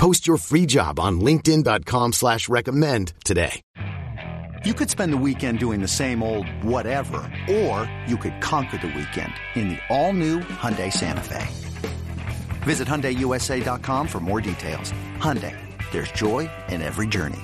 Post 0.00 0.26
your 0.26 0.38
free 0.38 0.64
job 0.64 0.98
on 0.98 1.20
linkedin.com 1.20 2.14
slash 2.14 2.48
recommend 2.48 3.12
today. 3.22 3.60
You 4.64 4.72
could 4.72 4.88
spend 4.88 5.12
the 5.12 5.18
weekend 5.18 5.58
doing 5.58 5.82
the 5.82 5.88
same 5.88 6.22
old 6.22 6.46
whatever, 6.64 7.30
or 7.50 7.90
you 8.06 8.16
could 8.16 8.40
conquer 8.40 8.78
the 8.78 8.86
weekend 8.86 9.34
in 9.56 9.68
the 9.68 9.78
all-new 9.90 10.40
Hyundai 10.40 10.90
Santa 10.90 11.20
Fe. 11.20 11.46
Visit 12.62 12.88
HyundaiUSA.com 12.88 14.08
for 14.08 14.20
more 14.20 14.40
details. 14.40 14.94
Hyundai, 15.18 15.54
there's 15.92 16.10
joy 16.12 16.48
in 16.70 16.80
every 16.80 17.06
journey. 17.06 17.42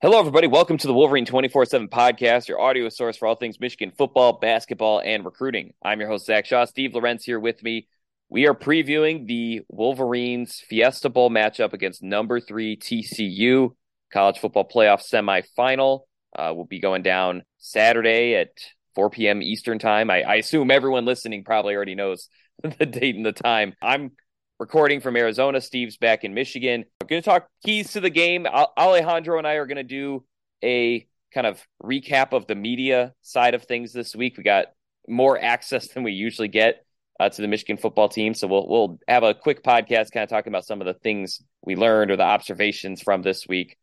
Hello, 0.00 0.18
everybody. 0.18 0.46
Welcome 0.46 0.78
to 0.78 0.86
the 0.86 0.94
Wolverine 0.94 1.26
24 1.26 1.66
7 1.66 1.88
podcast, 1.88 2.48
your 2.48 2.58
audio 2.58 2.88
source 2.88 3.18
for 3.18 3.28
all 3.28 3.34
things 3.34 3.60
Michigan 3.60 3.92
football, 3.94 4.32
basketball, 4.32 5.02
and 5.04 5.26
recruiting. 5.26 5.74
I'm 5.82 6.00
your 6.00 6.08
host, 6.08 6.24
Zach 6.24 6.46
Shaw. 6.46 6.64
Steve 6.64 6.94
Lorenz 6.94 7.22
here 7.22 7.38
with 7.38 7.62
me. 7.62 7.86
We 8.28 8.46
are 8.46 8.54
previewing 8.54 9.26
the 9.26 9.62
Wolverines 9.68 10.62
Fiesta 10.68 11.08
Bowl 11.08 11.30
matchup 11.30 11.72
against 11.72 12.02
number 12.02 12.40
three 12.40 12.76
TCU 12.76 13.70
college 14.12 14.38
football 14.38 14.68
playoff 14.68 15.02
semifinal. 15.02 16.00
Uh, 16.36 16.52
will 16.52 16.64
be 16.64 16.80
going 16.80 17.02
down 17.02 17.42
Saturday 17.58 18.34
at 18.34 18.48
4 18.94 19.10
p.m. 19.10 19.42
Eastern 19.42 19.78
time. 19.78 20.10
I, 20.10 20.22
I 20.22 20.34
assume 20.36 20.70
everyone 20.70 21.04
listening 21.04 21.44
probably 21.44 21.74
already 21.74 21.94
knows 21.94 22.28
the 22.78 22.86
date 22.86 23.14
and 23.14 23.26
the 23.26 23.32
time. 23.32 23.74
I'm 23.80 24.12
recording 24.58 25.00
from 25.00 25.16
Arizona. 25.16 25.60
Steve's 25.60 25.96
back 25.96 26.24
in 26.24 26.34
Michigan. 26.34 26.84
We're 27.00 27.08
going 27.08 27.22
to 27.22 27.28
talk 27.28 27.48
keys 27.64 27.92
to 27.92 28.00
the 28.00 28.10
game. 28.10 28.46
Alejandro 28.46 29.38
and 29.38 29.46
I 29.46 29.54
are 29.54 29.66
going 29.66 29.76
to 29.76 29.84
do 29.84 30.24
a 30.62 31.06
kind 31.32 31.46
of 31.46 31.64
recap 31.82 32.32
of 32.32 32.46
the 32.46 32.54
media 32.54 33.12
side 33.22 33.54
of 33.54 33.64
things 33.64 33.92
this 33.92 34.14
week. 34.16 34.36
We 34.36 34.44
got 34.44 34.66
more 35.06 35.38
access 35.40 35.88
than 35.88 36.02
we 36.02 36.12
usually 36.12 36.48
get 36.48 36.84
uh, 37.20 37.28
to 37.28 37.42
the 37.42 37.48
Michigan 37.48 37.76
football 37.76 38.08
team, 38.08 38.34
so 38.34 38.46
we'll 38.46 38.68
we'll 38.68 38.98
have 39.08 39.22
a 39.22 39.34
quick 39.34 39.62
podcast 39.62 40.10
kind 40.10 40.24
of 40.24 40.28
talking 40.28 40.50
about 40.50 40.66
some 40.66 40.80
of 40.80 40.86
the 40.86 40.94
things 40.94 41.42
we 41.62 41.76
learned 41.76 42.10
or 42.10 42.16
the 42.16 42.24
observations 42.24 43.02
from 43.02 43.22
this 43.22 43.46
week. 43.46 43.76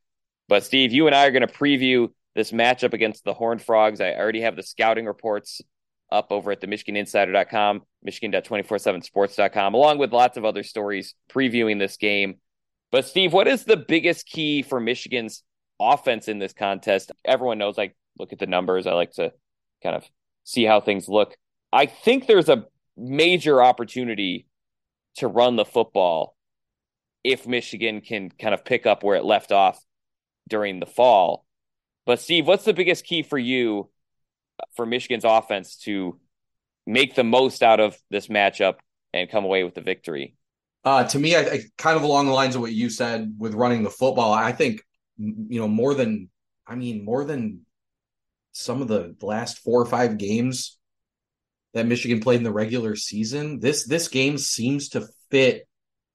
But 0.47 0.63
Steve, 0.63 0.91
you 0.91 1.07
and 1.07 1.15
I 1.15 1.27
are 1.27 1.31
going 1.31 1.47
to 1.47 1.53
preview 1.53 2.09
this 2.35 2.51
matchup 2.51 2.93
against 2.93 3.23
the 3.23 3.33
Horned 3.33 3.61
Frogs. 3.61 4.01
I 4.01 4.13
already 4.13 4.41
have 4.41 4.55
the 4.55 4.63
scouting 4.63 5.05
reports 5.05 5.61
up 6.11 6.27
over 6.29 6.51
at 6.51 6.59
the 6.59 6.67
MichiganInsider.com, 6.67 7.83
Michigan.247sports.com, 8.03 9.73
along 9.73 9.97
with 9.97 10.11
lots 10.11 10.37
of 10.37 10.45
other 10.45 10.63
stories 10.63 11.15
previewing 11.31 11.79
this 11.79 11.97
game. 11.97 12.35
But 12.91 13.05
Steve, 13.05 13.31
what 13.31 13.47
is 13.47 13.63
the 13.63 13.77
biggest 13.77 14.27
key 14.27 14.61
for 14.61 14.79
Michigan's 14.79 15.43
offense 15.79 16.27
in 16.27 16.39
this 16.39 16.53
contest? 16.53 17.11
Everyone 17.23 17.57
knows 17.57 17.79
I 17.79 17.91
look 18.19 18.33
at 18.33 18.39
the 18.39 18.47
numbers. 18.47 18.87
I 18.87 18.91
like 18.91 19.11
to 19.13 19.31
kind 19.81 19.95
of 19.95 20.03
see 20.43 20.65
how 20.65 20.81
things 20.81 21.07
look. 21.07 21.35
I 21.71 21.85
think 21.85 22.27
there's 22.27 22.49
a 22.49 22.65
major 22.97 23.61
opportunity 23.61 24.47
to 25.15 25.27
run 25.27 25.55
the 25.55 25.65
football 25.65 26.35
if 27.23 27.47
Michigan 27.47 28.01
can 28.01 28.29
kind 28.29 28.53
of 28.53 28.65
pick 28.65 28.85
up 28.85 29.03
where 29.03 29.15
it 29.15 29.25
left 29.25 29.51
off 29.51 29.83
during 30.49 30.79
the 30.79 30.85
fall. 30.85 31.45
But 32.05 32.19
Steve, 32.19 32.47
what's 32.47 32.65
the 32.65 32.73
biggest 32.73 33.05
key 33.05 33.23
for 33.23 33.37
you 33.37 33.89
for 34.75 34.85
Michigan's 34.85 35.25
offense 35.25 35.77
to 35.77 36.19
make 36.87 37.15
the 37.15 37.23
most 37.23 37.61
out 37.63 37.79
of 37.79 37.95
this 38.09 38.27
matchup 38.27 38.75
and 39.13 39.29
come 39.29 39.45
away 39.45 39.63
with 39.63 39.75
the 39.75 39.81
victory? 39.81 40.35
Uh, 40.83 41.03
to 41.03 41.19
me, 41.19 41.35
I, 41.35 41.41
I, 41.41 41.59
kind 41.77 41.95
of 41.95 42.03
along 42.03 42.25
the 42.25 42.33
lines 42.33 42.55
of 42.55 42.61
what 42.61 42.71
you 42.71 42.89
said 42.89 43.35
with 43.37 43.53
running 43.53 43.83
the 43.83 43.89
football. 43.89 44.33
I 44.33 44.51
think 44.51 44.81
you 45.17 45.59
know 45.59 45.67
more 45.67 45.93
than 45.93 46.29
I 46.65 46.73
mean 46.73 47.05
more 47.05 47.23
than 47.23 47.61
some 48.53 48.81
of 48.81 48.87
the 48.87 49.15
last 49.21 49.59
four 49.59 49.79
or 49.79 49.85
five 49.85 50.17
games 50.17 50.79
that 51.73 51.87
Michigan 51.87 52.19
played 52.19 52.37
in 52.37 52.43
the 52.43 52.51
regular 52.51 52.95
season. 52.95 53.59
This 53.59 53.85
this 53.85 54.07
game 54.07 54.37
seems 54.37 54.89
to 54.89 55.07
fit 55.29 55.67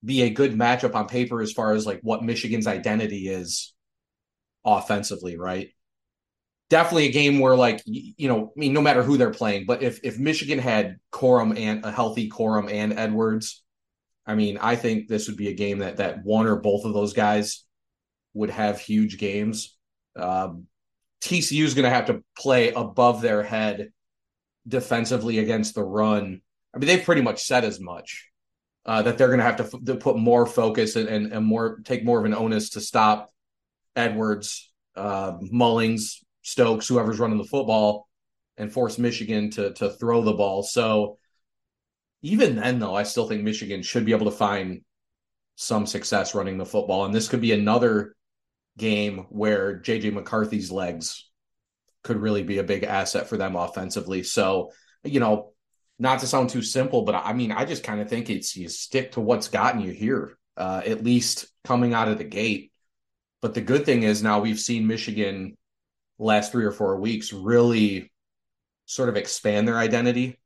be 0.05 0.23
a 0.23 0.31
good 0.31 0.53
matchup 0.53 0.95
on 0.95 1.09
paper 1.09 1.41
as 1.41 1.53
far 1.53 1.73
as 1.73 1.87
like 1.87 2.01
what 2.03 2.23
Michigan's 2.23 2.67
identity 2.67 3.29
is 3.29 3.75
offensively, 4.65 5.37
right? 5.37 5.71
definitely 6.69 7.07
a 7.07 7.13
game 7.13 7.39
where 7.39 7.57
like 7.57 7.83
you 7.87 8.29
know, 8.29 8.53
I 8.57 8.59
mean, 8.59 8.73
no 8.73 8.81
matter 8.81 9.03
who 9.03 9.17
they're 9.17 9.31
playing, 9.31 9.67
but 9.67 9.83
if 9.83 10.01
if 10.03 10.19
Michigan 10.19 10.59
had 10.59 10.97
Corum 11.13 11.59
and 11.59 11.85
a 11.85 11.93
healthy 11.93 12.29
Corum 12.29 12.71
and 12.71 12.93
Edwards, 12.93 13.63
I 14.27 14.35
mean, 14.35 14.59
I 14.59 14.77
think 14.77 15.09
this 15.09 15.29
would 15.29 15.37
be 15.37 15.49
a 15.49 15.55
game 15.55 15.79
that 15.79 15.99
that 15.99 16.25
one 16.25 16.47
or 16.47 16.57
both 16.57 16.85
of 16.85 16.95
those 16.95 17.13
guys 17.13 17.65
would 18.35 18.51
have 18.51 18.81
huge 18.81 19.19
games. 19.19 19.77
Um, 20.17 20.67
TCU 21.23 21.65
is 21.65 21.75
going 21.75 21.85
to 21.85 21.91
have 21.91 22.07
to 22.07 22.23
play 22.37 22.73
above 22.73 23.23
their 23.23 23.43
head 23.43 23.93
defensively 24.67 25.39
against 25.39 25.75
the 25.75 25.85
run. 25.85 26.41
I 26.75 26.79
mean, 26.79 26.87
they've 26.87 27.05
pretty 27.05 27.23
much 27.23 27.45
said 27.45 27.65
as 27.65 27.81
much 27.81 28.31
uh, 28.85 29.03
that 29.03 29.19
they're 29.19 29.29
going 29.29 29.41
to 29.41 29.45
have 29.45 29.57
to, 29.57 29.65
f- 29.65 29.85
to 29.85 29.97
put 29.97 30.17
more 30.17 30.47
focus 30.47 30.97
and, 30.97 31.09
and, 31.09 31.33
and 31.33 31.45
more 31.45 31.81
take 31.85 32.05
more 32.05 32.19
of 32.19 32.25
an 32.25 32.35
onus 32.35 32.71
to 32.71 32.81
stop 32.81 33.33
Edwards, 33.95 34.73
uh, 34.95 35.33
Mullings, 35.53 36.23
Stokes, 36.43 36.87
whoever's 36.87 37.19
running 37.19 37.39
the 37.39 37.45
football, 37.45 38.09
and 38.57 38.73
force 38.73 38.99
Michigan 38.99 39.51
to 39.51 39.73
to 39.75 39.91
throw 39.91 40.23
the 40.23 40.33
ball. 40.33 40.63
So 40.63 41.19
even 42.23 42.57
then, 42.57 42.79
though, 42.79 42.95
I 42.95 43.03
still 43.03 43.29
think 43.29 43.43
Michigan 43.43 43.83
should 43.83 44.05
be 44.05 44.13
able 44.13 44.31
to 44.31 44.37
find 44.37 44.83
some 45.57 45.87
success 45.87 46.35
running 46.35 46.59
the 46.59 46.67
football, 46.67 47.05
and 47.05 47.15
this 47.15 47.29
could 47.29 47.41
be 47.41 47.53
another 47.53 48.15
game 48.77 49.27
where 49.31 49.81
JJ 49.81 50.13
McCarthy's 50.13 50.71
legs 50.71 51.29
could 52.07 52.17
really 52.17 52.43
be 52.43 52.59
a 52.59 52.65
big 52.65 52.85
asset 52.85 53.29
for 53.29 53.37
them 53.37 53.57
offensively. 53.57 54.23
So 54.23 54.73
you 55.05 55.21
know, 55.21 55.53
not 55.99 56.21
to 56.21 56.27
sound 56.27 56.51
too 56.51 56.63
simple, 56.63 57.03
but 57.03 57.15
I 57.15 57.33
mean, 57.33 57.53
I 57.53 57.65
just 57.65 57.85
kind 57.85 58.01
of 58.01 58.09
think 58.09 58.31
it's 58.31 58.57
you 58.57 58.69
stick 58.69 59.13
to 59.13 59.21
what's 59.21 59.49
gotten 59.49 59.81
you 59.81 59.91
here, 59.91 60.39
uh, 60.57 60.83
at 60.85 61.05
least 61.05 61.47
coming 61.65 61.95
out 61.95 62.09
of 62.09 62.19
the 62.19 62.25
gate. 62.25 62.73
But 63.43 63.55
the 63.55 63.61
good 63.61 63.85
thing 63.85 64.03
is 64.03 64.23
now 64.23 64.41
we've 64.41 64.59
seen 64.59 64.87
Michigan 64.87 65.57
last 66.19 66.53
three 66.53 66.65
or 66.65 66.73
four 66.73 66.99
weeks 66.99 67.33
really 67.33 68.11
sort 68.87 69.09
of 69.09 69.17
expand 69.17 69.69
their 69.69 69.77
identity 69.77 70.39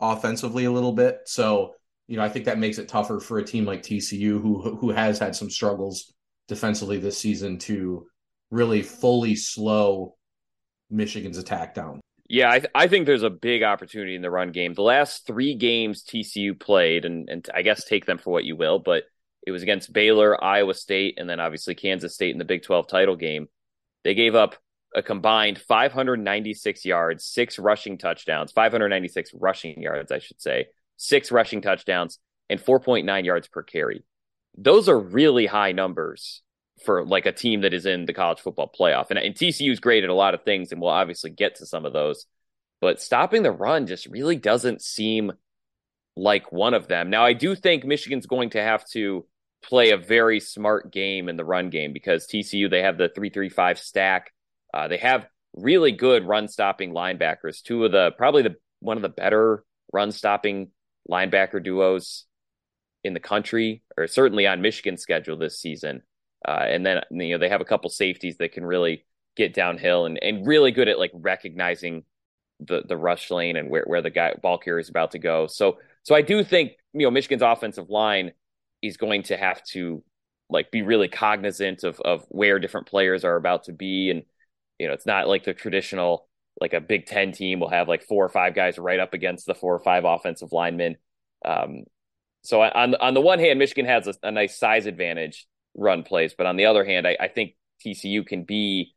offensively 0.00 0.64
a 0.64 0.72
little 0.72 0.92
bit. 0.92 1.20
So, 1.26 1.74
you 2.06 2.16
know, 2.16 2.22
I 2.22 2.28
think 2.28 2.46
that 2.46 2.58
makes 2.58 2.78
it 2.78 2.88
tougher 2.88 3.20
for 3.20 3.38
a 3.38 3.44
team 3.44 3.64
like 3.64 3.82
TCU 3.82 4.40
who 4.40 4.76
who 4.76 4.90
has 4.90 5.18
had 5.18 5.36
some 5.36 5.50
struggles 5.50 6.12
defensively 6.48 6.98
this 6.98 7.18
season 7.18 7.58
to 7.58 8.06
really 8.50 8.82
fully 8.82 9.36
slow 9.36 10.16
Michigan's 10.90 11.38
attack 11.38 11.74
down. 11.74 12.00
Yeah, 12.28 12.50
I, 12.50 12.58
th- 12.60 12.70
I 12.74 12.86
think 12.86 13.06
there's 13.06 13.24
a 13.24 13.30
big 13.30 13.62
opportunity 13.62 14.14
in 14.14 14.22
the 14.22 14.30
run 14.30 14.52
game. 14.52 14.74
The 14.74 14.82
last 14.82 15.26
three 15.26 15.54
games 15.54 16.04
TCU 16.04 16.58
played, 16.58 17.04
and, 17.04 17.28
and 17.28 17.48
I 17.52 17.62
guess 17.62 17.84
take 17.84 18.06
them 18.06 18.18
for 18.18 18.30
what 18.30 18.44
you 18.44 18.54
will, 18.54 18.78
but 18.78 19.04
it 19.44 19.50
was 19.50 19.62
against 19.62 19.92
Baylor, 19.92 20.42
Iowa 20.42 20.74
State, 20.74 21.16
and 21.18 21.28
then 21.28 21.40
obviously 21.40 21.74
Kansas 21.74 22.14
State 22.14 22.30
in 22.30 22.38
the 22.38 22.44
Big 22.44 22.62
12 22.62 22.86
title 22.86 23.16
game. 23.16 23.48
They 24.04 24.14
gave 24.14 24.34
up 24.34 24.56
a 24.94 25.02
combined 25.02 25.58
596 25.58 26.84
yards, 26.84 27.24
six 27.24 27.58
rushing 27.58 27.98
touchdowns, 27.98 28.52
596 28.52 29.32
rushing 29.34 29.82
yards, 29.82 30.12
I 30.12 30.18
should 30.18 30.40
say, 30.40 30.66
six 30.96 31.32
rushing 31.32 31.62
touchdowns, 31.62 32.18
and 32.48 32.60
4.9 32.60 33.24
yards 33.24 33.48
per 33.48 33.62
carry. 33.62 34.04
Those 34.56 34.88
are 34.88 34.98
really 34.98 35.46
high 35.46 35.72
numbers 35.72 36.42
for 36.84 37.04
like 37.04 37.26
a 37.26 37.32
team 37.32 37.62
that 37.62 37.74
is 37.74 37.86
in 37.86 38.06
the 38.06 38.12
college 38.12 38.40
football 38.40 38.72
playoff. 38.78 39.10
And, 39.10 39.18
and 39.18 39.34
TCU 39.34 39.70
is 39.70 39.80
great 39.80 40.04
at 40.04 40.10
a 40.10 40.14
lot 40.14 40.34
of 40.34 40.42
things, 40.42 40.72
and 40.72 40.80
we'll 40.80 40.90
obviously 40.90 41.30
get 41.30 41.56
to 41.56 41.66
some 41.66 41.84
of 41.84 41.92
those. 41.92 42.26
But 42.80 43.00
stopping 43.00 43.42
the 43.42 43.52
run 43.52 43.86
just 43.86 44.06
really 44.06 44.36
doesn't 44.36 44.82
seem 44.82 45.32
like 46.16 46.50
one 46.52 46.74
of 46.74 46.88
them. 46.88 47.10
Now, 47.10 47.24
I 47.24 47.34
do 47.34 47.54
think 47.54 47.84
Michigan's 47.84 48.26
going 48.26 48.50
to 48.50 48.62
have 48.62 48.88
to 48.90 49.26
play 49.62 49.90
a 49.90 49.98
very 49.98 50.40
smart 50.40 50.90
game 50.90 51.28
in 51.28 51.36
the 51.36 51.44
run 51.44 51.68
game 51.68 51.92
because 51.92 52.26
TCU, 52.26 52.70
they 52.70 52.82
have 52.82 52.96
the 52.96 53.08
335 53.08 53.78
stack 53.78 54.32
uh, 54.72 54.88
they 54.88 54.98
have 54.98 55.26
really 55.54 55.92
good 55.92 56.26
run 56.26 56.48
stopping 56.48 56.92
linebackers. 56.92 57.62
Two 57.62 57.84
of 57.84 57.92
the 57.92 58.12
probably 58.16 58.42
the 58.42 58.56
one 58.80 58.96
of 58.96 59.02
the 59.02 59.08
better 59.08 59.64
run 59.92 60.12
stopping 60.12 60.70
linebacker 61.10 61.62
duos 61.62 62.26
in 63.02 63.14
the 63.14 63.20
country, 63.20 63.82
or 63.96 64.06
certainly 64.06 64.46
on 64.46 64.62
Michigan's 64.62 65.02
schedule 65.02 65.36
this 65.36 65.58
season. 65.58 66.02
Uh, 66.46 66.64
and 66.66 66.84
then 66.84 67.00
you 67.10 67.30
know 67.30 67.38
they 67.38 67.48
have 67.48 67.60
a 67.60 67.66
couple 67.66 67.90
safeties 67.90 68.38
that 68.38 68.52
can 68.52 68.64
really 68.64 69.04
get 69.36 69.54
downhill 69.54 70.06
and, 70.06 70.22
and 70.22 70.46
really 70.46 70.70
good 70.70 70.88
at 70.88 70.98
like 70.98 71.12
recognizing 71.14 72.04
the 72.60 72.82
the 72.86 72.96
rush 72.96 73.30
lane 73.30 73.56
and 73.56 73.70
where, 73.70 73.84
where 73.86 74.02
the 74.02 74.10
guy 74.10 74.34
ball 74.40 74.58
carrier 74.58 74.78
is 74.78 74.88
about 74.88 75.12
to 75.12 75.18
go. 75.18 75.46
So 75.46 75.78
so 76.02 76.14
I 76.14 76.22
do 76.22 76.42
think 76.44 76.72
you 76.92 77.06
know 77.06 77.10
Michigan's 77.10 77.42
offensive 77.42 77.90
line 77.90 78.32
is 78.82 78.96
going 78.96 79.24
to 79.24 79.36
have 79.36 79.62
to 79.64 80.02
like 80.48 80.70
be 80.70 80.82
really 80.82 81.08
cognizant 81.08 81.84
of 81.84 82.00
of 82.00 82.24
where 82.28 82.58
different 82.58 82.86
players 82.86 83.24
are 83.24 83.36
about 83.36 83.64
to 83.64 83.72
be 83.72 84.10
and 84.10 84.22
you 84.78 84.88
know 84.88 84.94
it's 84.94 85.06
not 85.06 85.28
like 85.28 85.44
the 85.44 85.54
traditional 85.54 86.26
like 86.60 86.72
a 86.72 86.80
Big 86.80 87.06
Ten 87.06 87.32
team 87.32 87.60
will 87.60 87.70
have 87.70 87.88
like 87.88 88.02
four 88.02 88.24
or 88.24 88.28
five 88.28 88.54
guys 88.54 88.78
right 88.78 89.00
up 89.00 89.14
against 89.14 89.46
the 89.46 89.54
four 89.54 89.74
or 89.74 89.80
five 89.80 90.04
offensive 90.04 90.52
linemen. 90.52 90.96
Um, 91.44 91.84
so 92.42 92.62
on 92.62 92.94
on 92.96 93.14
the 93.14 93.20
one 93.20 93.38
hand, 93.38 93.58
Michigan 93.58 93.86
has 93.86 94.06
a, 94.06 94.14
a, 94.22 94.30
nice 94.30 94.58
size 94.58 94.86
advantage 94.86 95.46
run 95.74 96.02
plays, 96.02 96.34
but 96.36 96.46
on 96.46 96.56
the 96.56 96.66
other 96.66 96.84
hand, 96.84 97.06
I, 97.06 97.16
I 97.20 97.28
think 97.28 97.54
TCU 97.84 98.26
can 98.26 98.44
be 98.44 98.94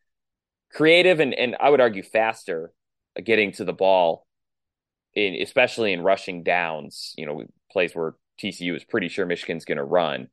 creative 0.71 1.19
and 1.19 1.33
and 1.33 1.55
I 1.59 1.69
would 1.69 1.81
argue 1.81 2.03
faster 2.03 2.73
getting 3.23 3.51
to 3.53 3.63
the 3.63 3.73
ball 3.73 4.25
in 5.13 5.35
especially 5.41 5.93
in 5.93 6.01
rushing 6.01 6.43
downs. 6.43 7.13
You 7.17 7.25
know, 7.25 7.43
plays 7.71 7.95
where 7.95 8.15
TCU 8.41 8.75
is 8.75 8.83
pretty 8.83 9.09
sure 9.09 9.25
Michigan's 9.25 9.65
going 9.65 9.77
to 9.77 9.83
run. 9.83 10.27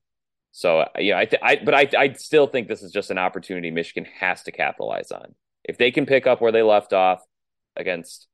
So 0.53 0.85
you 0.99 1.13
know, 1.13 1.19
I, 1.19 1.25
th- 1.27 1.43
I 1.43 1.57
but 1.57 1.75
I 1.75 1.89
I 1.97 2.13
still 2.15 2.47
think 2.47 2.69
this 2.69 2.83
is 2.83 2.93
just 2.93 3.11
an 3.11 3.19
opportunity 3.19 3.71
Michigan 3.71 4.11
has 4.19 4.43
to 4.45 4.53
capitalize 4.53 5.13
on. 5.13 5.35
If 5.65 5.79
they 5.79 5.91
can 5.91 6.07
pick 6.07 6.27
up 6.27 6.41
where 6.41 6.53
they 6.53 6.63
left 6.63 6.93
off 6.93 7.21
against 7.77 8.27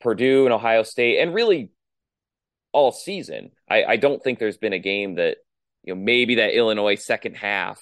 Purdue 0.00 0.44
and 0.44 0.52
Ohio 0.52 0.82
State, 0.82 1.20
and 1.20 1.32
really 1.32 1.70
all 2.72 2.92
season, 2.92 3.52
I, 3.70 3.84
I 3.84 3.96
don't 3.96 4.22
think 4.22 4.38
there's 4.38 4.58
been 4.58 4.74
a 4.74 4.78
game 4.78 5.14
that 5.14 5.38
you 5.88 5.94
know 5.94 6.00
maybe 6.00 6.34
that 6.34 6.54
Illinois 6.54 6.96
second 6.96 7.34
half, 7.34 7.80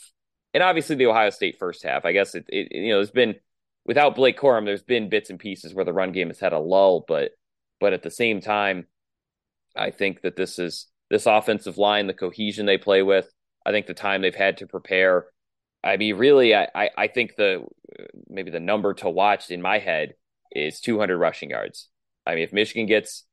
and 0.54 0.62
obviously 0.62 0.94
the 0.94 1.06
Ohio 1.06 1.30
State 1.30 1.56
first 1.58 1.82
half. 1.82 2.04
I 2.04 2.12
guess 2.12 2.36
it, 2.36 2.44
it 2.48 2.68
you 2.70 2.90
know 2.90 2.98
there's 2.98 3.10
been 3.10 3.34
without 3.84 4.14
Blake 4.14 4.38
Corum, 4.38 4.64
there's 4.64 4.84
been 4.84 5.08
bits 5.08 5.28
and 5.28 5.40
pieces 5.40 5.74
where 5.74 5.84
the 5.84 5.92
run 5.92 6.12
game 6.12 6.28
has 6.28 6.38
had 6.38 6.52
a 6.52 6.58
lull, 6.60 7.04
but 7.08 7.32
but 7.80 7.92
at 7.92 8.04
the 8.04 8.10
same 8.12 8.40
time, 8.40 8.86
I 9.74 9.90
think 9.90 10.22
that 10.22 10.36
this 10.36 10.60
is 10.60 10.86
this 11.10 11.26
offensive 11.26 11.78
line, 11.78 12.06
the 12.06 12.14
cohesion 12.14 12.64
they 12.64 12.78
play 12.78 13.02
with, 13.02 13.28
I 13.64 13.72
think 13.72 13.86
the 13.86 13.94
time 13.94 14.22
they've 14.22 14.32
had 14.32 14.58
to 14.58 14.68
prepare. 14.68 15.26
I 15.82 15.96
mean, 15.96 16.16
really, 16.16 16.54
I, 16.54 16.68
I, 16.72 16.90
I 16.96 17.06
think 17.08 17.34
the 17.34 17.64
maybe 18.28 18.52
the 18.52 18.60
number 18.60 18.94
to 18.94 19.10
watch 19.10 19.50
in 19.50 19.60
my 19.60 19.80
head 19.80 20.14
is 20.52 20.80
200 20.80 21.18
rushing 21.18 21.50
yards. 21.50 21.88
I 22.24 22.36
mean, 22.36 22.44
if 22.44 22.52
Michigan 22.52 22.86
gets 22.86 23.24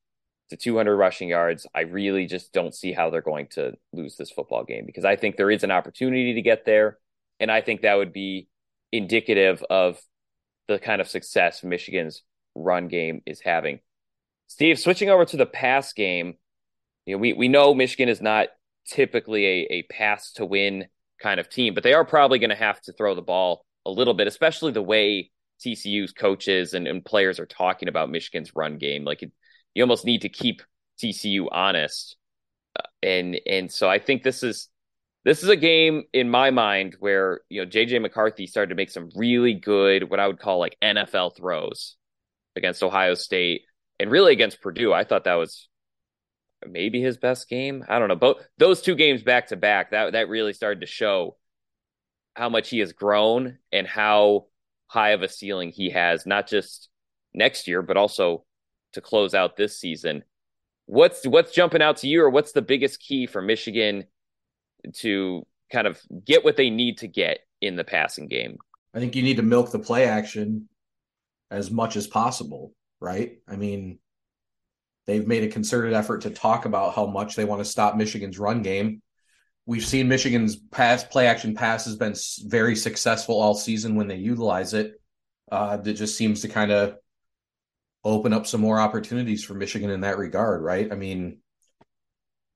to 0.53 0.57
200 0.57 0.95
rushing 0.95 1.29
yards, 1.29 1.65
I 1.73 1.81
really 1.81 2.27
just 2.27 2.53
don't 2.53 2.75
see 2.75 2.93
how 2.93 3.09
they're 3.09 3.21
going 3.21 3.47
to 3.51 3.73
lose 3.91 4.15
this 4.15 4.29
football 4.29 4.63
game 4.63 4.85
because 4.85 5.03
I 5.03 5.15
think 5.15 5.35
there 5.35 5.49
is 5.49 5.63
an 5.63 5.71
opportunity 5.71 6.35
to 6.35 6.41
get 6.43 6.63
there. 6.63 6.99
And 7.39 7.51
I 7.51 7.61
think 7.61 7.81
that 7.81 7.95
would 7.95 8.13
be 8.13 8.47
indicative 8.91 9.63
of 9.69 9.99
the 10.67 10.77
kind 10.77 11.01
of 11.01 11.07
success 11.07 11.63
Michigan's 11.63 12.21
run 12.53 12.87
game 12.87 13.23
is 13.25 13.41
having. 13.41 13.79
Steve, 14.45 14.79
switching 14.79 15.09
over 15.09 15.25
to 15.25 15.37
the 15.37 15.47
pass 15.47 15.91
game, 15.93 16.35
you 17.07 17.15
know, 17.15 17.19
we, 17.19 17.33
we 17.33 17.47
know 17.47 17.73
Michigan 17.73 18.07
is 18.07 18.21
not 18.21 18.49
typically 18.87 19.45
a, 19.45 19.67
a 19.71 19.83
pass 19.83 20.33
to 20.33 20.45
win 20.45 20.85
kind 21.19 21.39
of 21.39 21.49
team, 21.49 21.73
but 21.73 21.83
they 21.83 21.93
are 21.93 22.05
probably 22.05 22.37
going 22.37 22.51
to 22.51 22.55
have 22.55 22.79
to 22.81 22.93
throw 22.93 23.15
the 23.15 23.21
ball 23.23 23.65
a 23.87 23.91
little 23.91 24.13
bit, 24.13 24.27
especially 24.27 24.71
the 24.71 24.83
way 24.83 25.31
TCU's 25.65 26.11
coaches 26.11 26.75
and, 26.75 26.87
and 26.87 27.03
players 27.03 27.39
are 27.39 27.47
talking 27.47 27.89
about 27.89 28.11
Michigan's 28.11 28.55
run 28.55 28.77
game. 28.77 29.03
Like 29.03 29.23
it, 29.23 29.31
you 29.73 29.83
almost 29.83 30.05
need 30.05 30.21
to 30.21 30.29
keep 30.29 30.61
TCU 31.01 31.47
honest. 31.51 32.17
Uh, 32.77 32.87
and 33.01 33.39
and 33.45 33.71
so 33.71 33.89
I 33.89 33.99
think 33.99 34.23
this 34.23 34.43
is 34.43 34.69
this 35.25 35.43
is 35.43 35.49
a 35.49 35.55
game 35.55 36.03
in 36.13 36.29
my 36.29 36.51
mind 36.51 36.95
where 36.99 37.41
you 37.49 37.61
know 37.61 37.69
JJ 37.69 38.01
McCarthy 38.01 38.47
started 38.47 38.69
to 38.69 38.75
make 38.75 38.89
some 38.89 39.09
really 39.15 39.53
good 39.53 40.09
what 40.09 40.19
I 40.19 40.27
would 40.27 40.39
call 40.39 40.59
like 40.59 40.77
NFL 40.83 41.35
throws 41.35 41.95
against 42.55 42.83
Ohio 42.83 43.13
State 43.13 43.63
and 43.99 44.11
really 44.11 44.33
against 44.33 44.61
Purdue. 44.61 44.93
I 44.93 45.03
thought 45.03 45.25
that 45.25 45.35
was 45.35 45.67
maybe 46.67 47.01
his 47.01 47.17
best 47.17 47.49
game. 47.49 47.83
I 47.87 47.99
don't 47.99 48.07
know. 48.07 48.15
Both 48.15 48.37
those 48.57 48.81
two 48.81 48.95
games 48.95 49.23
back 49.23 49.47
to 49.47 49.55
back, 49.55 49.91
that 49.91 50.13
that 50.13 50.29
really 50.29 50.53
started 50.53 50.81
to 50.81 50.87
show 50.87 51.37
how 52.35 52.49
much 52.49 52.69
he 52.69 52.79
has 52.79 52.93
grown 52.93 53.59
and 53.71 53.85
how 53.85 54.47
high 54.87 55.11
of 55.11 55.21
a 55.21 55.29
ceiling 55.29 55.71
he 55.71 55.91
has, 55.91 56.25
not 56.25 56.47
just 56.47 56.89
next 57.33 57.67
year, 57.67 57.81
but 57.81 57.97
also 57.97 58.43
to 58.93 59.01
close 59.01 59.33
out 59.33 59.55
this 59.55 59.77
season. 59.77 60.23
What's 60.85 61.25
what's 61.25 61.51
jumping 61.51 61.81
out 61.81 61.97
to 61.97 62.07
you, 62.07 62.23
or 62.23 62.29
what's 62.29 62.51
the 62.51 62.61
biggest 62.61 62.99
key 62.99 63.25
for 63.25 63.41
Michigan 63.41 64.05
to 64.95 65.45
kind 65.71 65.87
of 65.87 65.99
get 66.25 66.43
what 66.43 66.57
they 66.57 66.69
need 66.69 66.99
to 66.99 67.07
get 67.07 67.39
in 67.61 67.75
the 67.75 67.83
passing 67.83 68.27
game? 68.27 68.57
I 68.93 68.99
think 68.99 69.15
you 69.15 69.23
need 69.23 69.37
to 69.37 69.43
milk 69.43 69.71
the 69.71 69.79
play 69.79 70.05
action 70.05 70.67
as 71.49 71.71
much 71.71 71.95
as 71.95 72.05
possible, 72.07 72.73
right? 72.99 73.37
I 73.47 73.55
mean, 73.55 73.99
They've 75.05 75.27
made 75.27 75.43
a 75.43 75.49
concerted 75.49 75.93
effort 75.93 76.21
to 76.21 76.29
talk 76.29 76.65
about 76.65 76.95
how 76.95 77.05
much 77.05 77.35
they 77.35 77.45
want 77.45 77.59
to 77.59 77.65
stop 77.65 77.95
Michigan's 77.95 78.39
run 78.39 78.61
game. 78.61 79.01
We've 79.65 79.85
seen 79.85 80.07
Michigan's 80.07 80.55
pass 80.55 81.03
play 81.03 81.27
action 81.27 81.55
pass 81.55 81.85
has 81.85 81.95
been 81.95 82.15
very 82.45 82.75
successful 82.75 83.39
all 83.39 83.55
season 83.55 83.95
when 83.95 84.07
they 84.07 84.15
utilize 84.15 84.73
it. 84.73 84.93
Uh, 85.51 85.77
that 85.77 85.93
just 85.93 86.17
seems 86.17 86.41
to 86.41 86.47
kind 86.47 86.71
of 86.71 86.95
open 88.03 88.33
up 88.33 88.45
some 88.45 88.61
more 88.61 88.79
opportunities 88.79 89.43
for 89.43 89.53
Michigan 89.53 89.89
in 89.89 90.01
that 90.01 90.17
regard, 90.17 90.61
right? 90.61 90.91
I 90.91 90.95
mean, 90.95 91.39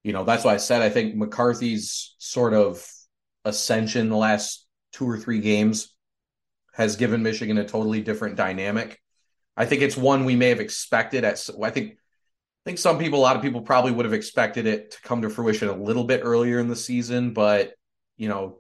you 0.04 0.14
know, 0.14 0.24
that's 0.24 0.44
why 0.44 0.54
I 0.54 0.58
said 0.58 0.82
I 0.82 0.90
think 0.90 1.16
McCarthy's 1.16 2.16
sort 2.18 2.54
of 2.54 2.86
ascension 3.46 4.10
the 4.10 4.18
last 4.18 4.66
two 4.92 5.10
or 5.10 5.18
three 5.18 5.40
games 5.40 5.94
has 6.74 6.96
given 6.96 7.24
Michigan 7.24 7.58
a 7.58 7.66
totally 7.66 8.02
different 8.02 8.36
dynamic. 8.36 9.02
I 9.56 9.66
think 9.66 9.82
it's 9.82 9.98
one 9.98 10.26
we 10.26 10.36
may 10.36 10.50
have 10.50 10.60
expected 10.60 11.24
at 11.24 11.50
I 11.64 11.72
think 11.72 11.94
I 11.94 12.70
think 12.70 12.80
some 12.80 13.00
people, 13.00 13.20
a 13.20 13.22
lot 13.22 13.38
of 13.38 13.42
people 13.42 13.62
probably 13.62 13.94
would 13.94 14.06
have 14.06 14.14
expected 14.14 14.68
it 14.68 14.92
to 14.92 15.02
come 15.02 15.22
to 15.22 15.30
fruition 15.30 15.70
a 15.70 15.76
little 15.76 16.04
bit 16.04 16.22
earlier 16.24 16.60
in 16.60 16.68
the 16.68 16.76
season, 16.76 17.34
but 17.34 17.74
you 18.18 18.28
know, 18.28 18.58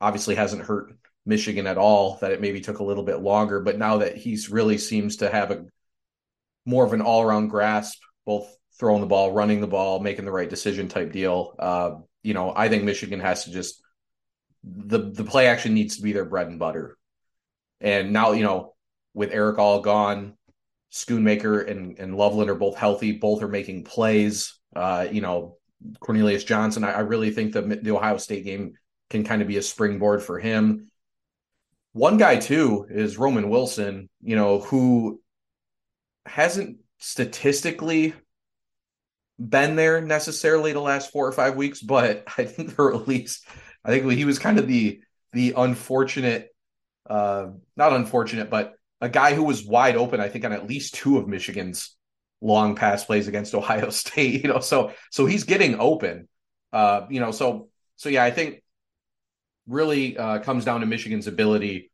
obviously 0.00 0.34
hasn't 0.34 0.62
hurt 0.62 0.96
Michigan 1.26 1.66
at 1.66 1.76
all 1.76 2.16
that 2.22 2.32
it 2.32 2.40
maybe 2.40 2.60
took 2.60 2.78
a 2.78 2.84
little 2.84 3.02
bit 3.02 3.20
longer. 3.20 3.60
But 3.60 3.78
now 3.78 3.98
that 3.98 4.16
he's 4.16 4.48
really 4.48 4.78
seems 4.78 5.16
to 5.16 5.30
have 5.30 5.50
a 5.50 5.66
more 6.68 6.84
of 6.84 6.92
an 6.92 7.00
all 7.00 7.22
around 7.22 7.48
grasp, 7.48 7.98
both 8.26 8.46
throwing 8.78 9.00
the 9.00 9.06
ball, 9.06 9.32
running 9.32 9.62
the 9.62 9.66
ball, 9.66 10.00
making 10.00 10.26
the 10.26 10.30
right 10.30 10.50
decision 10.50 10.86
type 10.88 11.12
deal. 11.12 11.54
Uh, 11.58 11.90
you 12.22 12.34
know, 12.34 12.52
I 12.54 12.68
think 12.68 12.84
Michigan 12.84 13.20
has 13.20 13.44
to 13.44 13.50
just 13.50 13.82
the 14.62 14.98
the 14.98 15.24
play 15.24 15.46
action 15.46 15.72
needs 15.72 15.96
to 15.96 16.02
be 16.02 16.12
their 16.12 16.26
bread 16.26 16.48
and 16.48 16.58
butter. 16.58 16.98
And 17.80 18.12
now, 18.12 18.32
you 18.32 18.44
know, 18.44 18.74
with 19.14 19.32
Erick 19.32 19.58
All 19.58 19.80
gone, 19.80 20.36
Schoonmaker 20.92 21.66
and, 21.70 21.98
and 21.98 22.16
Loveland 22.16 22.50
are 22.50 22.54
both 22.54 22.76
healthy. 22.76 23.12
Both 23.12 23.42
are 23.42 23.48
making 23.48 23.84
plays. 23.84 24.58
Uh, 24.76 25.06
you 25.10 25.22
know, 25.22 25.56
Cornelius 26.00 26.44
Johnson, 26.44 26.84
I, 26.84 26.92
I 26.92 27.00
really 27.00 27.30
think 27.30 27.52
the, 27.52 27.62
the 27.62 27.96
Ohio 27.96 28.18
State 28.18 28.44
game 28.44 28.74
can 29.08 29.24
kind 29.24 29.40
of 29.40 29.48
be 29.48 29.56
a 29.56 29.62
springboard 29.62 30.22
for 30.22 30.38
him. 30.38 30.90
One 31.92 32.18
guy, 32.18 32.36
too, 32.36 32.86
is 32.90 33.16
Roman 33.16 33.48
Wilson, 33.48 34.10
you 34.20 34.36
know, 34.36 34.60
who 34.60 35.20
hasn't 36.28 36.78
statistically 36.98 38.14
been 39.38 39.76
there 39.76 40.00
necessarily 40.00 40.72
the 40.72 40.80
last 40.80 41.12
four 41.12 41.26
or 41.26 41.32
five 41.32 41.56
weeks, 41.56 41.80
but 41.80 42.24
I 42.38 42.44
think 42.44 42.76
the 42.76 42.82
release, 42.82 43.44
I 43.84 43.90
think 43.90 44.10
he 44.12 44.24
was 44.24 44.38
kind 44.38 44.58
of 44.58 44.66
the 44.66 45.00
the 45.32 45.54
unfortunate 45.56 46.48
uh 47.08 47.48
not 47.76 47.92
unfortunate, 47.92 48.50
but 48.50 48.74
a 49.00 49.08
guy 49.08 49.34
who 49.34 49.44
was 49.44 49.64
wide 49.64 49.96
open, 49.96 50.20
I 50.20 50.28
think, 50.28 50.44
on 50.44 50.52
at 50.52 50.66
least 50.66 50.94
two 50.94 51.18
of 51.18 51.28
Michigan's 51.28 51.96
long 52.40 52.74
pass 52.74 53.04
plays 53.04 53.28
against 53.28 53.54
Ohio 53.54 53.90
State. 53.90 54.42
You 54.42 54.52
know, 54.52 54.60
so 54.60 54.92
so 55.10 55.26
he's 55.26 55.44
getting 55.44 55.78
open. 55.78 56.28
Uh, 56.72 57.06
you 57.08 57.20
know, 57.20 57.30
so 57.30 57.68
so 57.96 58.08
yeah, 58.08 58.24
I 58.24 58.30
think 58.30 58.62
really 59.66 60.16
uh, 60.16 60.40
comes 60.40 60.64
down 60.64 60.80
to 60.80 60.86
Michigan's 60.86 61.26
ability 61.26 61.90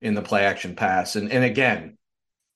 in 0.00 0.14
the 0.14 0.22
play 0.22 0.44
action 0.44 0.76
pass, 0.76 1.16
and 1.16 1.32
and 1.32 1.44
again, 1.44 1.97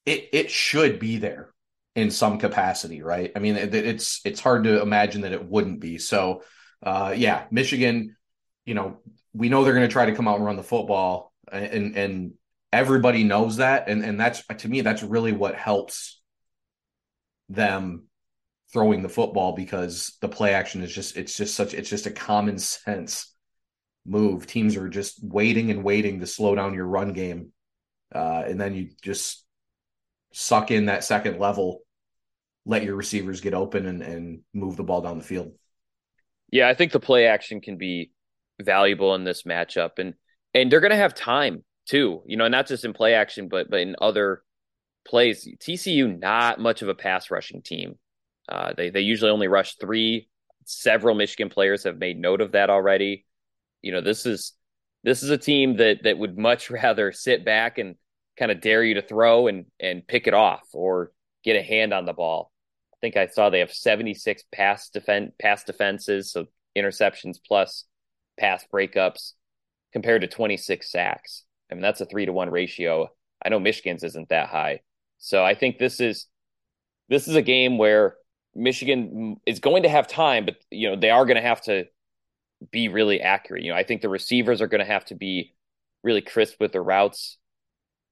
it 0.07 0.29
it 0.33 0.51
should 0.51 0.99
be 0.99 1.19
there 1.19 1.53
in 1.95 2.11
some 2.11 2.39
capacity, 2.39 3.03
right? 3.03 3.33
I 3.37 3.39
mean, 3.39 3.57
it, 3.57 3.75
it's 3.75 4.21
it's 4.25 4.41
hard 4.41 4.65
to 4.65 4.81
imagine 4.81 5.23
that 5.23 5.33
it 5.33 5.45
wouldn't 5.45 5.81
be. 5.81 5.99
So, 5.99 6.43
uh, 6.83 7.15
yeah, 7.17 7.45
Michigan, 7.51 8.17
you 8.65 8.75
know, 8.75 8.99
we 9.33 9.49
know 9.49 9.65
they're 9.65 9.75
going 9.75 9.89
to 9.89 9.93
try 9.93 10.07
to 10.07 10.15
come 10.15 10.29
out 10.29 10.37
and 10.37 10.45
run 10.45 10.57
the 10.57 10.63
football, 10.63 11.33
and 11.51 11.97
and 11.97 12.33
everybody 12.73 13.23
knows 13.23 13.59
that 13.59 13.89
and 13.89 14.03
and 14.03 14.19
that's 14.19 14.45
to 14.47 14.69
me 14.69 14.81
that's 14.81 15.03
really 15.03 15.33
what 15.33 15.55
helps 15.55 16.21
them 17.49 18.05
throwing 18.73 19.03
the 19.03 19.09
football 19.09 19.53
because 19.53 20.17
the 20.23 20.29
play 20.29 20.55
action 20.55 20.83
is 20.83 20.93
just 20.93 21.17
it's 21.17 21.37
just 21.37 21.55
such 21.55 21.75
it's 21.75 21.91
just 21.91 22.07
a 22.07 22.11
common 22.11 22.59
sense 22.59 23.35
move 24.07 24.47
teams 24.47 24.77
are 24.77 24.89
just 24.89 25.23
waiting 25.23 25.71
and 25.71 25.85
waiting 25.85 26.21
to 26.21 26.27
slow 26.27 26.55
down 26.55 26.75
your 26.75 26.87
run 26.87 27.13
game 27.13 27.53
uh, 28.15 28.43
and 28.47 28.61
then 28.61 28.75
you 28.75 28.89
just 29.03 29.45
suck 30.33 30.71
in 30.71 30.87
that 30.87 31.05
second 31.05 31.39
level 31.39 31.81
let 32.65 32.85
your 32.85 32.95
receivers 32.95 33.41
get 33.41 33.55
open 33.55 33.87
and, 33.87 34.03
and 34.03 34.41
move 34.53 34.77
the 34.77 34.85
ball 34.85 35.01
down 35.01 35.19
the 35.19 35.25
field 35.25 35.53
yeah 36.51 36.69
i 36.69 36.75
think 36.75 36.93
the 36.93 37.01
play 37.01 37.27
action 37.27 37.61
can 37.61 37.77
be 37.77 38.11
valuable 38.61 39.15
in 39.15 39.25
this 39.25 39.43
matchup 39.43 39.99
and 39.99 40.15
and 40.55 40.71
they're 40.71 40.81
to 40.81 40.97
have 40.97 41.15
time 41.15 41.65
too. 41.87 42.23
You 42.27 42.37
know, 42.37 42.49
not 42.49 42.67
just 42.67 42.85
in 42.85 42.93
play 42.93 43.15
action, 43.15 43.49
but 43.49 43.71
but 43.71 43.81
in 43.81 43.97
other 44.01 44.43
plays. 45.05 45.49
TCU 45.61 46.19
not 46.19 46.61
much 46.61 46.83
of 46.83 46.89
a 46.89 46.95
pass 46.95 47.31
rushing 47.31 47.63
team. 47.63 47.99
Uh, 48.49 48.73
they 48.77 48.91
they 48.91 49.01
usually 49.01 49.31
only 49.31 49.49
rush 49.49 49.77
three. 49.77 50.29
Several 50.65 51.15
Michigan 51.15 51.49
players 51.49 51.85
have 51.85 51.99
made 51.99 52.19
note 52.19 52.41
of 52.41 52.53
that 52.53 52.71
already. 52.71 53.27
You 53.83 53.93
know, 53.93 54.01
this 54.01 54.27
is 54.27 54.53
this 55.03 55.23
is 55.23 55.31
a 55.31 55.39
team 55.39 55.77
that 55.79 56.05
that 56.05 56.19
would 56.19 56.39
much 56.39 56.71
rather 56.83 57.13
sit 57.13 57.45
back 57.45 57.79
and 57.79 57.97
kind 58.39 58.51
of 58.51 58.61
dare 58.61 58.83
you 58.83 58.95
to 58.95 59.03
throw 59.03 59.47
and 59.47 59.67
and 59.81 60.07
pick 60.07 60.27
it 60.27 60.35
off 60.35 60.63
or 60.73 61.13
get 61.45 61.57
a 61.57 61.63
hand 61.63 61.93
on 61.93 62.07
the 62.07 62.13
ball. 62.13 62.53
I 62.95 62.97
think 63.01 63.17
I 63.17 63.27
saw 63.27 63.51
they 63.51 63.61
have 63.61 63.73
76 63.73 64.45
pass 64.53 64.89
defense 64.89 65.33
pass 65.41 65.65
defenses, 65.65 66.33
so 66.33 66.47
interceptions 66.77 67.37
plus 67.47 67.85
pass 68.39 68.65
breakups 68.73 69.33
compared 69.93 70.23
to 70.23 70.29
26 70.29 70.91
sacks. 70.91 71.45
I 71.71 71.75
mean, 71.75 71.83
that's 71.83 72.01
a 72.01 72.07
3 72.07 72.27
to 72.27 72.33
1 72.33 72.51
ratio. 72.51 73.09
I 73.45 73.49
know 73.49 73.61
Michigan's 73.61 74.05
isn't 74.05 74.29
that 74.29 74.49
high. 74.49 74.81
So 75.19 75.45
I 75.45 75.55
think 75.55 75.79
this 75.79 76.01
is 76.01 76.27
this 77.09 77.29
is 77.29 77.37
a 77.37 77.43
game 77.43 77.79
where 77.79 78.17
Michigan 78.55 79.37
is 79.47 79.61
going 79.61 79.85
to 79.85 79.89
have 79.89 80.07
time, 80.09 80.45
but 80.45 80.57
you 80.71 80.91
know, 80.91 80.97
they 80.97 81.11
are 81.11 81.27
going 81.27 81.37
to 81.37 81.43
have 81.43 81.61
to 81.63 81.85
be 82.71 82.89
really 82.89 83.21
accurate. 83.21 83.63
You 83.63 83.73
know, 83.73 83.79
I 83.79 83.85
think 83.85 84.03
the 84.03 84.09
receivers 84.09 84.61
are 84.61 84.67
going 84.67 84.81
to 84.81 84.93
have 84.93 85.05
to 85.07 85.15
be 85.15 85.55
really 86.03 86.21
crisp 86.21 86.57
with 86.61 86.73
their 86.73 86.83
routes. 86.83 87.39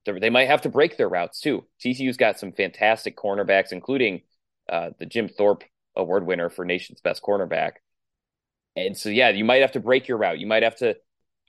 They 0.04 0.30
might 0.30 0.48
have 0.48 0.62
to 0.62 0.68
break 0.68 0.96
their 0.96 1.08
routes 1.08 1.40
too. 1.40 1.66
TCU's 1.84 2.16
got 2.16 2.38
some 2.38 2.52
fantastic 2.52 3.16
cornerbacks, 3.16 3.72
including 3.72 4.22
uh, 4.68 4.90
the 4.98 5.06
Jim 5.06 5.28
Thorpe 5.28 5.64
Award 5.96 6.26
winner 6.26 6.48
for 6.48 6.64
Nation's 6.64 7.00
Best 7.00 7.22
Cornerback. 7.22 7.72
And 8.76 8.96
so, 8.96 9.08
yeah, 9.08 9.30
you 9.30 9.44
might 9.44 9.60
have 9.62 9.72
to 9.72 9.80
break 9.80 10.08
your 10.08 10.16
route. 10.18 10.38
You 10.38 10.46
might 10.46 10.62
have 10.62 10.76
to 10.76 10.96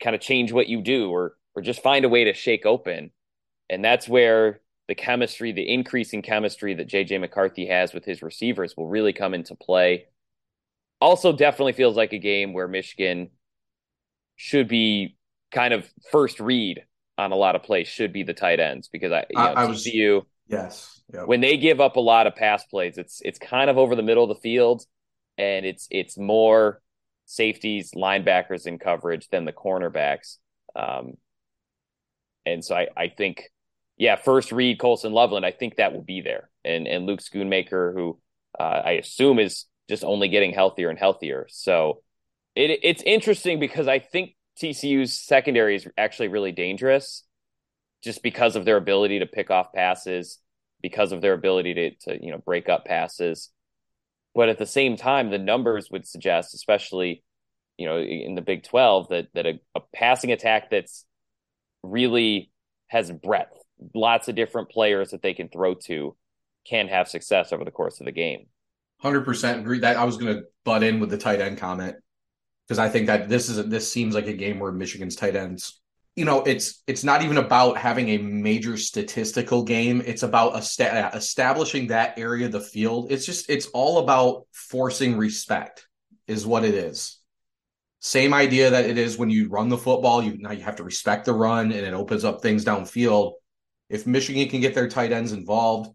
kind 0.01 0.15
of 0.15 0.21
change 0.21 0.51
what 0.51 0.67
you 0.67 0.81
do, 0.81 1.09
or 1.09 1.35
or 1.55 1.61
just 1.61 1.83
find 1.83 2.05
a 2.05 2.09
way 2.09 2.25
to 2.25 2.33
shake 2.33 2.65
open. 2.65 3.11
And 3.69 3.83
that's 3.85 4.09
where 4.09 4.61
the 4.87 4.95
chemistry, 4.95 5.51
the 5.51 5.71
increasing 5.73 6.21
chemistry 6.21 6.73
that 6.73 6.89
JJ 6.89 7.19
McCarthy 7.21 7.67
has 7.67 7.93
with 7.93 8.03
his 8.03 8.21
receivers 8.21 8.75
will 8.75 8.87
really 8.87 9.13
come 9.13 9.33
into 9.33 9.55
play. 9.55 10.07
Also, 10.99 11.31
definitely 11.31 11.73
feels 11.73 11.95
like 11.95 12.13
a 12.13 12.19
game 12.19 12.53
where 12.53 12.67
Michigan 12.67 13.29
should 14.35 14.67
be 14.67 15.17
kind 15.51 15.73
of 15.73 15.87
first 16.11 16.39
read 16.39 16.83
on 17.21 17.31
a 17.31 17.35
lot 17.35 17.55
of 17.55 17.63
plays 17.63 17.87
should 17.87 18.11
be 18.11 18.23
the 18.23 18.33
tight 18.33 18.59
ends 18.59 18.87
because 18.87 19.11
I, 19.11 19.25
you 19.29 19.37
know, 19.37 19.43
I, 19.43 19.63
I 19.63 19.65
was, 19.65 19.85
TCU, 19.85 20.23
yes, 20.47 21.01
yep. 21.13 21.27
when 21.27 21.41
they 21.41 21.57
give 21.57 21.79
up 21.79 21.95
a 21.95 22.01
lot 22.01 22.27
of 22.27 22.35
pass 22.35 22.65
plays, 22.65 22.97
it's 22.97 23.21
it's 23.23 23.39
kind 23.39 23.69
of 23.69 23.77
over 23.77 23.95
the 23.95 24.03
middle 24.03 24.23
of 24.23 24.29
the 24.29 24.41
field, 24.41 24.83
and 25.37 25.65
it's 25.65 25.87
it's 25.91 26.17
more 26.17 26.81
safeties, 27.25 27.91
linebackers 27.95 28.65
in 28.65 28.77
coverage 28.79 29.27
than 29.29 29.45
the 29.45 29.53
cornerbacks. 29.53 30.37
Um, 30.75 31.13
and 32.45 32.63
so 32.63 32.75
I, 32.75 32.87
I 32.97 33.07
think, 33.07 33.43
yeah, 33.97 34.15
first 34.15 34.51
read 34.51 34.79
Colston 34.79 35.13
Loveland, 35.13 35.45
I 35.45 35.51
think 35.51 35.77
that 35.77 35.93
will 35.93 36.03
be 36.03 36.21
there. 36.21 36.49
And 36.65 36.87
and 36.87 37.05
Luke 37.05 37.21
Schoonmaker, 37.21 37.93
who 37.93 38.19
uh, 38.59 38.81
I 38.85 38.91
assume 38.93 39.39
is 39.39 39.65
just 39.89 40.03
only 40.03 40.27
getting 40.27 40.53
healthier 40.53 40.89
and 40.89 40.99
healthier. 40.99 41.47
So 41.49 42.01
it 42.55 42.79
it's 42.83 43.03
interesting 43.03 43.59
because 43.59 43.87
I 43.87 43.99
think 43.99 44.35
TCU's 44.61 45.13
secondary 45.13 45.75
is 45.75 45.87
actually 45.97 46.27
really 46.27 46.51
dangerous 46.51 47.23
just 48.03 48.21
because 48.21 48.55
of 48.55 48.65
their 48.65 48.77
ability 48.77 49.19
to 49.19 49.25
pick 49.25 49.49
off 49.49 49.73
passes, 49.73 50.39
because 50.81 51.11
of 51.11 51.21
their 51.21 51.33
ability 51.33 51.73
to, 51.73 51.89
to 52.01 52.23
you 52.23 52.31
know 52.31 52.37
break 52.37 52.69
up 52.69 52.85
passes. 52.85 53.49
But 54.35 54.49
at 54.49 54.59
the 54.59 54.65
same 54.65 54.97
time, 54.97 55.29
the 55.29 55.37
numbers 55.37 55.89
would 55.91 56.07
suggest, 56.07 56.53
especially 56.53 57.23
you 57.77 57.87
know 57.87 57.97
in 57.97 58.35
the 58.35 58.41
Big 58.41 58.63
Twelve, 58.63 59.09
that 59.09 59.27
that 59.33 59.47
a, 59.47 59.59
a 59.75 59.81
passing 59.93 60.31
attack 60.31 60.69
that's 60.69 61.05
really 61.81 62.51
has 62.87 63.11
breadth, 63.11 63.57
lots 63.95 64.27
of 64.27 64.35
different 64.35 64.69
players 64.69 65.11
that 65.11 65.23
they 65.23 65.33
can 65.33 65.49
throw 65.49 65.73
to, 65.73 66.15
can 66.67 66.87
have 66.87 67.07
success 67.07 67.51
over 67.51 67.65
the 67.65 67.71
course 67.71 67.99
of 67.99 68.05
the 68.05 68.11
game. 68.11 68.45
Hundred 68.99 69.25
percent 69.25 69.61
agree. 69.61 69.79
That 69.79 69.97
I 69.97 70.03
was 70.03 70.17
going 70.17 70.35
to 70.35 70.43
butt 70.63 70.83
in 70.83 70.99
with 70.99 71.09
the 71.09 71.17
tight 71.17 71.41
end 71.41 71.57
comment 71.57 71.95
because 72.67 72.79
I 72.79 72.89
think 72.89 73.07
that 73.07 73.29
this 73.29 73.49
is 73.49 73.57
a, 73.57 73.63
this 73.63 73.91
seems 73.91 74.15
like 74.15 74.27
a 74.27 74.33
game 74.33 74.59
where 74.59 74.71
Michigan's 74.71 75.15
tight 75.15 75.35
ends. 75.35 75.81
You 76.15 76.25
know, 76.25 76.43
it's 76.43 76.83
it's 76.87 77.03
not 77.03 77.23
even 77.23 77.37
about 77.37 77.77
having 77.77 78.09
a 78.09 78.17
major 78.17 78.77
statistical 78.77 79.63
game. 79.63 80.01
It's 80.05 80.23
about 80.23 80.55
esta- 80.55 81.11
establishing 81.13 81.87
that 81.87 82.19
area 82.19 82.47
of 82.47 82.51
the 82.51 82.59
field. 82.59 83.11
It's 83.11 83.25
just 83.25 83.49
it's 83.49 83.67
all 83.67 83.99
about 83.99 84.47
forcing 84.51 85.17
respect, 85.17 85.87
is 86.27 86.45
what 86.45 86.65
it 86.65 86.75
is. 86.75 87.17
Same 87.99 88.33
idea 88.33 88.71
that 88.71 88.85
it 88.85 88.97
is 88.97 89.17
when 89.17 89.29
you 89.29 89.47
run 89.47 89.69
the 89.69 89.77
football. 89.77 90.23
You 90.23 90.37
now 90.37 90.51
you 90.51 90.63
have 90.63 90.77
to 90.77 90.83
respect 90.83 91.25
the 91.25 91.33
run, 91.33 91.71
and 91.71 91.85
it 91.85 91.93
opens 91.93 92.25
up 92.25 92.41
things 92.41 92.65
downfield. 92.65 93.33
If 93.89 94.07
Michigan 94.07 94.49
can 94.49 94.61
get 94.61 94.73
their 94.73 94.89
tight 94.89 95.11
ends 95.11 95.33
involved, 95.33 95.93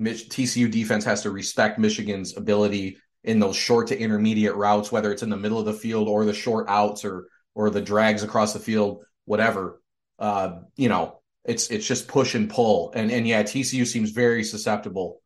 TCU 0.00 0.70
defense 0.70 1.04
has 1.04 1.22
to 1.22 1.30
respect 1.30 1.78
Michigan's 1.78 2.36
ability 2.36 2.98
in 3.24 3.38
those 3.38 3.56
short 3.56 3.88
to 3.88 3.98
intermediate 3.98 4.54
routes, 4.54 4.92
whether 4.92 5.10
it's 5.10 5.22
in 5.22 5.30
the 5.30 5.36
middle 5.36 5.58
of 5.58 5.64
the 5.64 5.72
field 5.72 6.08
or 6.08 6.24
the 6.24 6.34
short 6.34 6.66
outs 6.68 7.04
or 7.04 7.26
or 7.54 7.70
the 7.70 7.80
drags 7.80 8.22
across 8.22 8.52
the 8.52 8.58
field, 8.58 9.04
whatever. 9.24 9.80
Uh, 10.18 10.60
you 10.76 10.88
know, 10.88 11.20
it's 11.44 11.68
it's 11.70 11.86
just 11.86 12.06
push 12.06 12.34
and 12.34 12.50
pull. 12.50 12.92
And 12.94 13.10
and 13.10 13.26
yeah, 13.26 13.42
TCU 13.42 13.86
seems 13.86 14.10
very 14.10 14.44
susceptible 14.44 15.22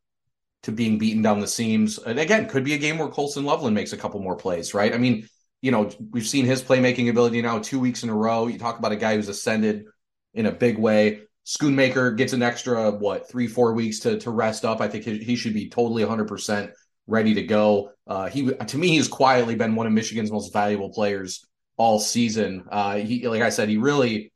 to 0.63 0.71
being 0.71 0.97
beaten 0.97 1.21
down 1.21 1.39
the 1.39 1.47
seams. 1.47 1.99
And 1.99 2.19
again, 2.19 2.47
could 2.47 2.63
be 2.63 2.73
a 2.73 2.77
game 2.77 2.97
where 2.97 3.07
Colston 3.09 3.45
Loveland 3.45 3.75
makes 3.75 3.93
a 3.93 3.97
couple 3.97 4.19
more 4.19 4.35
plays, 4.35 4.73
right? 4.73 4.93
I 4.93 4.97
mean, 4.97 5.27
you 5.61 5.71
know, 5.71 5.89
we've 6.11 6.27
seen 6.27 6.45
his 6.45 6.61
playmaking 6.61 7.09
ability 7.09 7.41
now 7.41 7.59
two 7.59 7.79
weeks 7.79 8.03
in 8.03 8.09
a 8.09 8.15
row. 8.15 8.47
You 8.47 8.59
talk 8.59 8.79
about 8.79 8.91
a 8.91 8.97
guy 8.97 9.15
who's 9.15 9.29
ascended 9.29 9.85
in 10.33 10.45
a 10.45 10.51
big 10.51 10.77
way. 10.77 11.21
Schoonmaker 11.45 12.15
gets 12.15 12.33
an 12.33 12.43
extra 12.43 12.91
what 12.91 13.29
three 13.29 13.47
four 13.47 13.73
weeks 13.73 13.99
to 13.99 14.19
to 14.19 14.31
rest 14.31 14.63
up. 14.63 14.79
I 14.79 14.87
think 14.87 15.03
he, 15.03 15.17
he 15.17 15.35
should 15.35 15.53
be 15.53 15.69
totally 15.69 16.03
100 16.03 16.27
percent 16.27 16.71
ready 17.09 17.33
to 17.35 17.43
go. 17.43 17.91
Uh, 18.07 18.29
he 18.29 18.51
to 18.53 18.77
me 18.77 18.89
he's 18.89 19.07
quietly 19.07 19.55
been 19.55 19.75
one 19.75 19.87
of 19.87 19.93
Michigan's 19.93 20.31
most 20.31 20.53
valuable 20.53 20.89
players 20.89 21.45
all 21.77 21.99
season. 21.99 22.65
Uh, 22.71 22.97
he 22.97 23.27
like 23.27 23.41
I 23.41 23.49
said 23.49 23.69
he 23.69 23.77
really 23.77 24.31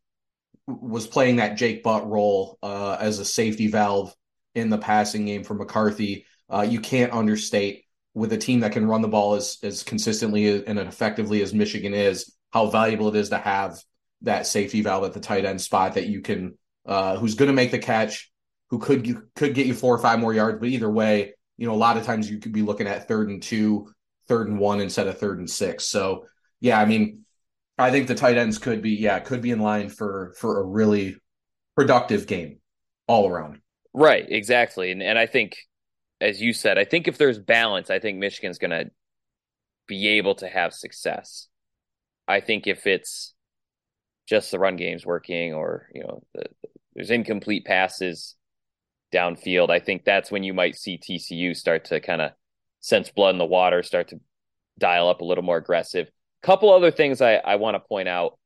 was 0.67 1.07
playing 1.07 1.37
that 1.37 1.55
Jake 1.55 1.83
Butt 1.83 2.09
role 2.09 2.57
uh, 2.63 2.97
as 2.99 3.19
a 3.19 3.25
safety 3.25 3.67
valve 3.67 4.13
in 4.55 4.69
the 4.69 4.77
passing 4.77 5.25
game 5.25 5.43
for 5.43 5.53
McCarthy. 5.53 6.25
Uh, 6.49 6.61
you 6.61 6.79
can't 6.79 7.13
understate 7.13 7.83
with 8.13 8.31
a 8.33 8.37
team 8.37 8.61
that 8.61 8.71
can 8.71 8.87
run 8.87 9.01
the 9.01 9.07
ball 9.07 9.35
as 9.35 9.57
as 9.63 9.83
consistently 9.83 10.65
and 10.65 10.79
effectively 10.79 11.41
as 11.41 11.53
Michigan 11.53 11.93
is 11.93 12.35
how 12.51 12.67
valuable 12.67 13.09
it 13.09 13.15
is 13.15 13.29
to 13.29 13.37
have 13.37 13.79
that 14.21 14.47
safety 14.47 14.81
valve 14.81 15.03
at 15.03 15.13
the 15.13 15.19
tight 15.19 15.45
end 15.45 15.61
spot 15.61 15.95
that 15.95 16.07
you 16.07 16.21
can 16.21 16.57
uh, 16.85 17.17
who's 17.17 17.35
going 17.35 17.47
to 17.47 17.53
make 17.53 17.71
the 17.71 17.79
catch, 17.79 18.31
who 18.69 18.79
could 18.79 19.07
you 19.07 19.23
could 19.35 19.53
get 19.53 19.67
you 19.67 19.73
four 19.73 19.95
or 19.95 19.99
five 19.99 20.19
more 20.19 20.33
yards, 20.33 20.59
but 20.59 20.69
either 20.69 20.89
way, 20.89 21.33
you 21.57 21.67
know, 21.67 21.73
a 21.73 21.75
lot 21.75 21.97
of 21.97 22.05
times 22.05 22.29
you 22.29 22.39
could 22.39 22.51
be 22.51 22.61
looking 22.61 22.87
at 22.87 23.07
third 23.07 23.29
and 23.29 23.41
two, 23.41 23.93
third 24.27 24.47
and 24.47 24.59
one 24.59 24.81
instead 24.81 25.07
of 25.07 25.17
third 25.17 25.39
and 25.39 25.49
six. 25.49 25.85
So 25.85 26.25
yeah, 26.59 26.79
I 26.79 26.85
mean, 26.85 27.25
I 27.77 27.91
think 27.91 28.07
the 28.07 28.15
tight 28.15 28.37
ends 28.37 28.57
could 28.57 28.81
be 28.81 28.91
yeah 28.91 29.19
could 29.19 29.41
be 29.41 29.51
in 29.51 29.59
line 29.59 29.89
for 29.89 30.33
for 30.37 30.59
a 30.59 30.63
really 30.63 31.17
productive 31.75 32.27
game 32.27 32.59
all 33.07 33.29
around. 33.29 33.59
Right, 33.93 34.25
exactly, 34.27 34.91
and 34.91 35.03
and 35.03 35.17
I 35.19 35.25
think 35.25 35.57
as 36.23 36.41
you 36.41 36.53
said, 36.53 36.77
I 36.77 36.85
think 36.85 37.07
if 37.07 37.17
there's 37.17 37.37
balance, 37.37 37.89
I 37.89 37.99
think 37.99 38.17
Michigan's 38.17 38.57
going 38.57 38.71
to 38.71 38.89
be 39.87 40.07
able 40.07 40.35
to 40.35 40.47
have 40.47 40.73
success. 40.73 41.49
I 42.27 42.39
think 42.39 42.65
if 42.65 42.87
it's 42.87 43.33
just 44.27 44.49
the 44.49 44.59
run 44.59 44.77
game's 44.77 45.05
working 45.05 45.53
or, 45.53 45.89
you 45.93 46.01
know, 46.01 46.23
the, 46.33 46.43
there's 46.95 47.11
incomplete 47.11 47.65
passes 47.65 48.35
downfield, 49.13 49.69
I 49.69 49.79
think 49.79 50.03
that's 50.03 50.31
when 50.31 50.43
you 50.43 50.53
might 50.53 50.75
see 50.75 50.97
TCU 50.97 51.55
start 51.55 51.85
to 51.85 51.99
kind 51.99 52.21
of 52.21 52.31
sense 52.79 53.09
blood 53.09 53.35
in 53.35 53.37
the 53.37 53.45
water, 53.45 53.83
start 53.83 54.09
to 54.09 54.19
dial 54.79 55.07
up 55.07 55.21
a 55.21 55.25
little 55.25 55.43
more 55.43 55.57
aggressive. 55.57 56.09
Couple 56.41 56.73
other 56.73 56.91
things 56.91 57.21
I, 57.21 57.35
I 57.35 57.55
want 57.55 57.75
to 57.75 57.79
point 57.79 58.09
out. 58.09 58.37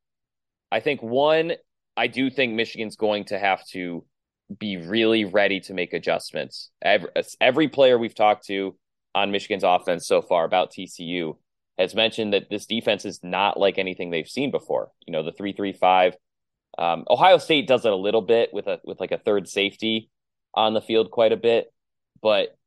I 0.71 0.79
think 0.81 1.01
one, 1.01 1.53
I 1.95 2.07
do 2.07 2.29
think 2.29 2.53
Michigan's 2.53 2.95
going 2.95 3.25
to 3.25 3.39
have 3.39 3.65
to 3.69 4.05
be 4.59 4.77
really 4.77 5.25
ready 5.25 5.59
to 5.61 5.73
make 5.73 5.93
adjustments. 5.93 6.69
Every, 6.81 7.09
every 7.41 7.67
player 7.69 7.97
we've 7.97 8.13
talked 8.13 8.45
to 8.47 8.75
on 9.15 9.31
Michigan's 9.31 9.63
offense 9.63 10.05
so 10.05 10.21
far 10.21 10.45
about 10.45 10.71
TCU 10.71 11.37
has 11.77 11.95
mentioned 11.95 12.33
that 12.33 12.49
this 12.49 12.65
defense 12.65 13.05
is 13.05 13.19
not 13.23 13.59
like 13.59 13.77
anything 13.77 14.11
they've 14.11 14.27
seen 14.27 14.51
before. 14.51 14.91
You 15.05 15.13
know, 15.13 15.23
the 15.23 15.31
three 15.31 15.53
three 15.53 15.73
five. 15.73 16.15
Um, 16.77 17.05
Ohio 17.09 17.39
State 17.39 17.67
does 17.67 17.85
it 17.85 17.91
a 17.91 17.95
little 17.95 18.21
bit 18.21 18.53
with 18.53 18.67
a 18.67 18.79
with 18.83 18.99
like 18.99 19.11
a 19.11 19.17
third 19.17 19.47
safety 19.47 20.09
on 20.57 20.73
the 20.73 20.81
field 20.81 21.11
quite 21.11 21.31
a 21.31 21.37
bit, 21.37 21.71
but 22.21 22.57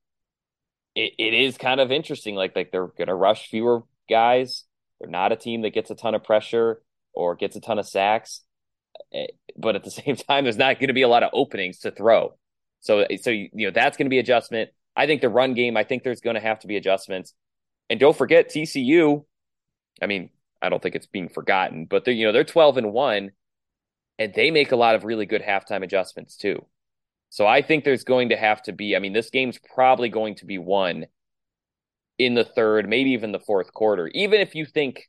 it, 0.95 1.13
it 1.19 1.35
is 1.35 1.59
kind 1.59 1.81
of 1.81 1.91
interesting. 1.91 2.37
Like 2.37 2.57
like 2.57 2.71
they're 2.71 2.87
gonna 2.87 3.15
rush 3.15 3.49
fewer 3.49 3.83
guys. 4.09 4.65
They're 5.01 5.11
not 5.11 5.33
a 5.33 5.37
team 5.37 5.63
that 5.63 5.75
gets 5.75 5.91
a 5.91 5.95
ton 5.95 6.15
of 6.15 6.25
pressure 6.25 6.81
or 7.13 7.35
gets 7.35 7.57
a 7.57 7.61
ton 7.61 7.79
of 7.79 7.87
sacks. 7.87 8.43
Eh, 9.13 9.27
but 9.57 9.77
at 9.77 9.85
the 9.85 9.91
same 10.03 10.17
time, 10.17 10.45
there's 10.45 10.57
not 10.57 10.79
going 10.79 10.89
to 10.89 10.95
be 10.95 11.03
a 11.03 11.09
lot 11.09 11.23
of 11.23 11.31
openings 11.33 11.81
to 11.81 11.91
throw. 11.91 12.35
So, 12.81 13.07
so 13.21 13.31
you 13.31 13.51
know 13.55 13.71
that's 13.71 13.97
going 13.97 14.07
to 14.07 14.11
be 14.11 14.19
adjustment. 14.19 14.71
I 14.97 15.07
think 15.07 15.21
the 15.21 15.29
run 15.29 15.55
game. 15.55 15.77
I 15.77 15.85
think 15.85 16.03
there's 16.03 16.21
going 16.21 16.35
to 16.35 16.41
have 16.41 16.61
to 16.61 16.67
be 16.67 16.77
adjustments. 16.77 17.35
And 17.89 17.99
don't 17.99 18.17
forget 18.17 18.51
TCU. 18.51 19.25
I 20.01 20.07
mean, 20.07 20.31
I 20.63 20.69
don't 20.69 20.83
think 20.83 20.95
it's 20.95 21.07
being 21.07 21.29
forgotten, 21.29 21.87
but 21.87 22.05
they're 22.05 22.15
you 22.15 22.27
know 22.27 22.33
they're 22.33 22.45
12 22.45 22.79
and 22.79 22.93
one, 22.93 23.33
and 24.19 24.33
they 24.35 24.51
make 24.51 24.73
a 24.73 24.77
lot 24.77 24.95
of 24.95 25.05
really 25.05 25.27
good 25.27 25.43
halftime 25.43 25.83
adjustments 25.83 26.37
too. 26.37 26.65
So 27.31 27.47
I 27.47 27.63
think 27.63 27.85
there's 27.85 28.05
going 28.05 28.29
to 28.29 28.37
have 28.37 28.63
to 28.65 28.73
be. 28.73 28.95
I 28.95 28.99
mean, 28.99 29.13
this 29.13 29.31
game's 29.31 29.59
probably 29.75 30.09
going 30.09 30.35
to 30.37 30.47
be 30.47 30.59
won 30.59 31.07
in 32.19 32.35
the 32.35 32.45
third, 32.45 32.89
maybe 32.89 33.13
even 33.13 33.33
the 33.33 33.41
fourth 33.41 33.73
quarter. 33.73 34.09
Even 34.09 34.41
if 34.41 34.55
you 34.55 34.67
think 34.67 35.09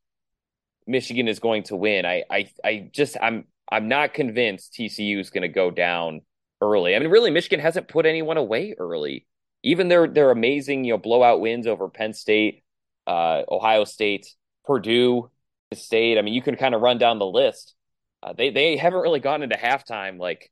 Michigan 0.87 1.27
is 1.27 1.39
going 1.39 1.63
to 1.63 1.75
win. 1.75 2.05
I 2.05 2.23
I 2.29 2.49
I 2.63 2.89
just 2.91 3.17
I'm 3.21 3.45
I'm 3.71 3.87
not 3.87 4.13
convinced 4.13 4.73
TCU 4.73 5.19
is 5.19 5.29
going 5.29 5.43
to 5.43 5.47
go 5.47 5.71
down 5.71 6.21
early. 6.59 6.95
I 6.95 6.99
mean, 6.99 7.09
really, 7.09 7.31
Michigan 7.31 7.59
hasn't 7.59 7.87
put 7.87 8.05
anyone 8.05 8.37
away 8.37 8.75
early. 8.77 9.25
Even 9.63 9.87
their 9.87 10.07
their 10.07 10.31
amazing 10.31 10.83
you 10.83 10.93
know 10.93 10.97
blowout 10.97 11.41
wins 11.41 11.67
over 11.67 11.89
Penn 11.89 12.13
State, 12.13 12.63
uh, 13.07 13.43
Ohio 13.49 13.85
State, 13.85 14.27
Purdue 14.65 15.29
State. 15.73 16.17
I 16.17 16.21
mean, 16.21 16.33
you 16.33 16.41
can 16.41 16.55
kind 16.55 16.75
of 16.75 16.81
run 16.81 16.97
down 16.97 17.19
the 17.19 17.25
list. 17.25 17.75
Uh, 18.23 18.33
they 18.33 18.49
they 18.49 18.77
haven't 18.77 19.01
really 19.01 19.19
gone 19.19 19.43
into 19.43 19.55
halftime 19.55 20.19
like 20.19 20.51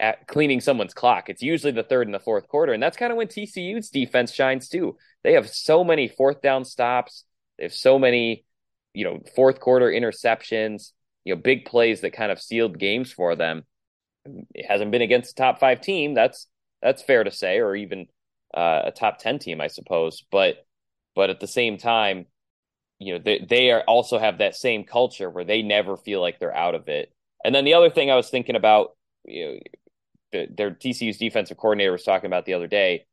at 0.00 0.26
cleaning 0.26 0.60
someone's 0.60 0.94
clock. 0.94 1.28
It's 1.28 1.42
usually 1.42 1.72
the 1.72 1.82
third 1.82 2.06
and 2.06 2.14
the 2.14 2.20
fourth 2.20 2.48
quarter, 2.48 2.72
and 2.72 2.82
that's 2.82 2.96
kind 2.96 3.12
of 3.12 3.18
when 3.18 3.28
TCU's 3.28 3.90
defense 3.90 4.32
shines 4.32 4.68
too. 4.68 4.96
They 5.22 5.34
have 5.34 5.48
so 5.48 5.84
many 5.84 6.08
fourth 6.08 6.42
down 6.42 6.64
stops. 6.64 7.24
They 7.58 7.64
have 7.64 7.74
so 7.74 7.98
many, 7.98 8.44
you 8.94 9.04
know, 9.04 9.20
fourth 9.36 9.60
quarter 9.60 9.86
interceptions. 9.86 10.92
You 11.24 11.34
know, 11.34 11.40
big 11.40 11.66
plays 11.66 12.00
that 12.00 12.12
kind 12.12 12.32
of 12.32 12.40
sealed 12.40 12.78
games 12.78 13.12
for 13.12 13.36
them. 13.36 13.64
It 14.54 14.66
hasn't 14.66 14.90
been 14.90 15.02
against 15.02 15.32
a 15.32 15.34
top 15.34 15.60
five 15.60 15.80
team. 15.80 16.14
That's 16.14 16.48
that's 16.80 17.02
fair 17.02 17.22
to 17.22 17.30
say, 17.30 17.58
or 17.58 17.76
even 17.76 18.06
uh, 18.54 18.82
a 18.86 18.90
top 18.90 19.18
ten 19.18 19.38
team, 19.38 19.60
I 19.60 19.68
suppose. 19.68 20.24
But 20.30 20.66
but 21.14 21.30
at 21.30 21.40
the 21.40 21.46
same 21.46 21.78
time, 21.78 22.26
you 22.98 23.14
know, 23.14 23.20
they 23.24 23.44
they 23.48 23.70
are 23.70 23.82
also 23.82 24.18
have 24.18 24.38
that 24.38 24.56
same 24.56 24.84
culture 24.84 25.30
where 25.30 25.44
they 25.44 25.62
never 25.62 25.96
feel 25.96 26.20
like 26.20 26.38
they're 26.38 26.56
out 26.56 26.74
of 26.74 26.88
it. 26.88 27.12
And 27.44 27.54
then 27.54 27.64
the 27.64 27.74
other 27.74 27.90
thing 27.90 28.10
I 28.10 28.16
was 28.16 28.30
thinking 28.30 28.56
about, 28.56 28.96
you 29.24 29.46
know, 29.46 29.58
their 30.32 30.70
TCU's 30.70 31.18
defensive 31.18 31.56
coordinator 31.56 31.92
was 31.92 32.04
talking 32.04 32.26
about 32.26 32.44
the 32.44 32.54
other 32.54 32.66
day. 32.66 33.06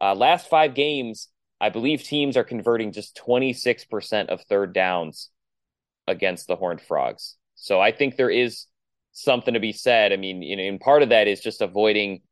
Uh, 0.00 0.14
last 0.14 0.48
five 0.48 0.74
games, 0.74 1.28
I 1.60 1.68
believe 1.68 2.02
teams 2.02 2.36
are 2.36 2.44
converting 2.44 2.92
just 2.92 3.20
26% 3.24 4.28
of 4.28 4.42
third 4.42 4.72
downs 4.72 5.30
against 6.08 6.48
the 6.48 6.56
Horned 6.56 6.80
Frogs. 6.80 7.36
So 7.54 7.80
I 7.80 7.92
think 7.92 8.16
there 8.16 8.30
is 8.30 8.66
something 9.12 9.54
to 9.54 9.60
be 9.60 9.72
said. 9.72 10.12
I 10.12 10.16
mean, 10.16 10.42
in, 10.42 10.78
part 10.78 11.02
of 11.02 11.10
that 11.10 11.28
is 11.28 11.40
just 11.40 11.60
avoiding 11.60 12.22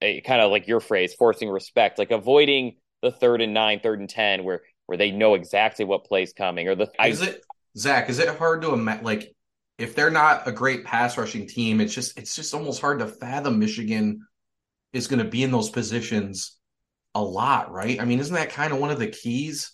a 0.00 0.20
kind 0.22 0.40
of 0.40 0.50
like 0.50 0.66
your 0.66 0.80
phrase, 0.80 1.14
forcing 1.14 1.50
respect, 1.50 1.98
like 1.98 2.10
avoiding 2.10 2.76
the 3.02 3.10
third 3.10 3.42
and 3.42 3.52
nine, 3.52 3.80
third 3.80 4.00
and 4.00 4.08
10, 4.08 4.44
where 4.44 4.62
where 4.86 4.96
they 4.96 5.10
know 5.10 5.34
exactly 5.34 5.84
what 5.84 6.04
play's 6.04 6.32
coming 6.32 6.68
or 6.68 6.76
the 6.76 6.88
is 7.04 7.20
I, 7.20 7.26
it 7.26 7.44
Zach, 7.76 8.08
is 8.08 8.18
it 8.18 8.28
hard 8.28 8.62
to 8.62 8.72
imagine 8.72 9.04
like 9.04 9.34
if 9.78 9.94
they're 9.94 10.10
not 10.10 10.48
a 10.48 10.52
great 10.52 10.84
pass 10.84 11.18
rushing 11.18 11.46
team, 11.46 11.80
it's 11.80 11.94
just 11.94 12.18
it's 12.18 12.34
just 12.34 12.54
almost 12.54 12.80
hard 12.80 13.00
to 13.00 13.06
fathom 13.06 13.58
Michigan 13.58 14.26
is 14.92 15.06
going 15.06 15.18
to 15.18 15.28
be 15.28 15.42
in 15.42 15.50
those 15.50 15.70
positions 15.70 16.56
a 17.14 17.22
lot, 17.22 17.72
right? 17.72 18.00
I 18.00 18.04
mean, 18.04 18.20
isn't 18.20 18.34
that 18.34 18.50
kind 18.50 18.72
of 18.72 18.78
one 18.78 18.90
of 18.90 18.98
the 18.98 19.08
keys 19.08 19.72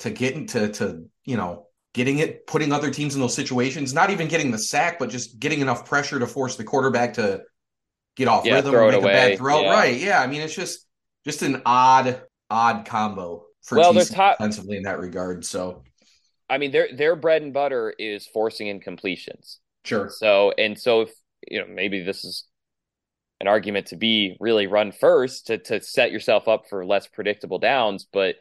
to 0.00 0.10
getting 0.10 0.46
to 0.48 0.68
to 0.72 1.04
you 1.24 1.36
know 1.36 1.66
getting 1.94 2.18
it, 2.18 2.46
putting 2.46 2.72
other 2.72 2.90
teams 2.90 3.14
in 3.14 3.20
those 3.20 3.34
situations, 3.34 3.92
not 3.92 4.10
even 4.10 4.28
getting 4.28 4.50
the 4.50 4.58
sack, 4.58 4.98
but 4.98 5.10
just 5.10 5.38
getting 5.38 5.60
enough 5.60 5.86
pressure 5.86 6.18
to 6.18 6.26
force 6.26 6.56
the 6.56 6.64
quarterback 6.64 7.14
to 7.14 7.42
get 8.16 8.28
off 8.28 8.44
yeah, 8.44 8.56
rhythm 8.56 8.74
or 8.74 8.90
make 8.90 9.00
a 9.00 9.04
bad 9.04 9.38
throw. 9.38 9.62
Yeah. 9.62 9.70
Right? 9.70 10.00
Yeah. 10.00 10.20
I 10.20 10.26
mean, 10.26 10.40
it's 10.40 10.54
just 10.54 10.86
just 11.24 11.42
an 11.42 11.62
odd 11.66 12.22
odd 12.50 12.86
combo 12.86 13.44
for 13.62 13.78
well, 13.78 13.94
TC 13.94 14.14
top, 14.14 14.38
defensively 14.38 14.76
in 14.76 14.82
that 14.84 14.98
regard. 14.98 15.44
So, 15.44 15.84
I 16.52 16.58
mean, 16.58 16.70
their 16.70 16.88
their 16.94 17.16
bread 17.16 17.40
and 17.40 17.54
butter 17.54 17.94
is 17.98 18.26
forcing 18.26 18.66
incompletions. 18.66 19.56
Sure. 19.84 20.10
So, 20.10 20.52
and 20.58 20.78
so 20.78 21.00
if 21.00 21.10
you 21.48 21.58
know, 21.58 21.66
maybe 21.66 22.02
this 22.02 22.24
is 22.26 22.44
an 23.40 23.48
argument 23.48 23.86
to 23.86 23.96
be 23.96 24.36
really 24.38 24.66
run 24.66 24.92
first 24.92 25.46
to 25.46 25.56
to 25.56 25.80
set 25.80 26.12
yourself 26.12 26.48
up 26.48 26.64
for 26.68 26.84
less 26.84 27.06
predictable 27.06 27.58
downs, 27.58 28.06
but 28.12 28.36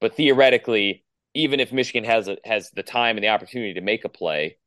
but 0.00 0.14
theoretically, 0.14 1.04
even 1.34 1.58
if 1.58 1.72
Michigan 1.72 2.04
has 2.04 2.28
a, 2.28 2.36
has 2.44 2.70
the 2.70 2.84
time 2.84 3.16
and 3.16 3.24
the 3.24 3.30
opportunity 3.30 3.74
to 3.74 3.80
make 3.80 4.04
a 4.04 4.08
play, 4.08 4.58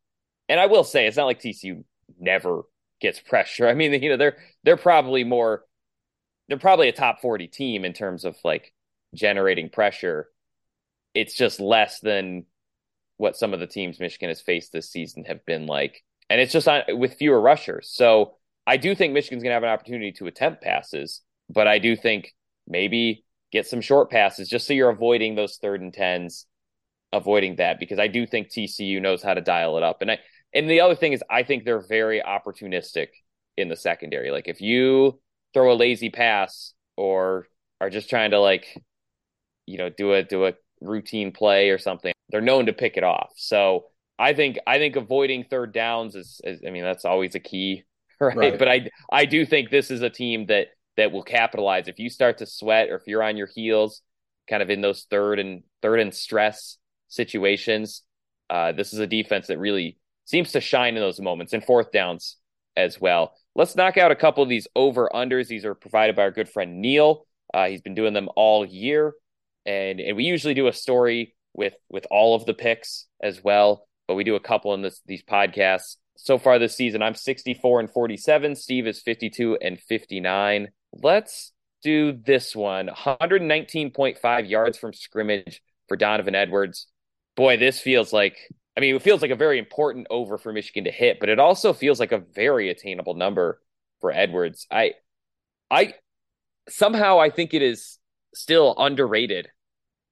and 0.50 0.60
I 0.60 0.66
will 0.66 0.84
say 0.84 1.08
it's 1.08 1.16
not 1.16 1.26
like 1.26 1.40
TCU 1.40 1.86
never 2.20 2.64
gets 3.00 3.22
pressure. 3.22 3.66
I 3.70 3.76
mean, 3.76 3.94
you 4.04 4.10
know, 4.10 4.18
they're 4.18 4.38
they're 4.66 4.76
probably 4.76 5.24
more 5.24 5.64
they're 6.50 6.58
probably 6.58 6.90
a 6.90 6.94
top 6.94 7.22
40 7.22 7.48
team 7.48 7.86
in 7.86 7.94
terms 7.94 8.26
of 8.26 8.36
like 8.44 8.74
generating 9.16 9.70
pressure. 9.70 10.28
It's 11.16 11.34
just 11.34 11.62
less 11.62 12.02
than 12.02 12.46
what 13.20 13.36
some 13.36 13.54
of 13.54 13.60
the 13.60 13.68
teams 13.68 14.00
Michigan 14.00 14.30
has 14.30 14.40
faced 14.40 14.72
this 14.72 14.90
season 14.90 15.26
have 15.26 15.46
been 15.46 15.68
like. 15.68 16.04
And 16.30 16.40
it's 16.40 16.54
just 16.54 16.70
on, 16.70 16.84
with 16.88 17.16
fewer 17.16 17.40
rushers. 17.40 17.92
So 17.94 18.36
I 18.66 18.78
do 18.78 18.96
think 18.96 19.12
Michigan's 19.12 19.44
going 19.44 19.50
to 19.50 19.56
have 19.56 19.64
an 19.64 19.70
opportunity 19.70 20.14
to 20.14 20.28
attempt 20.28 20.64
passes, 20.64 21.22
but 21.50 21.68
I 21.68 21.80
do 21.80 21.98
think 21.98 22.34
maybe 22.66 23.26
get 23.52 23.68
some 23.68 23.82
short 23.82 24.10
passes 24.10 24.48
just 24.48 24.66
so 24.66 24.74
you're 24.74 24.90
avoiding 24.90 25.36
those 25.36 25.58
third 25.58 25.82
and 25.82 25.94
tens, 25.94 26.46
avoiding 27.12 27.58
that 27.58 27.78
because 27.78 28.00
I 28.00 28.08
do 28.08 28.26
think 28.26 28.48
TCU 28.48 29.02
knows 29.02 29.22
how 29.22 29.34
to 29.34 29.42
dial 29.42 29.76
it 29.76 29.84
up. 29.84 30.02
And 30.02 30.12
I 30.12 30.20
and 30.54 30.70
the 30.70 30.80
other 30.80 30.96
thing 30.96 31.12
is 31.12 31.22
I 31.30 31.44
think 31.44 31.66
they're 31.66 31.86
very 31.86 32.22
opportunistic 32.22 33.10
in 33.58 33.68
the 33.68 33.76
secondary. 33.76 34.32
Like 34.32 34.48
if 34.48 34.62
you 34.62 35.20
throw 35.54 35.74
a 35.74 35.76
lazy 35.76 36.10
pass 36.10 36.74
or 36.96 37.48
are 37.82 37.90
just 37.90 38.10
trying 38.10 38.32
to 38.32 38.40
like 38.40 38.82
you 39.66 39.78
know 39.78 39.90
do 39.90 40.14
a 40.14 40.24
do 40.24 40.46
a 40.46 40.54
routine 40.80 41.34
play 41.34 41.70
or 41.70 41.78
something 41.78 42.14
they're 42.30 42.42
known 42.42 42.68
to 42.68 42.74
pick 42.74 42.98
it 42.98 43.04
off. 43.04 43.32
So 43.36 43.86
i 44.22 44.34
think 44.34 44.60
i 44.68 44.78
think 44.78 44.98
avoiding 44.98 45.46
third 45.46 45.74
downs 45.74 46.14
is, 46.14 46.42
is 46.44 46.60
i 46.68 46.70
mean 46.70 46.84
that's 46.84 47.06
always 47.06 47.36
a 47.36 47.40
key 47.40 47.84
right? 48.20 48.36
right? 48.36 48.60
but 48.60 48.68
i 48.68 48.90
i 49.12 49.24
do 49.24 49.46
think 49.46 49.70
this 49.70 49.90
is 49.90 50.02
a 50.02 50.10
team 50.10 50.46
that 50.48 50.68
that 50.98 51.14
will 51.14 51.24
capitalize. 51.24 51.88
If 51.88 51.98
you 51.98 52.10
start 52.10 52.40
to 52.40 52.46
sweat 52.46 52.90
or 52.90 52.98
if 52.98 53.04
you're 53.08 53.24
on 53.24 53.38
your 53.38 53.48
heels 53.48 54.02
kind 54.50 54.62
of 54.62 54.70
in 54.70 54.82
those 54.82 55.08
third 55.10 55.40
and 55.40 55.64
third 55.82 56.02
and 56.02 56.14
stress 56.14 56.78
situations 57.08 58.04
uh, 58.50 58.72
this 58.72 58.94
is 58.94 59.00
a 59.00 59.08
defense 59.08 59.48
that 59.48 59.60
really 59.60 59.98
seems 60.26 60.52
to 60.52 60.62
shine 60.62 60.96
in 60.96 61.02
those 61.02 61.20
moments 61.20 61.54
and 61.54 61.64
fourth 61.64 61.92
downs 61.92 62.38
as 62.76 63.00
well. 63.00 63.34
Let's 63.56 63.76
knock 63.76 63.98
out 63.98 64.12
a 64.12 64.16
couple 64.16 64.44
of 64.44 64.50
these 64.50 64.68
over 64.76 65.10
unders 65.14 65.48
these 65.48 65.66
are 65.66 65.76
provided 65.76 66.16
by 66.16 66.24
our 66.24 66.32
good 66.32 66.50
friend 66.50 66.82
neil. 66.82 67.26
Uh, 67.54 67.68
he's 67.68 67.82
been 67.82 67.96
doing 67.96 68.14
them 68.14 68.30
all 68.36 68.66
year. 68.66 69.14
And 69.66 70.00
and 70.00 70.18
we 70.18 70.24
usually 70.24 70.54
do 70.54 70.68
a 70.68 70.74
story 70.74 71.36
with 71.54 71.74
with 71.90 72.06
all 72.12 72.36
of 72.36 72.46
the 72.46 72.54
picks 72.54 73.06
as 73.22 73.44
well, 73.44 73.88
but 74.08 74.16
we 74.16 74.24
do 74.24 74.36
a 74.36 74.40
couple 74.40 74.74
in 74.74 74.82
this 74.82 75.02
these 75.06 75.24
podcasts. 75.24 75.98
So 76.18 76.38
far 76.38 76.60
this 76.60 76.76
season, 76.76 77.02
I'm 77.02 77.16
64 77.16 77.80
and 77.80 77.90
47. 77.90 78.56
Steve 78.56 78.88
is 78.88 79.02
52 79.02 79.58
and 79.62 79.80
59. 79.80 80.70
Let's 80.94 81.54
do 81.82 82.12
this 82.12 82.56
one 82.56 82.88
119.5 82.88 84.50
yards 84.50 84.78
from 84.78 84.94
scrimmage 84.94 85.62
for 85.88 85.96
Donovan 85.96 86.36
Edwards. 86.36 86.88
Boy, 87.36 87.58
this 87.58 87.80
feels 87.80 88.12
like 88.12 88.38
I 88.78 88.82
mean, 88.82 88.96
it 88.96 89.02
feels 89.02 89.22
like 89.22 89.32
a 89.32 89.36
very 89.36 89.60
important 89.60 90.08
over 90.10 90.38
for 90.38 90.54
Michigan 90.54 90.86
to 90.86 90.92
hit, 90.92 91.20
but 91.20 91.30
it 91.30 91.40
also 91.40 91.74
feels 91.74 92.00
like 92.00 92.12
a 92.12 92.20
very 92.20 92.70
attainable 92.70 93.14
number 93.14 93.62
for 94.00 94.12
Edwards. 94.12 94.68
I 94.72 94.94
I 95.70 95.94
somehow 96.70 97.20
I 97.20 97.30
think 97.30 97.54
it 97.54 97.62
is 97.62 97.98
still 98.34 98.76
underrated 98.78 99.50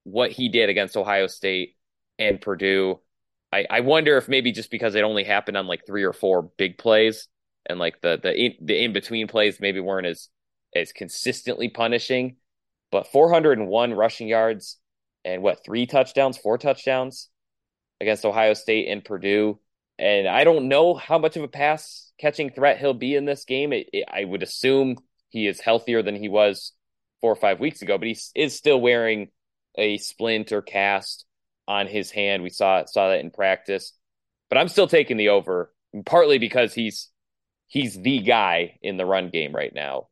what 0.08 0.32
he 0.32 0.48
did 0.48 0.70
against 0.70 0.96
Ohio 0.96 1.28
State 1.28 1.76
and 2.17 2.39
Purdue. 2.39 3.00
I, 3.52 3.65
I 3.70 3.80
wonder 3.82 4.17
if 4.17 4.30
maybe 4.30 4.52
just 4.52 4.72
because 4.72 4.96
it 4.96 5.04
only 5.04 5.24
happened 5.24 5.58
on 5.58 5.67
like 5.67 5.86
three 5.86 6.04
or 6.04 6.13
four 6.13 6.43
big 6.58 6.78
plays 6.78 7.28
and 7.65 7.78
like 7.78 8.02
the 8.02 8.20
the 8.22 8.34
in, 8.34 8.54
the 8.62 8.84
in 8.84 8.93
between 8.93 9.28
plays 9.28 9.60
maybe 9.60 9.80
weren't 9.80 10.08
as 10.08 10.30
as 10.76 10.91
consistently 10.91 11.70
punishing. 11.70 12.38
But 12.89 13.08
401 13.08 13.93
rushing 13.93 14.30
yards 14.30 14.78
and 15.26 15.43
what 15.43 15.63
three 15.65 15.86
touchdowns, 15.86 16.38
four 16.38 16.58
touchdowns 16.58 17.28
against 18.00 18.26
Ohio 18.26 18.54
State 18.54 18.88
and 18.88 19.04
Purdue. 19.04 19.60
And 20.00 20.26
I 20.26 20.46
don't 20.46 20.70
know 20.70 20.93
how 20.93 21.17
much 21.17 21.36
of 21.36 21.43
a 21.43 21.50
pass 21.50 22.13
catching 22.17 22.50
threat 22.50 22.78
he'll 22.78 22.93
be 22.93 23.15
in 23.15 23.26
this 23.26 23.43
game. 23.43 23.74
It, 23.74 23.89
it, 23.91 24.06
I 24.10 24.24
would 24.24 24.41
assume 24.41 24.96
he 25.30 25.48
is 25.48 25.60
healthier 25.60 26.02
than 26.02 26.15
he 26.15 26.30
was 26.30 26.72
four 27.20 27.32
or 27.32 27.36
five 27.36 27.60
weeks 27.60 27.82
ago, 27.82 27.98
but 27.98 28.08
he 28.08 28.17
is 28.36 28.56
still 28.56 28.80
wearing 28.80 29.30
a 29.77 29.97
splint 29.97 30.51
or 30.51 30.61
cast 30.61 31.25
on 31.67 31.87
his 31.87 32.11
hand. 32.11 32.43
We 32.43 32.49
saw 32.49 32.85
saw 32.85 33.09
that 33.09 33.19
in 33.19 33.31
practice, 33.31 33.93
but 34.49 34.57
I'm 34.57 34.67
still 34.67 34.87
taking 34.87 35.17
the 35.17 35.29
over, 35.29 35.73
partly 36.05 36.37
because 36.37 36.73
he's 36.73 37.09
he's 37.67 37.95
the 37.95 38.19
guy 38.19 38.77
in 38.81 38.97
the 38.97 39.05
run 39.05 39.29
game 39.29 39.55
right 39.55 39.73
now, 39.73 40.07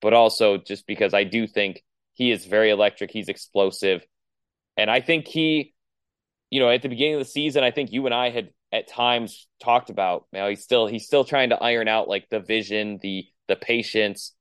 but 0.00 0.14
also 0.14 0.58
just 0.58 0.86
because 0.86 1.14
I 1.14 1.24
do 1.24 1.46
think 1.46 1.82
he 2.14 2.30
is 2.30 2.46
very 2.46 2.70
electric. 2.70 3.10
He's 3.10 3.28
explosive, 3.28 4.04
and 4.76 4.90
I 4.90 5.00
think 5.00 5.26
he, 5.26 5.74
you 6.50 6.60
know, 6.60 6.70
at 6.70 6.82
the 6.82 6.88
beginning 6.88 7.14
of 7.14 7.20
the 7.20 7.24
season, 7.24 7.64
I 7.64 7.70
think 7.70 7.92
you 7.92 8.06
and 8.06 8.14
I 8.14 8.30
had 8.30 8.50
at 8.72 8.88
times 8.88 9.48
talked 9.62 9.90
about. 9.90 10.26
Now 10.32 10.48
he's 10.48 10.62
still 10.62 10.86
he's 10.86 11.06
still 11.06 11.24
trying 11.24 11.50
to 11.50 11.62
iron 11.62 11.88
out 11.88 12.08
like 12.08 12.28
the 12.30 12.40
vision, 12.40 12.98
the 13.02 13.26
the 13.48 13.56
patience 13.56 14.34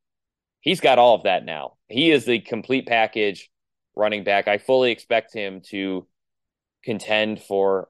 he's 0.68 0.82
got 0.82 1.00
all 1.00 1.16
of 1.16 1.24
that 1.24 1.46
now. 1.46 1.78
He 1.88 2.12
is 2.12 2.26
the 2.26 2.40
complete 2.40 2.88
package 2.88 3.50
running 3.98 4.24
back. 4.24 4.48
I 4.48 4.58
fully 4.58 4.92
expect 4.92 5.34
him 5.34 5.62
to 5.70 6.08
contend 6.84 7.42
for 7.42 7.90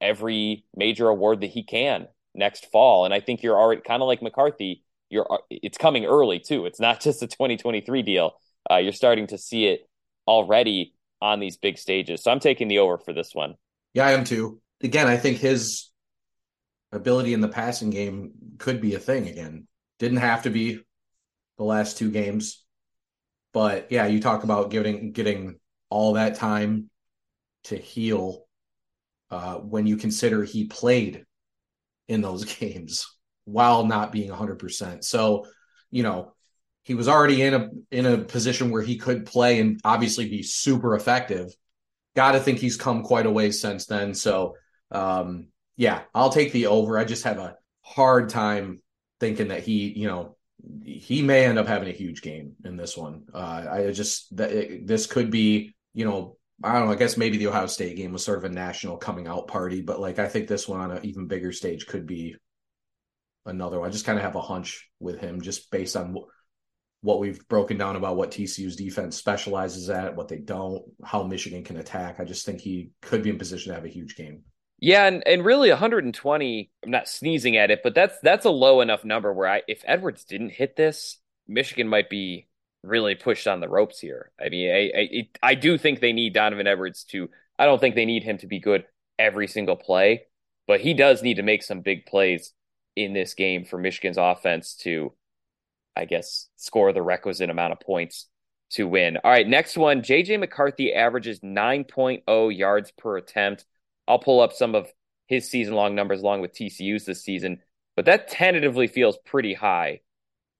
every 0.00 0.64
major 0.76 1.08
award 1.08 1.40
that 1.40 1.48
he 1.50 1.62
can 1.62 2.08
next 2.34 2.66
fall. 2.70 3.04
And 3.04 3.14
I 3.14 3.20
think 3.20 3.42
you're 3.42 3.58
already 3.58 3.80
kind 3.80 4.02
of 4.02 4.06
like 4.06 4.22
McCarthy. 4.22 4.84
You're 5.08 5.26
it's 5.50 5.78
coming 5.78 6.04
early 6.04 6.38
too. 6.40 6.66
It's 6.66 6.80
not 6.80 7.00
just 7.00 7.22
a 7.22 7.26
2023 7.26 8.02
deal. 8.02 8.32
Uh, 8.70 8.76
you're 8.76 8.92
starting 8.92 9.26
to 9.28 9.38
see 9.38 9.66
it 9.66 9.88
already 10.26 10.94
on 11.20 11.40
these 11.40 11.56
big 11.56 11.78
stages. 11.78 12.22
So 12.22 12.30
I'm 12.30 12.40
taking 12.40 12.68
the 12.68 12.78
over 12.78 12.98
for 12.98 13.12
this 13.12 13.34
one. 13.34 13.54
Yeah, 13.94 14.06
I 14.06 14.12
am 14.12 14.24
too. 14.24 14.60
again, 14.82 15.06
I 15.06 15.16
think 15.16 15.38
his 15.38 15.90
ability 16.92 17.32
in 17.32 17.40
the 17.40 17.48
passing 17.48 17.90
game 17.90 18.32
could 18.58 18.80
be 18.80 18.94
a 18.94 18.98
thing 18.98 19.28
again. 19.28 19.66
Didn't 19.98 20.18
have 20.18 20.42
to 20.42 20.50
be 20.50 20.80
the 21.58 21.64
last 21.64 21.98
two 21.98 22.10
games. 22.10 22.63
But 23.54 23.90
yeah, 23.90 24.06
you 24.06 24.20
talk 24.20 24.44
about 24.44 24.70
getting 24.70 25.12
getting 25.12 25.58
all 25.88 26.14
that 26.14 26.34
time 26.34 26.90
to 27.64 27.76
heal 27.76 28.44
uh, 29.30 29.54
when 29.54 29.86
you 29.86 29.96
consider 29.96 30.44
he 30.44 30.66
played 30.66 31.24
in 32.08 32.20
those 32.20 32.44
games 32.56 33.06
while 33.46 33.86
not 33.86 34.12
being 34.12 34.30
100%. 34.30 35.04
So, 35.04 35.46
you 35.90 36.02
know, 36.02 36.34
he 36.82 36.94
was 36.94 37.08
already 37.08 37.40
in 37.42 37.54
a 37.54 37.68
in 37.90 38.06
a 38.06 38.18
position 38.18 38.70
where 38.70 38.82
he 38.82 38.98
could 38.98 39.24
play 39.24 39.60
and 39.60 39.80
obviously 39.84 40.28
be 40.28 40.42
super 40.42 40.94
effective. 40.94 41.50
Got 42.14 42.32
to 42.32 42.40
think 42.40 42.58
he's 42.58 42.76
come 42.76 43.02
quite 43.02 43.26
a 43.26 43.30
way 43.30 43.52
since 43.52 43.86
then. 43.86 44.14
So, 44.14 44.56
um, 44.90 45.48
yeah, 45.76 46.02
I'll 46.14 46.30
take 46.30 46.52
the 46.52 46.66
over. 46.66 46.98
I 46.98 47.04
just 47.04 47.24
have 47.24 47.38
a 47.38 47.56
hard 47.82 48.28
time 48.28 48.82
thinking 49.20 49.48
that 49.48 49.62
he, 49.62 49.92
you 49.96 50.08
know, 50.08 50.36
he 50.84 51.22
may 51.22 51.44
end 51.44 51.58
up 51.58 51.66
having 51.66 51.88
a 51.88 51.92
huge 51.92 52.22
game 52.22 52.52
in 52.64 52.76
this 52.76 52.96
one. 52.96 53.24
Uh, 53.32 53.66
I 53.70 53.90
just 53.92 54.34
that 54.36 54.52
it, 54.52 54.86
this 54.86 55.06
could 55.06 55.30
be, 55.30 55.74
you 55.92 56.04
know, 56.04 56.36
I 56.62 56.74
don't 56.74 56.86
know. 56.86 56.92
I 56.92 56.96
guess 56.96 57.16
maybe 57.16 57.38
the 57.38 57.48
Ohio 57.48 57.66
State 57.66 57.96
game 57.96 58.12
was 58.12 58.24
sort 58.24 58.38
of 58.38 58.44
a 58.44 58.48
national 58.48 58.96
coming 58.96 59.26
out 59.26 59.48
party, 59.48 59.80
but 59.80 60.00
like 60.00 60.18
I 60.18 60.28
think 60.28 60.48
this 60.48 60.68
one 60.68 60.80
on 60.80 60.92
an 60.92 61.04
even 61.04 61.26
bigger 61.26 61.52
stage 61.52 61.86
could 61.86 62.06
be 62.06 62.36
another 63.46 63.80
one. 63.80 63.88
I 63.88 63.92
just 63.92 64.06
kind 64.06 64.18
of 64.18 64.24
have 64.24 64.36
a 64.36 64.40
hunch 64.40 64.88
with 65.00 65.18
him, 65.20 65.40
just 65.40 65.70
based 65.70 65.96
on 65.96 66.16
what 67.00 67.20
we've 67.20 67.46
broken 67.48 67.76
down 67.76 67.96
about 67.96 68.16
what 68.16 68.30
TCU's 68.30 68.76
defense 68.76 69.16
specializes 69.16 69.90
at, 69.90 70.16
what 70.16 70.28
they 70.28 70.38
don't, 70.38 70.82
how 71.04 71.22
Michigan 71.22 71.62
can 71.62 71.76
attack. 71.76 72.18
I 72.18 72.24
just 72.24 72.46
think 72.46 72.60
he 72.60 72.90
could 73.02 73.22
be 73.22 73.30
in 73.30 73.38
position 73.38 73.70
to 73.70 73.74
have 73.74 73.84
a 73.84 73.88
huge 73.88 74.16
game. 74.16 74.42
Yeah, 74.84 75.06
and, 75.06 75.26
and 75.26 75.42
really 75.46 75.70
120, 75.70 76.70
I'm 76.84 76.90
not 76.90 77.08
sneezing 77.08 77.56
at 77.56 77.70
it, 77.70 77.80
but 77.82 77.94
that's 77.94 78.18
that's 78.22 78.44
a 78.44 78.50
low 78.50 78.82
enough 78.82 79.02
number 79.02 79.32
where 79.32 79.48
I 79.48 79.62
if 79.66 79.82
Edwards 79.86 80.24
didn't 80.24 80.50
hit 80.50 80.76
this, 80.76 81.16
Michigan 81.48 81.88
might 81.88 82.10
be 82.10 82.48
really 82.82 83.14
pushed 83.14 83.46
on 83.46 83.60
the 83.60 83.68
ropes 83.68 83.98
here. 83.98 84.30
I 84.38 84.50
mean, 84.50 84.70
I 84.70 84.92
I, 84.94 85.28
I 85.42 85.54
do 85.54 85.78
think 85.78 86.00
they 86.00 86.12
need 86.12 86.34
Donovan 86.34 86.66
Edwards 86.66 87.04
to 87.04 87.30
I 87.58 87.64
don't 87.64 87.78
think 87.80 87.94
they 87.94 88.04
need 88.04 88.24
him 88.24 88.36
to 88.38 88.46
be 88.46 88.60
good 88.60 88.84
every 89.18 89.48
single 89.48 89.76
play, 89.76 90.26
but 90.66 90.82
he 90.82 90.92
does 90.92 91.22
need 91.22 91.36
to 91.36 91.42
make 91.42 91.62
some 91.62 91.80
big 91.80 92.04
plays 92.04 92.52
in 92.94 93.14
this 93.14 93.32
game 93.32 93.64
for 93.64 93.78
Michigan's 93.78 94.18
offense 94.18 94.74
to 94.82 95.14
I 95.96 96.04
guess 96.04 96.50
score 96.56 96.92
the 96.92 97.00
requisite 97.00 97.48
amount 97.48 97.72
of 97.72 97.80
points 97.80 98.26
to 98.72 98.86
win. 98.86 99.16
All 99.24 99.30
right, 99.30 99.48
next 99.48 99.78
one, 99.78 100.02
JJ 100.02 100.40
McCarthy 100.40 100.92
averages 100.92 101.40
9.0 101.40 102.54
yards 102.54 102.90
per 102.90 103.16
attempt 103.16 103.64
I'll 104.06 104.18
pull 104.18 104.40
up 104.40 104.52
some 104.52 104.74
of 104.74 104.90
his 105.26 105.50
season 105.50 105.74
long 105.74 105.94
numbers 105.94 106.20
along 106.20 106.40
with 106.40 106.54
TCU's 106.54 107.04
this 107.04 107.24
season, 107.24 107.60
but 107.96 108.04
that 108.06 108.28
tentatively 108.28 108.86
feels 108.86 109.18
pretty 109.24 109.54
high 109.54 110.00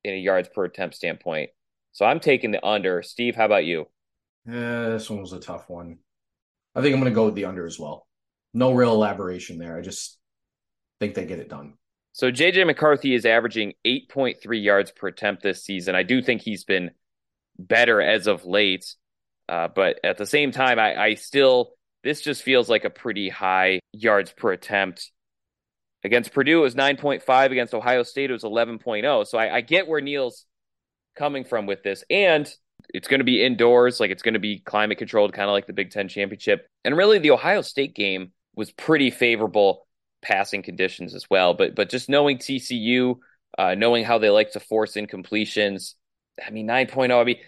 in 0.03 0.15
a 0.15 0.19
yards 0.19 0.49
per 0.49 0.65
attempt 0.65 0.97
standpoint. 0.97 1.51
So 1.93 2.05
I'm 2.05 2.21
taking 2.21 2.51
the 2.51 2.65
under. 2.65 3.03
Steve, 3.03 3.37
how 3.37 3.45
about 3.45 3.65
you? 3.65 3.87
Yeah, 4.47 4.89
this 4.91 5.09
one 5.09 5.21
was 5.21 5.33
a 5.33 5.41
tough 5.41 5.69
one. 5.69 5.99
I 6.75 6.83
think 6.83 6.95
I'm 6.95 7.01
going 7.01 7.13
to 7.13 7.15
go 7.15 7.27
with 7.27 7.35
the 7.35 7.45
under 7.45 7.67
as 7.67 7.79
well. 7.79 8.07
No 8.53 8.73
real 8.73 8.93
elaboration 8.93 9.59
there. 9.59 9.77
I 9.77 9.81
just 9.81 10.19
think 11.01 11.15
they 11.15 11.25
get 11.25 11.39
it 11.39 11.49
done. 11.49 11.75
So 12.13 12.31
JJ 12.31 12.67
McCarthy 12.67 13.15
is 13.15 13.27
averaging 13.27 13.73
8.3 13.85 14.63
yards 14.63 14.93
per 14.93 15.09
attempt 15.09 15.43
this 15.43 15.65
season. 15.65 15.95
I 15.95 16.05
do 16.05 16.23
think 16.23 16.43
he's 16.43 16.65
been 16.65 16.93
better 17.59 18.01
as 18.01 18.27
of 18.27 18.45
late, 18.45 18.95
uh, 19.49 19.69
but 19.75 19.99
at 20.05 20.19
the 20.19 20.27
same 20.27 20.53
time, 20.53 20.79
I, 20.79 20.97
I 20.97 21.15
still 21.15 21.73
this 22.05 22.21
just 22.21 22.43
feels 22.43 22.69
like 22.69 22.85
a 22.85 22.91
pretty 22.91 23.29
high 23.29 23.81
yards 23.93 24.31
per 24.31 24.53
attempt. 24.53 25.11
Against 26.05 26.35
Purdue, 26.35 26.59
it 26.59 26.63
was 26.63 26.75
9.5. 26.75 27.51
Against 27.51 27.75
Ohio 27.75 28.03
State, 28.03 28.29
it 28.31 28.35
was 28.35 28.43
11.0. 28.43 29.27
So 29.27 29.39
I, 29.39 29.57
I 29.57 29.61
get 29.63 29.89
where 29.89 30.03
Neil's 30.03 30.45
coming 31.17 31.45
from 31.45 31.65
with 31.65 31.83
this. 31.83 32.05
And 32.11 32.53
it's 32.93 33.09
going 33.09 33.21
to 33.21 33.25
be 33.25 33.43
indoors, 33.43 34.01
like 34.01 34.11
it's 34.11 34.23
going 34.23 34.35
to 34.35 34.41
be 34.41 34.59
climate 34.59 34.99
controlled, 34.99 35.33
kind 35.33 35.49
of 35.49 35.55
like 35.55 35.67
the 35.67 35.73
Big 35.73 35.91
Ten 35.91 36.09
championship. 36.09 36.69
And 36.85 36.97
really, 36.97 37.19
the 37.19 37.31
Ohio 37.31 37.63
State 37.63 37.95
game 37.95 38.33
was 38.55 38.71
pretty 38.71 39.11
favorable 39.11 39.87
passing 40.21 40.63
conditions 40.63 41.15
as 41.15 41.29
well. 41.31 41.55
But 41.55 41.75
but 41.75 41.89
just 41.89 42.11
knowing 42.11 42.37
TCU, 42.37 43.17
uh, 43.57 43.75
knowing 43.75 44.05
how 44.05 44.19
they 44.19 44.29
like 44.29 44.53
to 44.53 44.61
force 44.61 44.95
incompletions, 44.95 45.95
I 46.47 46.51
mean 46.51 46.67
9.0. 46.67 47.19
I 47.19 47.25
mean, 47.25 47.39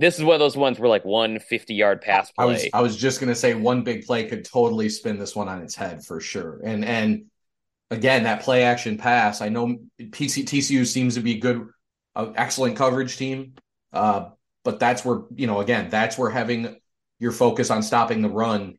this 0.00 0.18
is 0.18 0.24
one 0.24 0.34
of 0.34 0.40
those 0.40 0.56
ones 0.56 0.78
where 0.78 0.88
like 0.88 1.04
one 1.04 1.38
50 1.38 1.74
yard 1.74 2.00
pass 2.00 2.30
play. 2.32 2.44
I 2.44 2.46
was 2.46 2.66
I 2.74 2.80
was 2.82 2.96
just 2.96 3.20
gonna 3.20 3.34
say 3.34 3.54
one 3.54 3.82
big 3.82 4.06
play 4.06 4.26
could 4.28 4.44
totally 4.44 4.88
spin 4.88 5.18
this 5.18 5.36
one 5.36 5.48
on 5.48 5.62
its 5.62 5.74
head 5.74 6.04
for 6.04 6.20
sure. 6.20 6.60
And 6.64 6.84
and 6.84 7.26
again, 7.90 8.24
that 8.24 8.42
play 8.42 8.64
action 8.64 8.98
pass. 8.98 9.40
I 9.40 9.48
know 9.50 9.76
PC, 10.00 10.44
TCU 10.44 10.86
seems 10.86 11.14
to 11.14 11.20
be 11.20 11.38
good, 11.38 11.66
uh, 12.16 12.32
excellent 12.34 12.76
coverage 12.76 13.16
team. 13.16 13.54
Uh, 13.92 14.30
but 14.64 14.78
that's 14.78 15.04
where 15.04 15.22
you 15.34 15.46
know 15.46 15.60
again 15.60 15.90
that's 15.90 16.16
where 16.18 16.30
having 16.30 16.76
your 17.18 17.32
focus 17.32 17.70
on 17.70 17.82
stopping 17.82 18.22
the 18.22 18.28
run. 18.28 18.76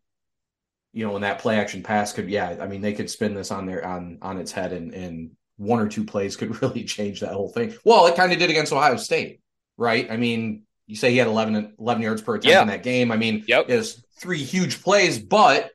You 0.94 1.06
know, 1.06 1.14
when 1.14 1.22
that 1.22 1.40
play 1.40 1.58
action 1.58 1.84
pass 1.84 2.12
could, 2.12 2.30
yeah, 2.30 2.58
I 2.60 2.68
mean, 2.68 2.82
they 2.82 2.92
could 2.92 3.10
spin 3.10 3.34
this 3.34 3.52
on 3.52 3.66
their 3.66 3.86
on 3.86 4.18
on 4.22 4.38
its 4.38 4.52
head, 4.52 4.74
and 4.74 4.94
and 4.94 5.32
one 5.58 5.80
or 5.80 5.88
two 5.88 6.04
plays 6.04 6.36
could 6.36 6.62
really 6.62 6.84
change 6.84 7.22
that 7.22 7.34
whole 7.34 7.50
thing. 7.50 7.76
Well, 7.86 8.08
it 8.08 8.16
kind 8.16 8.34
of 8.34 8.40
did 8.40 8.50
against 8.50 8.74
Ohio 8.74 8.98
State, 8.98 9.42
right? 9.78 10.12
I 10.12 10.18
mean, 10.18 10.64
you 10.92 10.98
say 10.98 11.12
he 11.12 11.18
had 11.18 11.28
11, 11.28 11.76
11 11.80 12.04
yards 12.04 12.22
per 12.22 12.36
attempt 12.36 12.48
yeah. 12.48 12.62
in 12.62 12.68
that 12.68 12.84
game. 12.84 13.14
I 13.14 13.16
mean, 13.16 13.46
yep. 13.48 13.70
is 13.70 14.04
three 14.20 14.44
huge 14.44 14.84
plays, 14.84 15.18
but 15.18 15.72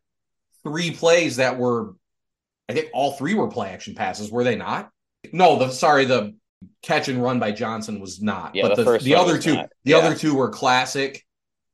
three 0.63 0.91
plays 0.91 1.37
that 1.37 1.57
were, 1.57 1.95
I 2.69 2.75
think 2.75 2.91
all 2.93 3.13
three 3.13 3.33
were 3.33 3.49
play 3.49 3.71
action 3.71 3.95
passes, 3.95 4.31
were 4.31 4.45
they 4.45 4.57
not? 4.57 4.91
No, 5.33 5.59
the 5.59 5.71
sorry, 5.71 6.05
the 6.05 6.35
catch 6.83 7.09
and 7.09 7.23
run 7.23 7.41
by 7.41 7.53
Johnson 7.53 7.99
was 7.99 8.21
not. 8.21 8.55
Yeah, 8.55 8.69
but 8.69 8.77
the, 8.77 8.85
the, 8.85 8.99
the 8.99 9.15
other 9.15 9.39
two, 9.39 9.55
not. 9.55 9.71
the 9.85 9.93
yeah. 9.93 9.97
other 9.97 10.15
two 10.15 10.35
were 10.35 10.51
classic 10.51 11.25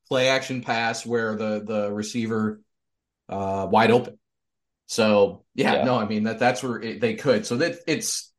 play 0.06 0.28
action 0.28 0.62
pass 0.62 1.04
where 1.04 1.34
the 1.34 1.64
the 1.64 1.92
receiver 1.92 2.60
uh 3.28 3.66
wide 3.68 3.90
open. 3.90 4.18
So 4.86 5.44
yeah, 5.56 5.74
yeah. 5.74 5.84
no, 5.84 5.96
I 5.96 6.06
mean 6.06 6.22
that 6.24 6.38
that's 6.38 6.62
where 6.62 6.80
it, 6.80 7.00
they 7.00 7.14
could. 7.14 7.44
So 7.44 7.56
that 7.56 7.80
it's 7.88 8.32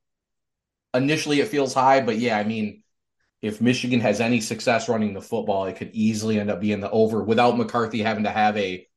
initially 0.94 1.42
it 1.42 1.50
feels 1.50 1.74
high, 1.74 2.00
but 2.00 2.18
yeah, 2.18 2.38
I 2.38 2.46
mean 2.46 2.83
if 3.44 3.60
Michigan 3.60 4.00
has 4.00 4.22
any 4.22 4.40
success 4.40 4.88
running 4.88 5.14
the 5.14 5.22
football, 5.22 5.66
it 5.66 5.76
could 5.76 5.92
easily 5.92 6.40
end 6.40 6.50
up 6.50 6.62
being 6.62 6.80
the 6.80 6.90
over 6.90 7.22
without 7.22 7.58
McCarthy 7.58 8.02
having 8.02 8.24
to 8.24 8.32
have 8.32 8.56
a 8.58 8.88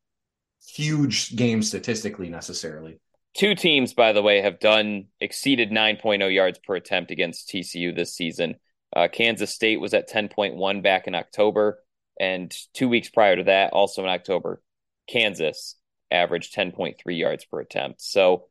huge 0.65 1.35
game 1.35 1.63
statistically 1.63 2.29
necessarily. 2.29 3.01
Two 3.37 3.57
teams, 3.57 3.93
by 3.93 4.13
the 4.13 4.23
way, 4.23 4.41
have 4.41 4.61
done 4.61 5.07
exceeded 5.21 5.73
9.0 5.73 6.33
yards 6.33 6.61
per 6.61 6.77
attempt 6.77 7.11
against 7.11 7.49
TCU 7.49 7.95
this 7.95 8.15
season. 8.15 8.55
Uh, 8.95 9.09
Kansas 9.13 9.53
State 9.53 9.81
was 9.81 9.95
at 9.95 10.09
10.1 10.09 10.81
back 10.81 11.09
in 11.09 11.17
October, 11.17 11.81
and 12.21 12.57
two 12.73 12.89
weeks 12.89 13.11
prior 13.11 13.35
to 13.35 13.43
that, 13.45 13.73
also 13.73 14.05
in 14.05 14.09
October, 14.09 14.63
Kansas 15.09 15.75
averaged 16.13 16.55
10.3 16.55 16.95
yards 17.19 17.45
per 17.45 17.59
attempt. 17.59 18.01
So 18.01 18.45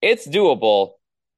it's 0.00 0.26
doable. 0.26 0.92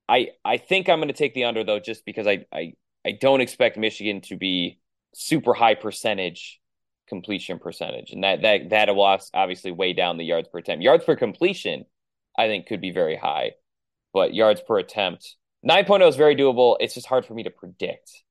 I 0.09 0.29
I 0.45 0.59
think 0.59 0.89
I'm 0.89 1.01
going 1.01 1.09
to 1.09 1.13
take 1.15 1.35
the 1.35 1.45
under 1.45 1.65
though, 1.65 1.81
just 1.81 2.07
because 2.07 2.29
I 2.29 2.47
I 2.53 2.75
I 3.07 3.13
don't 3.13 3.41
expect 3.41 3.77
Michigan 3.77 4.21
to 4.23 4.37
be 4.37 4.81
super 5.15 5.55
high 5.55 5.77
percentage 5.77 6.61
completion 7.09 7.61
percentage, 7.61 8.11
and 8.11 8.25
that 8.25 8.43
that 8.43 8.71
that 8.71 8.95
will 8.95 9.19
obviously 9.33 9.71
weigh 9.71 9.93
down 9.93 10.17
the 10.17 10.25
yards 10.25 10.49
per 10.49 10.59
attempt. 10.59 10.83
Yards 10.83 11.05
per 11.05 11.15
completion, 11.15 11.85
I 12.37 12.49
think, 12.49 12.67
could 12.67 12.81
be 12.81 12.91
very 12.91 13.17
high, 13.17 13.53
but 14.13 14.35
yards 14.35 14.61
per 14.61 14.79
attempt, 14.79 15.37
9.0 15.67 16.09
is 16.09 16.17
very 16.17 16.35
doable. 16.35 16.77
It's 16.81 16.95
just 16.95 17.07
hard 17.07 17.25
for 17.25 17.35
me 17.35 17.45
to 17.45 17.51
predict. 17.51 18.25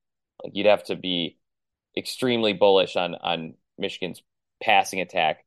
Like 0.44 0.54
you'd 0.54 0.66
have 0.66 0.84
to 0.84 0.96
be 0.96 1.38
extremely 1.96 2.52
bullish 2.52 2.96
on 2.96 3.14
on 3.14 3.54
Michigan's 3.78 4.22
passing 4.62 5.00
attack 5.00 5.44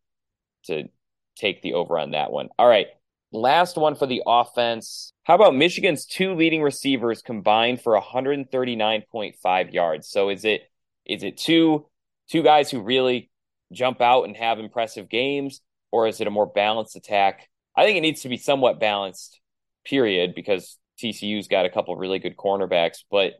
to 0.65 0.89
take 1.35 1.61
the 1.61 1.73
over 1.73 1.99
on 1.99 2.11
that 2.11 2.31
one. 2.31 2.49
All 2.57 2.67
right, 2.67 2.87
Last 3.31 3.77
one 3.77 3.95
for 3.95 4.07
the 4.07 4.23
offense. 4.25 5.13
How 5.23 5.35
about 5.35 5.55
Michigan's 5.55 6.05
two 6.05 6.33
leading 6.33 6.63
receivers 6.63 7.21
combined 7.21 7.81
for 7.81 7.99
139.5 7.99 9.73
yards? 9.73 10.09
So 10.09 10.29
is 10.29 10.45
it 10.45 10.63
is 11.05 11.23
it 11.23 11.37
two 11.37 11.85
two 12.29 12.41
guys 12.41 12.71
who 12.71 12.81
really 12.81 13.29
jump 13.71 14.01
out 14.01 14.23
and 14.23 14.35
have 14.35 14.57
impressive 14.57 15.09
games, 15.09 15.61
or 15.91 16.07
is 16.07 16.19
it 16.21 16.27
a 16.27 16.31
more 16.31 16.47
balanced 16.47 16.95
attack? 16.95 17.47
I 17.75 17.85
think 17.85 17.97
it 17.97 18.01
needs 18.01 18.21
to 18.23 18.29
be 18.29 18.37
somewhat 18.37 18.79
balanced, 18.79 19.39
period, 19.85 20.33
because 20.33 20.79
TCU's 21.01 21.47
got 21.47 21.65
a 21.65 21.69
couple 21.69 21.95
really 21.95 22.19
good 22.19 22.35
cornerbacks, 22.35 23.03
but 23.11 23.33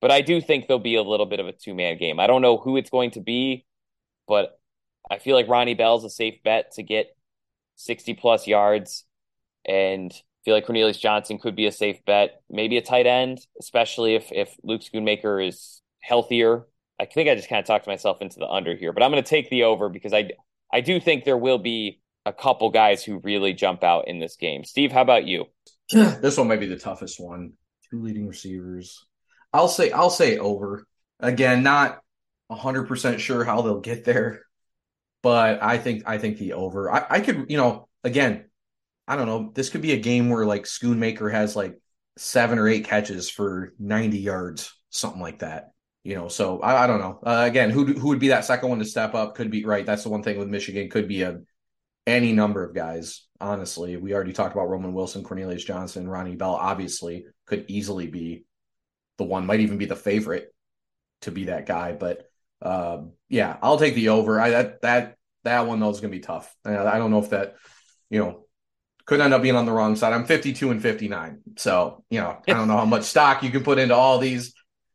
but 0.00 0.10
I 0.10 0.22
do 0.22 0.40
think 0.40 0.66
there'll 0.66 0.78
be 0.78 0.96
a 0.96 1.02
little 1.02 1.26
bit 1.26 1.40
of 1.40 1.46
a 1.46 1.52
two 1.52 1.74
man 1.74 1.98
game. 1.98 2.20
I 2.20 2.26
don't 2.26 2.42
know 2.42 2.56
who 2.56 2.78
it's 2.78 2.90
going 2.90 3.10
to 3.12 3.20
be, 3.20 3.66
but 4.26 4.58
I 5.10 5.18
feel 5.18 5.36
like 5.36 5.48
Ronnie 5.48 5.74
Bell's 5.74 6.04
a 6.04 6.10
safe 6.10 6.42
bet 6.42 6.72
to 6.72 6.82
get 6.82 7.14
60 7.76 8.14
plus 8.14 8.46
yards 8.46 9.04
and 9.66 10.12
feel 10.44 10.54
like 10.54 10.66
Cornelius 10.66 10.98
Johnson 10.98 11.38
could 11.38 11.56
be 11.56 11.66
a 11.66 11.72
safe 11.72 12.04
bet, 12.04 12.40
maybe 12.48 12.76
a 12.76 12.82
tight 12.82 13.06
end, 13.06 13.40
especially 13.60 14.14
if 14.14 14.30
if 14.30 14.54
Luke 14.62 14.82
Schoonmaker 14.82 15.46
is 15.46 15.82
healthier. 16.00 16.66
I 17.00 17.04
think 17.04 17.28
I 17.28 17.34
just 17.34 17.48
kind 17.48 17.60
of 17.60 17.66
talked 17.66 17.86
myself 17.86 18.22
into 18.22 18.38
the 18.38 18.48
under 18.48 18.74
here, 18.74 18.92
but 18.92 19.02
I'm 19.02 19.10
going 19.10 19.22
to 19.22 19.28
take 19.28 19.50
the 19.50 19.64
over 19.64 19.88
because 19.88 20.14
I 20.14 20.30
I 20.72 20.80
do 20.80 21.00
think 21.00 21.24
there 21.24 21.36
will 21.36 21.58
be 21.58 22.00
a 22.24 22.32
couple 22.32 22.70
guys 22.70 23.04
who 23.04 23.18
really 23.18 23.52
jump 23.52 23.84
out 23.84 24.08
in 24.08 24.18
this 24.18 24.36
game. 24.36 24.64
Steve, 24.64 24.92
how 24.92 25.02
about 25.02 25.26
you? 25.26 25.46
this 25.90 26.38
one 26.38 26.48
might 26.48 26.60
be 26.60 26.66
the 26.66 26.78
toughest 26.78 27.20
one. 27.20 27.52
Two 27.90 28.02
leading 28.02 28.26
receivers. 28.26 29.04
I'll 29.52 29.68
say 29.68 29.90
I'll 29.90 30.10
say 30.10 30.38
over. 30.38 30.86
Again, 31.18 31.62
not 31.62 32.00
100% 32.52 33.18
sure 33.18 33.42
how 33.42 33.62
they'll 33.62 33.80
get 33.80 34.04
there, 34.04 34.42
but 35.22 35.62
I 35.62 35.78
think 35.78 36.02
I 36.06 36.18
think 36.18 36.38
the 36.38 36.52
over. 36.52 36.92
I, 36.92 37.06
I 37.10 37.20
could, 37.20 37.46
you 37.48 37.56
know, 37.56 37.88
again, 38.04 38.44
I 39.08 39.16
don't 39.16 39.26
know. 39.26 39.52
This 39.54 39.68
could 39.68 39.82
be 39.82 39.92
a 39.92 39.98
game 39.98 40.28
where 40.30 40.44
like 40.44 40.64
Schoonmaker 40.64 41.30
has 41.30 41.54
like 41.54 41.78
seven 42.16 42.58
or 42.58 42.68
eight 42.68 42.84
catches 42.84 43.30
for 43.30 43.74
90 43.78 44.18
yards, 44.18 44.72
something 44.90 45.20
like 45.20 45.40
that. 45.40 45.70
You 46.02 46.14
know, 46.14 46.28
so 46.28 46.60
I, 46.60 46.84
I 46.84 46.86
don't 46.86 47.00
know. 47.00 47.18
Uh, 47.24 47.44
again, 47.46 47.70
who 47.70 47.84
who 47.86 48.08
would 48.08 48.20
be 48.20 48.28
that 48.28 48.44
second 48.44 48.68
one 48.68 48.78
to 48.78 48.84
step 48.84 49.14
up? 49.14 49.34
Could 49.34 49.50
be 49.50 49.64
right. 49.64 49.84
That's 49.84 50.04
the 50.04 50.08
one 50.08 50.22
thing 50.22 50.38
with 50.38 50.48
Michigan. 50.48 50.88
Could 50.88 51.08
be 51.08 51.22
a 51.22 51.40
any 52.06 52.32
number 52.32 52.62
of 52.62 52.74
guys. 52.74 53.26
Honestly, 53.40 53.96
we 53.96 54.14
already 54.14 54.32
talked 54.32 54.54
about 54.54 54.68
Roman 54.68 54.94
Wilson, 54.94 55.24
Cornelius 55.24 55.64
Johnson, 55.64 56.08
Ronnie 56.08 56.36
Bell. 56.36 56.54
Obviously, 56.54 57.26
could 57.46 57.64
easily 57.66 58.06
be 58.06 58.44
the 59.18 59.24
one. 59.24 59.46
Might 59.46 59.60
even 59.60 59.78
be 59.78 59.86
the 59.86 59.96
favorite 59.96 60.54
to 61.22 61.32
be 61.32 61.46
that 61.46 61.66
guy. 61.66 61.92
But 61.92 62.30
um, 62.62 63.12
yeah, 63.28 63.56
I'll 63.60 63.78
take 63.78 63.96
the 63.96 64.10
over. 64.10 64.40
I 64.40 64.50
that 64.50 64.82
that 64.82 65.16
that 65.42 65.66
one 65.66 65.80
though 65.80 65.90
is 65.90 66.00
going 66.00 66.12
to 66.12 66.16
be 66.16 66.22
tough. 66.22 66.54
I 66.64 66.98
don't 66.98 67.10
know 67.10 67.22
if 67.22 67.30
that 67.30 67.56
you 68.10 68.20
know 68.20 68.45
could 69.06 69.20
end 69.20 69.32
up 69.32 69.40
being 69.42 69.56
on 69.56 69.66
the 69.66 69.72
wrong 69.72 69.96
side. 69.96 70.12
I'm 70.12 70.26
52 70.26 70.70
and 70.70 70.82
59, 70.82 71.40
so 71.56 72.04
you 72.10 72.20
know 72.20 72.38
I 72.46 72.52
don't 72.52 72.68
know 72.68 72.76
how 72.76 72.84
much 72.84 73.04
stock 73.04 73.42
you 73.42 73.50
can 73.50 73.62
put 73.62 73.78
into 73.78 73.94
all 73.94 74.18
these, 74.18 74.54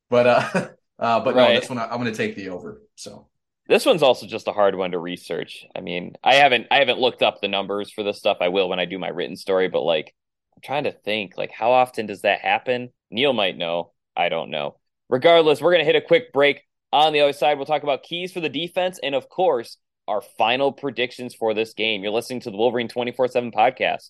but 0.09 0.27
uh, 0.27 0.49
uh 0.99 1.19
but 1.21 1.35
right. 1.35 1.53
no, 1.53 1.59
this 1.59 1.69
one 1.69 1.79
I, 1.79 1.85
I'm 1.85 1.99
going 1.99 2.11
to 2.11 2.17
take 2.17 2.35
the 2.35 2.49
over. 2.49 2.81
So 2.95 3.27
this 3.67 3.85
one's 3.85 4.03
also 4.03 4.27
just 4.27 4.47
a 4.47 4.53
hard 4.53 4.75
one 4.75 4.91
to 4.91 4.99
research. 4.99 5.65
I 5.75 5.79
mean, 5.79 6.15
I 6.23 6.35
haven't 6.35 6.67
I 6.71 6.79
haven't 6.79 6.99
looked 6.99 7.23
up 7.23 7.39
the 7.39 7.47
numbers 7.47 7.89
for 7.89 8.03
this 8.03 8.17
stuff. 8.17 8.37
I 8.41 8.49
will 8.49 8.69
when 8.69 8.79
I 8.79 8.85
do 8.85 8.99
my 8.99 9.07
written 9.07 9.37
story, 9.37 9.69
but 9.69 9.81
like 9.81 10.13
I'm 10.55 10.61
trying 10.61 10.83
to 10.83 10.91
think 10.91 11.37
like 11.37 11.51
how 11.51 11.71
often 11.71 12.05
does 12.05 12.21
that 12.21 12.41
happen? 12.41 12.89
Neil 13.09 13.33
might 13.33 13.57
know. 13.57 13.93
I 14.15 14.29
don't 14.29 14.51
know. 14.51 14.77
Regardless, 15.09 15.61
we're 15.61 15.71
going 15.71 15.85
to 15.85 15.91
hit 15.91 16.01
a 16.01 16.05
quick 16.05 16.33
break. 16.33 16.61
On 16.93 17.13
the 17.13 17.21
other 17.21 17.31
side, 17.31 17.55
we'll 17.55 17.65
talk 17.65 17.83
about 17.83 18.03
keys 18.03 18.33
for 18.33 18.41
the 18.41 18.49
defense 18.49 18.99
and 19.01 19.15
of 19.15 19.29
course, 19.29 19.77
our 20.07 20.21
final 20.21 20.71
predictions 20.71 21.33
for 21.35 21.53
this 21.53 21.73
game. 21.73 22.03
You're 22.03 22.11
listening 22.11 22.41
to 22.41 22.51
the 22.51 22.57
Wolverine 22.57 22.87
24/7 22.87 23.51
podcast. 23.51 24.09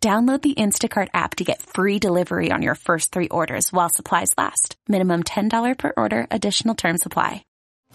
Download 0.00 0.40
the 0.40 0.54
Instacart 0.54 1.08
app 1.14 1.36
to 1.36 1.44
get 1.44 1.62
free 1.62 1.98
delivery 1.98 2.52
on 2.52 2.62
your 2.62 2.74
first 2.74 3.10
three 3.10 3.28
orders 3.28 3.72
while 3.72 3.88
supplies 3.88 4.34
last. 4.38 4.76
Minimum 4.88 5.24
$10 5.24 5.78
per 5.78 5.92
order, 5.96 6.26
additional 6.30 6.74
term 6.74 6.98
supply. 6.98 7.44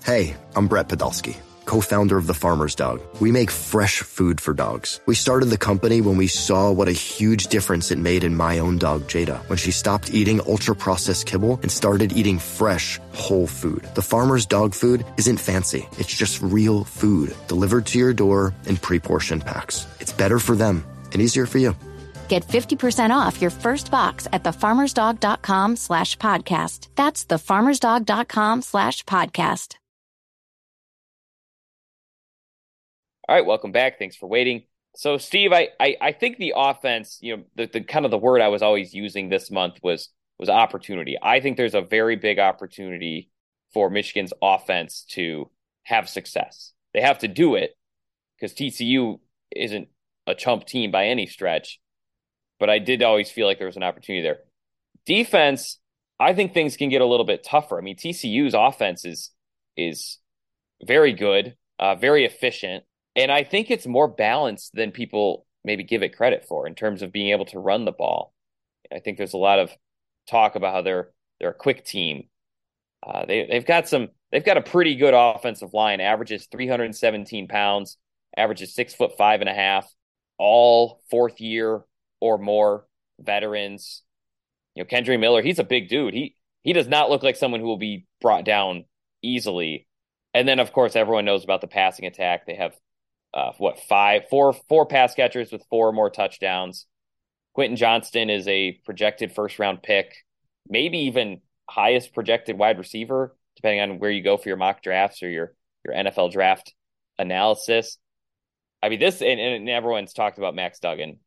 Hey, 0.04 0.36
I'm 0.56 0.68
Brett 0.68 0.90
Podolsky, 0.90 1.38
co 1.66 1.80
founder 1.80 2.18
of 2.18 2.26
The 2.26 2.34
Farmer's 2.34 2.74
Dog. 2.74 3.02
We 3.20 3.32
make 3.32 3.52
fresh 3.52 4.00
food 4.00 4.42
for 4.42 4.54
dogs. 4.54 5.00
We 5.06 5.14
started 5.14 5.46
the 5.46 5.60
company 5.60 6.02
when 6.02 6.18
we 6.18 6.26
saw 6.26 6.72
what 6.72 6.88
a 6.88 6.92
huge 6.92 7.48
difference 7.48 7.92
it 7.92 8.00
made 8.00 8.24
in 8.24 8.36
my 8.36 8.58
own 8.60 8.80
dog, 8.80 9.04
Jada, 9.04 9.38
when 9.48 9.60
she 9.60 9.70
stopped 9.72 10.12
eating 10.12 10.42
ultra 10.48 10.76
processed 10.76 11.28
kibble 11.28 11.60
and 11.62 11.72
started 11.72 12.14
eating 12.14 12.40
fresh, 12.40 13.00
whole 13.14 13.48
food. 13.48 13.88
The 13.94 14.02
Farmer's 14.02 14.48
Dog 14.48 14.74
food 14.74 15.06
isn't 15.18 15.38
fancy, 15.38 15.88
it's 16.00 16.14
just 16.14 16.42
real 16.42 16.84
food 16.84 17.36
delivered 17.48 17.86
to 17.88 18.00
your 18.00 18.12
door 18.12 18.56
in 18.66 18.76
pre 18.76 19.00
portioned 19.00 19.46
packs. 19.46 19.86
It's 20.00 20.12
better 20.12 20.40
for 20.40 20.56
them 20.56 20.84
and 21.14 21.22
easier 21.22 21.46
for 21.46 21.60
you. 21.60 21.76
Get 22.32 22.48
50% 22.48 23.10
off 23.10 23.42
your 23.42 23.52
first 23.52 23.92
box 23.92 24.26
at 24.32 24.44
thefarmersdog.com 24.44 25.76
slash 25.76 26.18
podcast. 26.18 26.88
That's 26.96 27.26
thefarmersdog.com 27.26 28.62
slash 28.62 29.04
podcast. 29.04 29.76
All 33.28 33.36
right, 33.36 33.46
welcome 33.46 33.74
back. 33.74 34.00
Thanks 34.00 34.16
for 34.16 34.30
waiting. 34.30 34.64
So, 34.96 35.18
Steve, 35.18 35.52
I, 35.52 35.72
I, 35.78 35.98
I 36.00 36.12
think 36.14 36.38
the 36.38 36.54
offense, 36.56 37.18
you 37.20 37.36
know, 37.36 37.44
the, 37.58 37.66
the 37.66 37.82
kind 37.82 38.06
of 38.06 38.12
the 38.12 38.18
word 38.18 38.40
I 38.40 38.48
was 38.48 38.62
always 38.62 38.94
using 38.94 39.28
this 39.28 39.52
month 39.52 39.80
was 39.84 40.08
was 40.40 40.48
opportunity. 40.48 41.18
I 41.22 41.42
think 41.42 41.58
there's 41.58 41.76
a 41.76 41.82
very 41.82 42.16
big 42.16 42.40
opportunity 42.40 43.30
for 43.74 43.90
Michigan's 43.90 44.32
offense 44.42 45.06
to 45.10 45.52
have 45.84 46.08
success. 46.08 46.72
They 46.94 47.02
have 47.02 47.20
to 47.20 47.28
do 47.28 47.56
it 47.56 47.72
because 48.38 48.56
TCU 48.56 49.20
isn't 49.54 49.90
a 50.28 50.34
chump 50.34 50.66
team 50.66 50.92
by 50.92 51.08
any 51.08 51.28
stretch 51.28 51.81
but 52.62 52.70
I 52.70 52.78
did 52.78 53.02
always 53.02 53.32
feel 53.32 53.48
like 53.48 53.58
there 53.58 53.68
was 53.68 53.76
an 53.76 53.84
opportunity 53.84 54.22
there. 54.22 54.38
Defense, 55.08 55.80
I 56.20 56.34
think 56.36 56.54
things 56.54 56.78
can 56.78 56.90
get 56.90 57.02
a 57.02 57.08
little 57.08 57.26
bit 57.26 57.44
tougher. 57.44 57.80
I 57.80 57.82
mean, 57.82 57.98
TCU's 57.98 58.54
offense 58.54 59.04
is 59.04 59.32
is 59.76 60.20
very 60.86 61.12
good, 61.12 61.56
uh, 61.80 61.96
very 61.96 62.24
efficient, 62.24 62.84
and 63.16 63.32
I 63.32 63.44
think 63.44 63.72
it's 63.72 63.88
more 63.88 64.08
balanced 64.08 64.76
than 64.76 64.92
people 64.92 65.48
maybe 65.66 65.84
give 65.84 66.04
it 66.04 66.16
credit 66.16 66.46
for 66.48 66.68
in 66.68 66.76
terms 66.76 67.02
of 67.02 67.12
being 67.12 67.32
able 67.32 67.46
to 67.46 67.60
run 67.60 67.84
the 67.84 67.92
ball. 67.92 68.32
I 68.94 69.00
think 69.00 69.18
there's 69.18 69.34
a 69.34 69.38
lot 69.38 69.58
of 69.58 69.72
talk 70.30 70.56
about 70.56 70.76
how 70.76 70.82
they're 70.84 71.10
they're 71.40 71.50
a 71.50 71.56
quick 71.56 71.84
team. 71.84 72.26
Uh, 73.02 73.26
they 73.26 73.48
they've 73.50 73.66
got 73.66 73.90
some 73.90 74.10
they've 74.32 74.46
got 74.46 74.58
a 74.58 74.62
pretty 74.62 74.98
good 74.98 75.16
offensive 75.16 75.74
line. 75.74 76.00
Averages 76.00 76.48
317 76.52 77.48
pounds, 77.48 77.98
averages 78.38 78.76
six 78.76 78.94
foot 78.94 79.18
five 79.18 79.42
and 79.42 79.50
a 79.50 79.54
half. 79.56 79.92
All 80.38 81.02
fourth 81.10 81.42
year 81.42 81.86
or 82.22 82.38
more 82.38 82.86
veterans. 83.20 84.04
You 84.76 84.84
know, 84.84 84.88
Kendre 84.88 85.20
Miller, 85.20 85.42
he's 85.42 85.60
a 85.60 85.66
big 85.66 85.90
dude. 85.90 86.14
He 86.14 86.36
he 86.64 86.74
does 86.74 86.88
not 86.88 87.10
look 87.10 87.24
like 87.24 87.36
someone 87.36 87.60
who 87.60 87.68
will 87.68 87.78
be 87.78 88.06
brought 88.22 88.46
down 88.46 88.86
easily. 89.22 89.88
And 90.34 90.48
then, 90.48 90.60
of 90.60 90.72
course, 90.72 90.96
everyone 90.96 91.26
knows 91.26 91.44
about 91.44 91.62
the 91.62 91.68
passing 91.68 92.06
attack. 92.06 92.46
They 92.46 92.56
have 92.56 92.74
uh, 93.34 93.52
what 93.58 93.80
five, 93.80 94.24
four, 94.30 94.54
four 94.70 94.86
pass 94.86 95.14
catchers 95.16 95.52
with 95.52 95.66
four 95.70 95.92
more 95.92 96.10
touchdowns. 96.10 96.86
Quentin 97.54 97.76
Johnston 97.76 98.30
is 98.30 98.48
a 98.48 98.74
projected 98.86 99.34
first 99.34 99.60
round 99.60 99.84
pick, 99.84 100.14
maybe 100.70 101.00
even 101.00 101.42
highest 101.70 102.14
projected 102.14 102.58
wide 102.58 102.78
receiver, 102.78 103.36
depending 103.56 103.82
on 103.82 104.00
where 104.00 104.12
you 104.12 104.24
go 104.24 104.38
for 104.38 104.48
your 104.48 104.58
mock 104.58 104.82
drafts 104.82 105.22
or 105.24 105.30
your 105.30 105.54
your 105.84 105.96
NFL 105.96 106.32
draft 106.32 106.74
analysis. 107.18 107.98
I 108.84 108.90
mean, 108.90 109.00
this 109.00 109.22
and, 109.22 109.40
and 109.40 109.70
everyone's 109.70 110.14
talked 110.14 110.38
about 110.38 110.56
Max 110.56 110.80
Duggan 110.80 111.20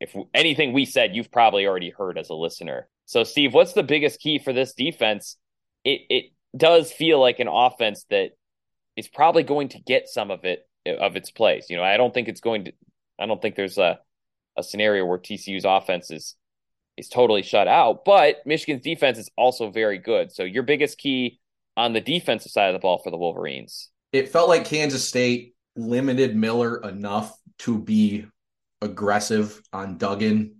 if 0.00 0.14
anything 0.34 0.72
we 0.72 0.84
said, 0.84 1.14
you've 1.14 1.30
probably 1.30 1.66
already 1.66 1.90
heard 1.90 2.18
as 2.18 2.28
a 2.28 2.34
listener. 2.34 2.88
So, 3.06 3.24
Steve, 3.24 3.54
what's 3.54 3.72
the 3.72 3.82
biggest 3.82 4.20
key 4.20 4.38
for 4.38 4.52
this 4.52 4.74
defense? 4.74 5.36
It 5.84 6.02
it 6.08 6.24
does 6.56 6.92
feel 6.92 7.20
like 7.20 7.40
an 7.40 7.48
offense 7.48 8.04
that 8.10 8.30
is 8.96 9.08
probably 9.08 9.42
going 9.42 9.68
to 9.68 9.80
get 9.80 10.08
some 10.08 10.30
of 10.30 10.44
it 10.44 10.68
of 10.86 11.16
its 11.16 11.30
place. 11.30 11.70
You 11.70 11.76
know, 11.76 11.82
I 11.82 11.96
don't 11.96 12.12
think 12.12 12.28
it's 12.28 12.40
going 12.40 12.66
to. 12.66 12.72
I 13.18 13.26
don't 13.26 13.40
think 13.40 13.56
there's 13.56 13.78
a 13.78 13.98
a 14.56 14.62
scenario 14.62 15.04
where 15.04 15.18
TCU's 15.18 15.64
offense 15.64 16.10
is 16.10 16.34
is 16.96 17.08
totally 17.08 17.42
shut 17.42 17.68
out, 17.68 18.04
but 18.04 18.36
Michigan's 18.46 18.82
defense 18.82 19.18
is 19.18 19.30
also 19.36 19.70
very 19.70 19.98
good. 19.98 20.32
So, 20.32 20.44
your 20.44 20.62
biggest 20.62 20.98
key 20.98 21.40
on 21.76 21.92
the 21.92 22.00
defensive 22.00 22.50
side 22.50 22.68
of 22.68 22.72
the 22.72 22.78
ball 22.78 22.98
for 22.98 23.10
the 23.10 23.18
Wolverines. 23.18 23.90
It 24.12 24.30
felt 24.30 24.48
like 24.48 24.64
Kansas 24.64 25.06
State 25.06 25.54
limited 25.76 26.34
Miller 26.34 26.80
enough 26.82 27.36
to 27.58 27.78
be 27.78 28.26
aggressive 28.82 29.60
on 29.72 29.98
Duggan. 29.98 30.56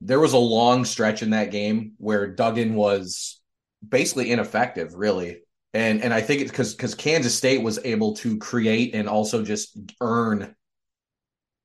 There 0.00 0.20
was 0.20 0.32
a 0.32 0.38
long 0.38 0.84
stretch 0.84 1.22
in 1.22 1.30
that 1.30 1.50
game 1.50 1.92
where 1.98 2.26
Duggan 2.26 2.74
was 2.74 3.40
basically 3.86 4.30
ineffective, 4.30 4.94
really. 4.94 5.42
And 5.72 6.02
and 6.02 6.12
I 6.12 6.20
think 6.20 6.40
it's 6.42 6.50
because 6.50 6.74
because 6.74 6.94
Kansas 6.94 7.34
State 7.34 7.62
was 7.62 7.78
able 7.84 8.16
to 8.16 8.38
create 8.38 8.94
and 8.94 9.08
also 9.08 9.44
just 9.44 9.78
earn 10.00 10.54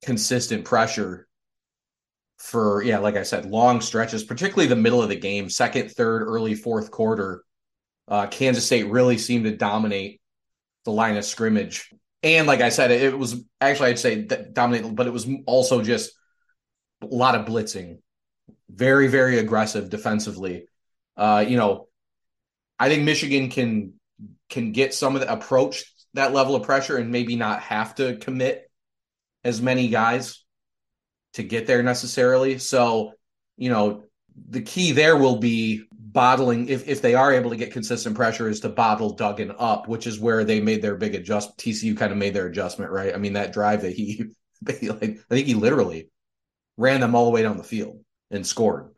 consistent 0.04 0.66
pressure 0.66 1.28
for 2.38 2.84
yeah, 2.84 3.00
like 3.00 3.16
I 3.16 3.24
said, 3.24 3.46
long 3.46 3.82
stretches, 3.82 4.24
particularly 4.24 4.68
the 4.68 4.76
middle 4.76 5.02
of 5.02 5.10
the 5.10 5.16
game, 5.16 5.50
second, 5.50 5.90
third, 5.92 6.22
early 6.24 6.54
fourth 6.54 6.92
quarter. 6.92 7.44
Uh, 8.08 8.28
Kansas 8.28 8.66
State 8.66 8.88
really 8.92 9.18
seemed 9.18 9.46
to 9.46 9.58
dominate 9.58 10.22
the 10.84 10.92
line 10.92 11.18
of 11.18 11.26
scrimmage 11.26 11.90
and 12.26 12.48
like 12.48 12.62
I 12.62 12.70
said, 12.70 12.90
it 12.90 13.18
was 13.18 13.42
actually 13.62 13.92
I'd 13.92 14.00
say 14.00 14.24
dominate, 14.24 14.96
but 14.96 15.08
it 15.08 15.14
was 15.14 15.28
also 15.46 15.82
just 15.84 16.12
a 17.02 17.06
lot 17.06 17.36
of 17.36 17.46
blitzing, 17.46 18.00
very 18.68 19.08
very 19.08 19.38
aggressive 19.38 19.90
defensively. 19.90 20.68
Uh, 21.16 21.46
you 21.48 21.56
know, 21.56 21.88
I 22.80 22.90
think 22.90 23.04
Michigan 23.04 23.50
can 23.50 23.94
can 24.50 24.72
get 24.72 24.94
some 24.94 25.16
of 25.16 25.22
the 25.22 25.32
approach 25.32 25.86
that 26.16 26.34
level 26.34 26.56
of 26.56 26.64
pressure 26.64 26.98
and 26.98 27.12
maybe 27.12 27.36
not 27.36 27.62
have 27.62 27.94
to 27.96 28.16
commit 28.18 28.70
as 29.44 29.62
many 29.62 29.90
guys 29.90 30.44
to 31.34 31.44
get 31.44 31.68
there 31.68 31.84
necessarily. 31.84 32.58
So, 32.58 33.14
you 33.58 33.70
know, 33.70 34.06
the 34.50 34.62
key 34.62 34.94
there 34.94 35.18
will 35.18 35.38
be 35.38 35.85
bottling 36.16 36.70
if, 36.70 36.88
if 36.88 37.02
they 37.02 37.14
are 37.14 37.34
able 37.34 37.50
to 37.52 37.58
get 37.58 37.74
consistent 37.74 38.16
pressure 38.16 38.48
is 38.48 38.62
to 38.62 38.70
bottle 38.70 39.12
Duggan 39.12 39.54
up, 39.60 39.88
which 39.90 40.08
is 40.08 40.18
where 40.18 40.46
they 40.46 40.62
made 40.62 40.82
their 40.82 40.96
big 40.96 41.14
adjustment. 41.14 41.58
TCU 41.58 41.96
kind 41.96 42.14
of 42.14 42.18
made 42.18 42.34
their 42.34 42.48
adjustment, 42.48 42.90
right? 42.90 43.14
I 43.14 43.18
mean, 43.18 43.34
that 43.34 43.52
drive 43.52 43.82
that 43.84 43.92
he, 43.92 44.24
like, 44.66 44.82
I 44.82 45.36
think 45.36 45.48
he 45.48 45.54
literally 45.54 46.10
ran 46.78 47.02
them 47.02 47.14
all 47.14 47.26
the 47.26 47.32
way 47.32 47.44
down 47.44 47.58
the 47.58 47.64
field 47.64 48.00
and 48.32 48.48
scored. 48.48 48.92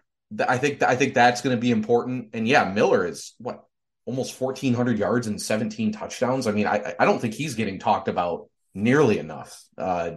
I 0.47 0.57
think 0.57 0.83
I 0.83 0.95
think 0.95 1.13
that's 1.13 1.41
going 1.41 1.55
to 1.55 1.59
be 1.59 1.71
important. 1.71 2.29
And 2.33 2.47
yeah, 2.47 2.71
Miller 2.71 3.05
is 3.05 3.33
what 3.39 3.63
almost 4.05 4.39
1,400 4.39 4.99
yards 4.99 5.27
and 5.27 5.41
17 5.41 5.93
touchdowns. 5.93 6.47
I 6.47 6.51
mean, 6.51 6.67
I 6.67 6.93
I 6.99 7.05
don't 7.05 7.19
think 7.19 7.33
he's 7.33 7.55
getting 7.55 7.79
talked 7.79 8.09
about 8.09 8.49
nearly 8.73 9.17
enough. 9.17 9.63
Uh, 9.77 10.11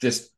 just 0.00 0.30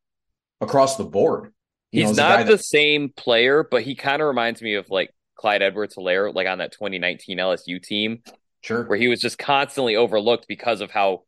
across 0.61 0.97
the 0.97 1.05
board. 1.05 1.53
You 1.93 2.07
He's 2.07 2.17
know, 2.17 2.29
not 2.29 2.47
the 2.47 2.53
that... 2.53 2.65
same 2.65 3.11
player, 3.11 3.67
but 3.69 3.83
he 3.83 3.95
kind 3.95 4.23
of 4.23 4.29
reminds 4.29 4.63
me 4.63 4.75
of 4.75 4.89
like 4.91 5.13
Clyde 5.41 5.63
Edwards 5.63 5.97
Helaire, 5.97 6.35
like 6.35 6.47
on 6.47 6.59
that 6.59 6.73
2019 6.73 7.39
LSU 7.39 7.83
team. 7.83 8.23
Sure. 8.61 8.85
Where 8.85 8.99
he 8.99 9.09
was 9.09 9.23
just 9.23 9.39
constantly 9.39 9.97
overlooked 9.97 10.47
because 10.47 10.83
of 10.83 10.91
how 10.91 11.23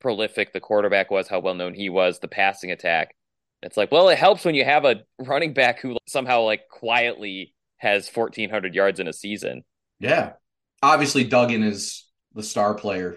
prolific 0.00 0.52
the 0.52 0.60
quarterback 0.60 1.10
was, 1.10 1.26
how 1.26 1.40
well 1.40 1.54
known 1.54 1.74
he 1.74 1.88
was, 1.88 2.20
the 2.20 2.28
passing 2.28 2.70
attack. 2.70 3.16
It's 3.62 3.76
like, 3.76 3.90
well, 3.90 4.10
it 4.10 4.18
helps 4.18 4.44
when 4.44 4.54
you 4.54 4.64
have 4.64 4.84
a 4.84 5.02
running 5.18 5.54
back 5.54 5.80
who 5.80 5.96
somehow 6.06 6.42
like 6.42 6.68
quietly 6.68 7.52
has 7.78 8.08
1400 8.08 8.76
yards 8.76 9.00
in 9.00 9.08
a 9.08 9.12
season. 9.12 9.64
Yeah. 9.98 10.34
Obviously 10.80 11.24
Duggan 11.24 11.64
is 11.64 12.04
the 12.32 12.44
star 12.44 12.74
player, 12.74 13.16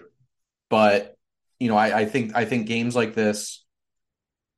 but 0.68 1.14
you 1.60 1.68
know, 1.68 1.76
I, 1.76 2.00
I 2.00 2.04
think 2.06 2.34
I 2.34 2.46
think 2.46 2.66
games 2.66 2.96
like 2.96 3.14
this 3.14 3.64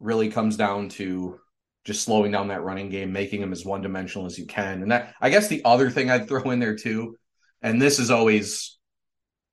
really 0.01 0.31
comes 0.31 0.57
down 0.57 0.89
to 0.91 1.41
just 1.85 2.05
slowing 2.05 2.33
down 2.33 2.49
that 2.49 2.63
running 2.63 2.89
game, 2.89 3.13
making 3.13 3.41
them 3.41 3.53
as 3.53 3.65
one 3.65 3.83
dimensional 3.83 4.27
as 4.27 4.39
you 4.39 4.47
can. 4.47 4.83
And 4.83 4.93
that, 4.93 5.15
I 5.21 5.31
guess, 5.31 5.49
the 5.49 5.63
other 5.65 5.91
thing 5.91 6.11
I'd 6.11 6.29
throw 6.29 6.51
in 6.51 6.61
there 6.61 6.77
too, 6.77 7.17
and 7.61 7.81
this 7.81 7.99
is 7.99 8.11
always 8.11 8.79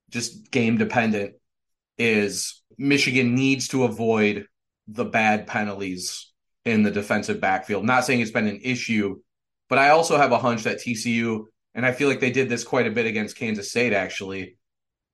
just 0.09 0.51
game 0.51 0.77
dependent, 0.77 1.35
is 1.97 2.61
Michigan 2.77 3.35
needs 3.35 3.69
to 3.69 3.83
avoid 3.83 4.45
the 4.87 5.05
bad 5.05 5.47
penalties 5.47 6.31
in 6.65 6.83
the 6.83 6.91
defensive 6.91 7.41
backfield. 7.41 7.85
Not 7.85 8.05
saying 8.05 8.21
it's 8.21 8.31
been 8.31 8.47
an 8.47 8.61
issue, 8.63 9.19
but 9.69 9.79
I 9.79 9.89
also 9.89 10.17
have 10.17 10.31
a 10.31 10.37
hunch 10.37 10.63
that 10.63 10.79
TCU, 10.79 11.45
and 11.73 11.85
I 11.85 11.91
feel 11.91 12.09
like 12.09 12.19
they 12.19 12.31
did 12.31 12.49
this 12.49 12.63
quite 12.63 12.87
a 12.87 12.91
bit 12.91 13.05
against 13.05 13.37
Kansas 13.37 13.69
State 13.69 13.93
actually, 13.93 14.57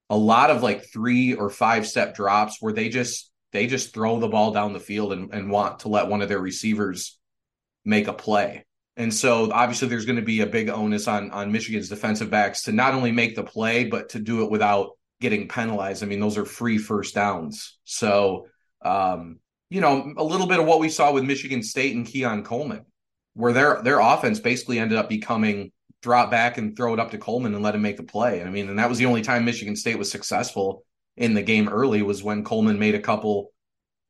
a 0.08 0.16
lot 0.16 0.50
of 0.50 0.62
like 0.62 0.84
three 0.92 1.34
or 1.34 1.50
five 1.50 1.86
step 1.86 2.14
drops 2.14 2.58
where 2.60 2.72
they 2.72 2.88
just 2.88 3.30
they 3.56 3.66
just 3.66 3.94
throw 3.94 4.20
the 4.20 4.28
ball 4.28 4.52
down 4.52 4.74
the 4.74 4.80
field 4.80 5.12
and, 5.14 5.32
and 5.32 5.50
want 5.50 5.80
to 5.80 5.88
let 5.88 6.08
one 6.08 6.20
of 6.20 6.28
their 6.28 6.38
receivers 6.38 7.18
make 7.86 8.06
a 8.06 8.12
play. 8.12 8.66
And 8.98 9.12
so 9.12 9.50
obviously 9.50 9.88
there's 9.88 10.04
going 10.04 10.16
to 10.16 10.22
be 10.22 10.42
a 10.42 10.46
big 10.46 10.68
onus 10.68 11.08
on 11.08 11.30
on 11.30 11.52
Michigan's 11.52 11.88
defensive 11.88 12.30
backs 12.30 12.64
to 12.64 12.72
not 12.72 12.94
only 12.94 13.12
make 13.12 13.34
the 13.34 13.42
play 13.42 13.84
but 13.84 14.10
to 14.10 14.18
do 14.18 14.44
it 14.44 14.50
without 14.50 14.90
getting 15.20 15.48
penalized. 15.48 16.02
I 16.02 16.06
mean, 16.06 16.20
those 16.20 16.36
are 16.36 16.44
free 16.44 16.76
first 16.76 17.14
downs. 17.14 17.78
So 17.84 18.46
um, 18.82 19.40
you 19.70 19.80
know, 19.80 20.12
a 20.16 20.24
little 20.24 20.46
bit 20.46 20.60
of 20.60 20.66
what 20.66 20.80
we 20.80 20.88
saw 20.88 21.12
with 21.12 21.24
Michigan 21.24 21.62
State 21.62 21.96
and 21.96 22.06
Keon 22.06 22.44
Coleman, 22.44 22.84
where 23.34 23.52
their 23.52 23.82
their 23.82 24.00
offense 24.00 24.38
basically 24.38 24.78
ended 24.78 24.98
up 24.98 25.08
becoming 25.08 25.72
drop 26.02 26.30
back 26.30 26.58
and 26.58 26.76
throw 26.76 26.92
it 26.92 27.00
up 27.00 27.10
to 27.10 27.18
Coleman 27.18 27.54
and 27.54 27.62
let 27.62 27.74
him 27.74 27.82
make 27.82 27.96
the 27.96 28.02
play. 28.02 28.38
And 28.40 28.48
I 28.48 28.52
mean, 28.52 28.68
and 28.68 28.78
that 28.78 28.88
was 28.88 28.98
the 28.98 29.06
only 29.06 29.22
time 29.22 29.44
Michigan 29.44 29.76
State 29.76 29.98
was 29.98 30.10
successful 30.10 30.84
in 31.16 31.34
the 31.34 31.42
game 31.42 31.68
early 31.68 32.02
was 32.02 32.22
when 32.22 32.44
Coleman 32.44 32.78
made 32.78 32.94
a 32.94 33.00
couple 33.00 33.52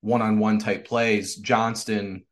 one-on-one 0.00 0.58
type 0.58 0.86
plays. 0.86 1.36
Johnston 1.36 2.24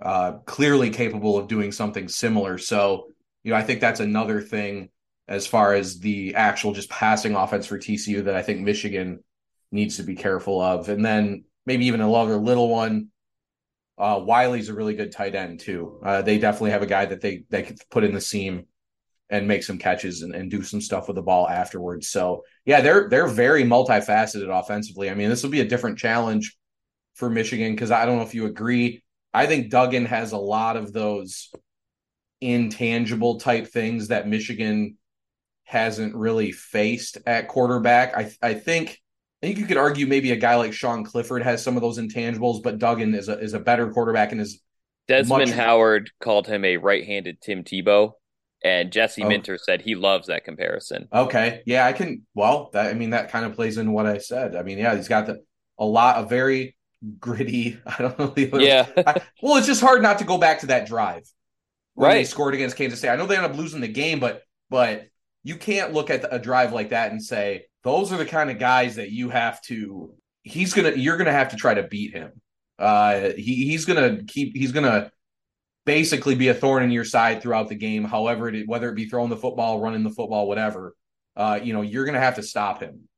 uh, 0.00 0.32
clearly 0.44 0.90
capable 0.90 1.36
of 1.36 1.48
doing 1.48 1.72
something 1.72 2.08
similar. 2.08 2.58
So, 2.58 3.08
you 3.42 3.52
know, 3.52 3.58
I 3.58 3.62
think 3.62 3.80
that's 3.80 4.00
another 4.00 4.40
thing 4.40 4.90
as 5.26 5.46
far 5.46 5.74
as 5.74 5.98
the 5.98 6.34
actual 6.34 6.72
just 6.72 6.88
passing 6.88 7.34
offense 7.34 7.66
for 7.66 7.78
TCU 7.78 8.24
that 8.24 8.34
I 8.34 8.42
think 8.42 8.60
Michigan 8.60 9.22
needs 9.70 9.96
to 9.96 10.02
be 10.02 10.14
careful 10.14 10.60
of. 10.60 10.88
And 10.88 11.04
then 11.04 11.44
maybe 11.66 11.86
even 11.86 12.00
another 12.00 12.36
little 12.36 12.68
one. 12.68 13.08
Uh, 13.98 14.20
Wiley's 14.24 14.68
a 14.68 14.74
really 14.74 14.94
good 14.94 15.12
tight 15.12 15.34
end 15.34 15.60
too. 15.60 16.00
Uh, 16.04 16.22
they 16.22 16.38
definitely 16.38 16.70
have 16.70 16.82
a 16.82 16.86
guy 16.86 17.04
that 17.04 17.20
they 17.20 17.44
they 17.50 17.64
could 17.64 17.78
put 17.90 18.04
in 18.04 18.14
the 18.14 18.20
seam 18.20 18.66
and 19.30 19.46
make 19.46 19.62
some 19.62 19.78
catches 19.78 20.22
and, 20.22 20.34
and 20.34 20.50
do 20.50 20.62
some 20.62 20.80
stuff 20.80 21.06
with 21.06 21.16
the 21.16 21.22
ball 21.22 21.48
afterwards. 21.48 22.08
So 22.08 22.44
yeah, 22.64 22.80
they're 22.80 23.08
they're 23.08 23.26
very 23.26 23.64
multifaceted 23.64 24.48
offensively. 24.48 25.10
I 25.10 25.14
mean, 25.14 25.28
this 25.28 25.42
will 25.42 25.50
be 25.50 25.60
a 25.60 25.68
different 25.68 25.98
challenge 25.98 26.56
for 27.14 27.28
Michigan 27.28 27.72
because 27.72 27.90
I 27.90 28.06
don't 28.06 28.16
know 28.16 28.24
if 28.24 28.34
you 28.34 28.46
agree. 28.46 29.02
I 29.34 29.46
think 29.46 29.70
Duggan 29.70 30.06
has 30.06 30.32
a 30.32 30.38
lot 30.38 30.76
of 30.76 30.92
those 30.92 31.50
intangible 32.40 33.38
type 33.40 33.66
things 33.66 34.08
that 34.08 34.28
Michigan 34.28 34.96
hasn't 35.64 36.14
really 36.14 36.52
faced 36.52 37.18
at 37.26 37.48
quarterback. 37.48 38.16
I 38.16 38.30
I 38.40 38.54
think 38.54 38.98
I 39.42 39.46
think 39.46 39.58
you 39.58 39.66
could 39.66 39.76
argue 39.76 40.06
maybe 40.06 40.32
a 40.32 40.36
guy 40.36 40.56
like 40.56 40.72
Sean 40.72 41.04
Clifford 41.04 41.42
has 41.42 41.62
some 41.62 41.76
of 41.76 41.82
those 41.82 41.98
intangibles, 41.98 42.62
but 42.62 42.78
Duggan 42.78 43.14
is 43.14 43.28
a 43.28 43.38
is 43.38 43.52
a 43.52 43.60
better 43.60 43.90
quarterback 43.90 44.32
and 44.32 44.40
is 44.40 44.62
Desmond 45.06 45.50
much... 45.50 45.56
Howard 45.56 46.10
called 46.20 46.46
him 46.46 46.64
a 46.64 46.76
right-handed 46.76 47.40
Tim 47.40 47.64
Tebow. 47.64 48.12
And 48.64 48.90
Jesse 48.90 49.22
oh. 49.22 49.28
Minter 49.28 49.56
said 49.56 49.82
he 49.82 49.94
loves 49.94 50.26
that 50.26 50.44
comparison. 50.44 51.08
Okay. 51.12 51.62
Yeah, 51.64 51.86
I 51.86 51.92
can 51.92 52.26
well, 52.34 52.70
that 52.72 52.86
I 52.86 52.94
mean 52.94 53.10
that 53.10 53.30
kind 53.30 53.44
of 53.44 53.54
plays 53.54 53.78
in 53.78 53.92
what 53.92 54.06
I 54.06 54.18
said. 54.18 54.56
I 54.56 54.62
mean, 54.62 54.78
yeah, 54.78 54.96
he's 54.96 55.08
got 55.08 55.26
the 55.26 55.42
a 55.78 55.84
lot 55.84 56.16
of 56.16 56.28
very 56.28 56.76
gritty. 57.20 57.78
I 57.86 58.02
don't 58.02 58.18
know. 58.18 58.58
Yeah. 58.58 58.86
I, 59.06 59.20
well, 59.42 59.56
it's 59.56 59.66
just 59.66 59.80
hard 59.80 60.02
not 60.02 60.18
to 60.18 60.24
go 60.24 60.38
back 60.38 60.60
to 60.60 60.66
that 60.66 60.86
drive. 60.86 61.22
Right. 61.94 62.14
They 62.14 62.24
scored 62.24 62.54
against 62.54 62.76
Kansas 62.76 62.98
State. 62.98 63.10
I 63.10 63.16
know 63.16 63.26
they 63.26 63.36
ended 63.36 63.50
up 63.50 63.56
losing 63.56 63.80
the 63.80 63.88
game, 63.88 64.20
but 64.20 64.42
but 64.70 65.08
you 65.42 65.56
can't 65.56 65.92
look 65.92 66.10
at 66.10 66.26
a 66.30 66.38
drive 66.38 66.72
like 66.72 66.90
that 66.90 67.10
and 67.10 67.22
say 67.22 67.66
those 67.84 68.12
are 68.12 68.16
the 68.16 68.26
kind 68.26 68.50
of 68.50 68.58
guys 68.58 68.96
that 68.96 69.10
you 69.10 69.30
have 69.30 69.62
to. 69.62 70.14
He's 70.42 70.72
gonna. 70.74 70.92
You're 70.92 71.16
gonna 71.16 71.32
have 71.32 71.50
to 71.50 71.56
try 71.56 71.74
to 71.74 71.82
beat 71.84 72.12
him. 72.12 72.32
Uh, 72.78 73.30
he 73.36 73.66
he's 73.66 73.84
gonna 73.84 74.22
keep. 74.24 74.56
He's 74.56 74.72
gonna 74.72 75.10
basically 75.88 76.34
be 76.34 76.48
a 76.48 76.54
thorn 76.54 76.82
in 76.82 76.90
your 76.90 77.04
side 77.04 77.40
throughout 77.40 77.70
the 77.70 77.74
game. 77.74 78.04
However, 78.04 78.50
it, 78.50 78.68
whether 78.68 78.90
it 78.90 78.94
be 78.94 79.08
throwing 79.08 79.30
the 79.30 79.38
football, 79.38 79.80
running 79.80 80.02
the 80.02 80.10
football, 80.10 80.46
whatever, 80.46 80.94
uh, 81.34 81.58
you 81.62 81.72
know, 81.72 81.80
you're 81.80 82.04
going 82.04 82.14
to 82.14 82.20
have 82.20 82.34
to 82.34 82.42
stop 82.42 82.82
him. 82.82 83.08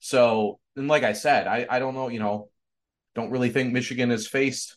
So, 0.00 0.58
and 0.74 0.88
like 0.88 1.04
I 1.04 1.12
said, 1.12 1.46
I, 1.46 1.64
I 1.70 1.78
don't 1.78 1.94
know, 1.94 2.08
you 2.08 2.18
know, 2.18 2.48
don't 3.14 3.30
really 3.30 3.50
think 3.50 3.72
Michigan 3.72 4.10
has 4.10 4.26
faced 4.26 4.76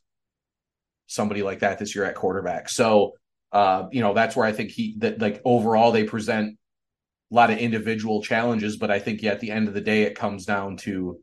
somebody 1.08 1.42
like 1.42 1.60
that 1.60 1.80
this 1.80 1.96
year 1.96 2.06
at 2.06 2.14
quarterback. 2.14 2.70
So, 2.70 3.14
uh, 3.52 3.86
you 3.92 4.02
know, 4.02 4.14
that's 4.14 4.36
where 4.36 4.46
I 4.46 4.52
think 4.52 4.70
he 4.70 4.96
that 5.00 5.20
like 5.20 5.42
overall 5.44 5.92
they 5.92 6.04
present 6.04 6.60
a 7.32 7.36
lot 7.36 7.50
of 7.50 7.58
individual 7.58 8.22
challenges, 8.22 8.78
but 8.78 8.92
I 8.92 9.00
think 9.00 9.24
yeah, 9.24 9.32
at 9.32 9.40
the 9.40 9.50
end 9.50 9.68
of 9.68 9.74
the 9.74 9.82
day, 9.82 10.04
it 10.04 10.14
comes 10.14 10.46
down 10.46 10.78
to 10.78 11.20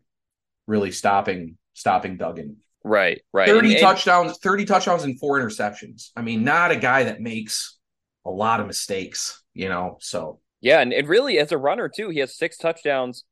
really 0.67 0.91
stopping 0.91 1.59
stopping 1.75 2.17
Duggan. 2.17 2.57
Right, 2.85 3.21
right. 3.33 3.49
30 3.49 3.73
and, 3.73 3.81
touchdowns, 3.81 4.39
30 4.39 4.65
touchdowns 4.65 5.05
and 5.05 5.19
four 5.19 5.39
interceptions. 5.41 6.11
I 6.17 6.23
mean, 6.23 6.45
not 6.45 6.71
a 6.71 6.77
guy 6.77 7.05
that 7.05 7.21
makes 7.21 7.79
a 8.25 8.31
lot 8.31 8.61
of 8.61 8.67
mistakes, 8.67 9.43
you 9.55 9.69
know. 9.69 9.99
So 10.01 10.41
yeah, 10.61 10.81
and, 10.81 10.93
and 10.93 11.09
really 11.09 11.39
as 11.39 11.53
a 11.53 11.59
runner 11.59 11.89
too, 11.89 12.11
he 12.11 12.21
has 12.21 12.37
six 12.37 12.57
touchdowns 12.57 13.25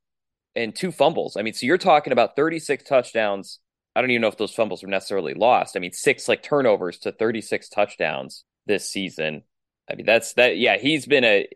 and 0.54 0.74
two 0.74 0.90
fumbles. 0.90 1.36
I 1.36 1.42
mean, 1.42 1.54
so 1.54 1.66
you're 1.66 1.78
talking 1.78 2.12
about 2.12 2.34
36 2.36 2.84
touchdowns. 2.84 3.60
I 3.94 4.00
don't 4.00 4.10
even 4.10 4.22
know 4.22 4.28
if 4.28 4.38
those 4.38 4.54
fumbles 4.54 4.82
were 4.82 4.88
necessarily 4.88 5.34
lost. 5.34 5.76
I 5.76 5.80
mean, 5.80 5.92
six 5.92 6.28
like 6.28 6.42
turnovers 6.42 6.98
to 7.00 7.12
36 7.12 7.68
touchdowns 7.68 8.44
this 8.66 8.88
season. 8.88 9.42
I 9.90 9.94
mean, 9.94 10.06
that's 10.06 10.34
that. 10.34 10.58
Yeah, 10.58 10.76
he's 10.76 11.06
been 11.06 11.24
a 11.24 11.46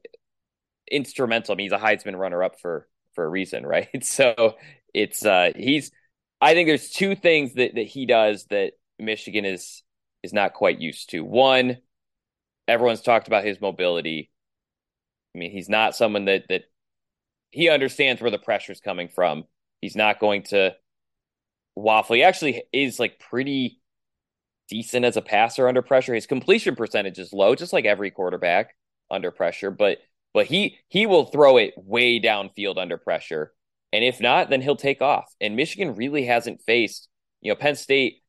instrumental. 0.91 1.53
I 1.53 1.57
mean, 1.57 1.65
he's 1.65 1.73
a 1.73 1.79
Heisman 1.79 2.17
runner 2.17 2.43
up 2.43 2.61
for 2.61 2.87
for 3.15 3.25
a 3.25 3.29
reason, 3.29 3.67
right? 3.67 4.05
So 4.05 4.57
it's 4.95 5.25
uh 5.25 5.53
he's 5.57 5.93
I 6.41 6.55
think 6.55 6.69
there's 6.69 6.91
two 6.91 7.15
things 7.15 7.55
that, 7.55 7.75
that 7.75 7.87
he 7.87 8.07
does 8.07 8.47
that 8.47 8.73
Michigan 8.99 9.45
is 9.45 9.83
is 10.23 10.33
not 10.33 10.55
quite 10.55 10.81
used 10.81 11.11
to. 11.11 11.25
One, 11.25 11.79
everyone's 12.69 13.01
talked 13.01 13.27
about 13.27 13.45
his 13.45 13.61
mobility. 13.61 14.31
I 15.35 15.39
mean, 15.39 15.51
he's 15.51 15.69
not 15.69 15.97
someone 15.97 16.27
that 16.27 16.45
that 16.49 16.63
he 17.51 17.69
understands 17.69 18.21
where 18.21 18.31
the 18.31 18.39
pressure's 18.39 18.81
coming 18.81 19.09
from. 19.09 19.45
He's 19.81 19.97
not 19.97 20.21
going 20.21 20.45
to 20.45 20.77
waffle. 21.75 22.17
He 22.17 22.23
actually 22.23 22.63
is 22.73 22.99
like 22.99 23.19
pretty 23.19 23.81
decent 24.69 25.05
as 25.05 25.17
a 25.17 25.23
passer 25.23 25.69
under 25.69 25.83
pressure. 25.83 26.15
His 26.15 26.27
completion 26.27 26.77
percentage 26.77 27.19
is 27.19 27.33
low, 27.33 27.55
just 27.55 27.73
like 27.73 27.85
every 27.85 28.11
quarterback 28.11 28.75
under 29.11 29.31
pressure, 29.31 29.71
but 29.71 29.99
but 30.33 30.47
he 30.47 30.79
he 30.89 31.07
will 31.07 31.27
throw 31.27 31.57
it 31.57 31.75
way 31.77 32.21
downfield 32.21 32.79
under 32.79 32.97
pressure 32.97 33.53
and 33.93 34.05
if 34.05 34.21
not, 34.21 34.51
then 34.51 34.61
he'll 34.61 34.77
take 34.77 35.03
off. 35.03 35.33
And 35.41 35.57
Michigan 35.57 35.95
really 35.95 36.27
hasn't 36.27 36.63
faced, 36.63 37.09
you 37.41 37.51
know, 37.51 37.57
Penn 37.57 37.77
State. 37.77 38.23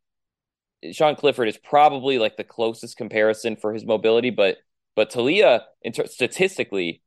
Sean 0.92 1.16
Clifford 1.16 1.48
is 1.48 1.58
probably 1.58 2.18
like 2.18 2.38
the 2.38 2.44
closest 2.44 2.98
comparison 2.98 3.56
for 3.56 3.74
his 3.74 3.86
mobility, 3.86 4.32
but 4.32 4.58
but 4.96 5.12
Taulia, 5.12 5.62
statistically, 6.06 7.02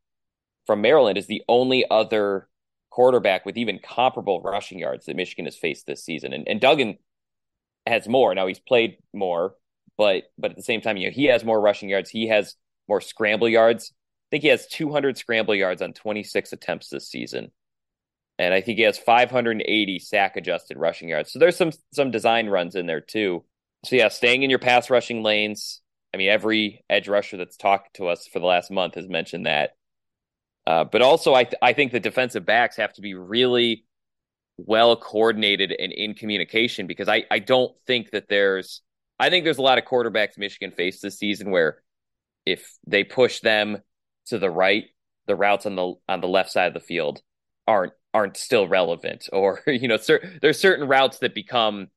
from 0.67 0.81
Maryland, 0.81 1.19
is 1.19 1.27
the 1.27 1.43
only 1.49 1.85
other 1.91 2.49
quarterback 2.91 3.45
with 3.45 3.57
even 3.57 3.79
comparable 3.79 4.41
rushing 4.41 4.79
yards 4.79 5.07
that 5.07 5.17
Michigan 5.17 5.45
has 5.45 5.57
faced 5.57 5.87
this 5.87 6.05
season. 6.05 6.33
And, 6.33 6.49
and 6.49 6.61
Duggan 6.61 6.97
has 7.87 8.09
more. 8.09 8.35
Now 8.35 8.47
he's 8.47 8.61
played 8.61 8.99
more, 9.13 9.57
but 9.99 10.25
but 10.39 10.53
at 10.53 10.57
the 10.57 10.63
same 10.63 10.81
time, 10.81 10.97
you 10.97 11.09
know, 11.09 11.13
he 11.13 11.25
has 11.27 11.45
more 11.45 11.61
rushing 11.61 11.89
yards. 11.89 12.09
He 12.09 12.29
has 12.29 12.55
more 12.89 13.01
scramble 13.01 13.49
yards. 13.49 13.93
I 13.93 14.27
think 14.31 14.43
he 14.43 14.49
has 14.49 14.67
200 14.69 15.19
scramble 15.19 15.55
yards 15.55 15.83
on 15.83 15.93
26 15.93 16.53
attempts 16.53 16.89
this 16.89 17.09
season. 17.09 17.51
And 18.39 18.53
I 18.53 18.61
think 18.61 18.79
he 18.79 18.85
has 18.85 18.99
580 18.99 19.99
sack 20.01 20.37
adjusted 20.37 20.77
rushing 20.77 21.09
yards. 21.09 21.33
So 21.33 21.39
there's 21.39 21.57
some 21.57 21.73
some 21.93 22.11
design 22.11 22.49
runs 22.49 22.75
in 22.75 22.87
there 22.87 23.01
too. 23.01 23.45
So 23.85 23.97
yeah, 23.97 24.09
staying 24.09 24.43
in 24.43 24.51
your 24.51 24.59
pass 24.59 24.91
rushing 24.91 25.23
lanes. 25.23 25.81
I 26.13 26.17
mean, 26.17 26.29
every 26.29 26.85
edge 26.89 27.09
rusher 27.09 27.37
that's 27.37 27.57
talked 27.57 27.97
to 27.97 28.09
us 28.09 28.27
for 28.27 28.39
the 28.39 28.47
last 28.47 28.71
month 28.71 28.95
has 28.95 29.09
mentioned 29.09 29.47
that. 29.47 29.73
Uh, 30.67 30.85
but 30.85 31.03
also, 31.03 31.35
I 31.35 31.45
th- 31.45 31.59
I 31.61 31.73
think 31.73 31.93
the 31.93 32.01
defensive 32.01 32.47
backs 32.47 32.77
have 32.77 32.93
to 32.95 33.03
be 33.03 33.15
really 33.15 33.85
well 34.57 34.97
coordinated 34.97 35.73
and 35.73 35.93
in 35.93 36.15
communication 36.15 36.87
because 36.87 37.09
I 37.09 37.25
I 37.31 37.39
don't 37.39 37.75
think 37.87 38.11
that 38.13 38.29
there's 38.29 38.81
I 39.19 39.31
think 39.31 39.45
there's 39.45 39.59
a 39.59 39.63
lot 39.63 39.79
of 39.79 39.85
quarterbacks 39.85 40.39
Michigan 40.39 40.73
faced 40.73 41.03
this 41.03 41.19
season 41.19 41.51
where 41.51 41.83
if 42.47 42.73
they 42.87 43.05
push 43.05 43.41
them 43.41 43.79
to 44.27 44.39
the 44.39 44.51
right, 44.51 44.85
the 45.27 45.37
routes 45.37 45.67
on 45.67 45.77
the 45.77 45.95
on 46.09 46.21
the 46.21 46.29
left 46.29 46.51
side 46.51 46.69
of 46.69 46.75
the 46.75 46.81
field 46.81 47.21
aren't 47.67 47.93
aren't 48.15 48.39
still 48.39 48.67
relevant, 48.67 49.29
or 49.33 49.61
you 49.67 49.89
know, 49.89 49.99
cer- 49.99 50.39
there's 50.41 50.59
certain 50.59 50.89
routes 50.89 51.19
that 51.19 51.35
become 51.35 51.89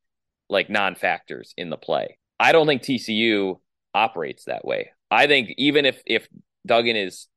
like 0.49 0.69
non-factors 0.69 1.53
in 1.57 1.69
the 1.69 1.77
play. 1.77 2.17
I 2.39 2.51
don't 2.51 2.67
think 2.67 2.81
TCU 2.81 3.59
operates 3.93 4.45
that 4.45 4.65
way. 4.65 4.91
I 5.09 5.27
think 5.27 5.53
even 5.57 5.85
if 5.85 6.01
if 6.05 6.27
Duggan 6.65 6.95
is 6.95 7.27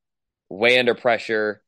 way 0.49 0.79
under 0.79 0.95
pressure, 0.95 1.63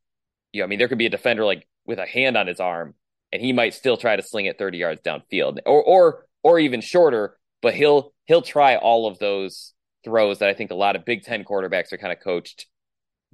you 0.52 0.60
know, 0.60 0.64
I 0.64 0.68
mean, 0.68 0.78
there 0.80 0.88
could 0.88 0.98
be 0.98 1.06
a 1.06 1.10
defender 1.10 1.44
like 1.44 1.68
with 1.86 2.00
a 2.00 2.06
hand 2.06 2.36
on 2.36 2.48
his 2.48 2.58
arm, 2.58 2.94
and 3.32 3.40
he 3.40 3.52
might 3.52 3.74
still 3.74 3.96
try 3.96 4.16
to 4.16 4.22
sling 4.22 4.46
it 4.46 4.58
30 4.58 4.78
yards 4.78 5.02
downfield, 5.02 5.58
or 5.66 5.82
or 5.82 6.26
or 6.42 6.58
even 6.58 6.80
shorter 6.80 7.38
but 7.62 7.74
he'll 7.74 8.12
he'll 8.26 8.42
try 8.42 8.76
all 8.76 9.06
of 9.06 9.18
those 9.18 9.72
throws 10.04 10.40
that 10.40 10.50
I 10.50 10.54
think 10.54 10.70
a 10.70 10.74
lot 10.74 10.96
of 10.96 11.06
Big 11.06 11.22
Ten 11.22 11.44
quarterbacks 11.44 11.92
are 11.92 11.98
kind 11.98 12.12
of 12.12 12.20
coached. 12.20 12.66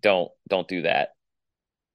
Don't 0.00 0.30
don't 0.48 0.68
do 0.68 0.82
that. 0.82 1.14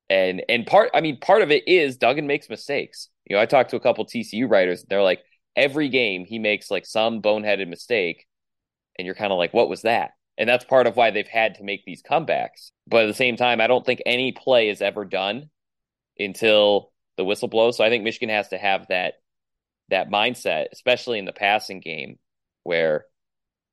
And 0.10 0.44
and 0.50 0.66
part 0.66 0.92
I 0.94 1.02
mean 1.02 1.20
part 1.20 1.42
of 1.42 1.52
it 1.52 1.68
is 1.68 1.98
Duggan 1.98 2.28
makes 2.28 2.50
mistakes. 2.50 3.10
You 3.26 3.36
know, 3.36 3.42
I 3.42 3.46
talked 3.46 3.70
to 3.72 3.78
a 3.78 3.82
couple 3.82 4.06
TCU 4.06 4.50
writers. 4.50 4.86
They're 4.88 5.02
like 5.02 5.22
every 5.56 5.90
game 5.90 6.26
he 6.26 6.40
makes 6.40 6.70
like 6.70 6.86
some 6.86 7.22
boneheaded 7.22 7.68
mistake, 7.68 8.28
and 8.98 9.06
you're 9.06 9.16
kind 9.16 9.32
of 9.32 9.38
like, 9.38 9.54
what 9.54 9.70
was 9.70 9.84
that? 9.84 10.12
And 10.38 10.50
that's 10.50 10.66
part 10.66 10.88
of 10.88 10.96
why 10.96 11.12
they've 11.12 11.28
had 11.28 11.56
to 11.56 11.64
make 11.64 11.86
these 11.86 12.02
comebacks. 12.02 12.72
But 12.88 13.04
at 13.04 13.08
the 13.08 13.14
same 13.14 13.38
time, 13.38 13.62
I 13.62 13.68
don't 13.68 13.86
think 13.86 14.02
any 14.06 14.32
play 14.32 14.70
is 14.70 14.82
ever 14.82 15.06
done 15.06 15.50
until 16.18 16.92
the 17.18 17.24
whistle 17.24 17.48
blows. 17.48 17.78
So 17.78 17.84
I 17.84 17.90
think 17.90 18.04
Michigan 18.04 18.30
has 18.30 18.50
to 18.50 18.58
have 18.58 18.88
that 18.90 19.16
that 19.90 20.10
mindset, 20.10 20.68
especially 20.72 21.20
in 21.20 21.26
the 21.26 21.34
passing 21.34 21.80
game, 21.80 22.18
where 22.64 23.06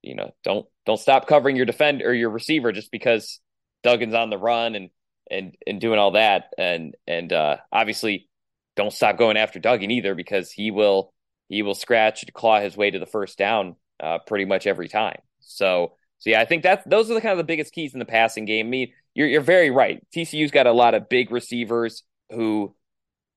you 0.02 0.14
know 0.14 0.34
don't 0.44 0.66
don't 0.86 1.00
stop 1.00 1.26
covering 1.26 1.56
your 1.56 1.66
defender 1.66 2.08
or 2.08 2.14
your 2.14 2.30
receiver 2.30 2.72
just 2.72 2.90
because 2.90 3.40
Duggan's 3.82 4.14
on 4.14 4.30
the 4.30 4.38
run 4.38 4.74
and 4.74 4.90
and 5.30 5.54
and 5.66 5.80
doing 5.80 5.98
all 5.98 6.12
that 6.12 6.52
and 6.58 6.94
and 7.06 7.32
uh, 7.32 7.56
obviously 7.72 8.28
don't 8.76 8.92
stop 8.92 9.18
going 9.18 9.36
after 9.36 9.58
Duggan 9.58 9.90
either 9.90 10.14
because 10.14 10.50
he 10.50 10.70
will 10.70 11.12
he 11.48 11.62
will 11.62 11.74
scratch 11.74 12.22
and 12.22 12.32
claw 12.32 12.60
his 12.60 12.76
way 12.76 12.90
to 12.90 12.98
the 12.98 13.06
first 13.06 13.36
down 13.38 13.76
uh, 14.00 14.18
pretty 14.26 14.44
much 14.44 14.66
every 14.66 14.88
time. 14.88 15.20
So 15.40 15.92
so 16.18 16.30
yeah, 16.30 16.40
I 16.40 16.44
think 16.44 16.62
that 16.64 16.88
those 16.88 17.10
are 17.10 17.14
the 17.14 17.20
kind 17.20 17.32
of 17.32 17.38
the 17.38 17.44
biggest 17.44 17.72
keys 17.72 17.94
in 17.94 17.98
the 17.98 18.04
passing 18.04 18.44
game. 18.44 18.66
I 18.66 18.70
mean, 18.70 18.92
you're 19.14 19.28
you're 19.28 19.40
very 19.40 19.70
right. 19.70 20.06
TCU's 20.14 20.50
got 20.50 20.66
a 20.66 20.72
lot 20.72 20.94
of 20.94 21.08
big 21.08 21.30
receivers 21.30 22.02
who 22.30 22.74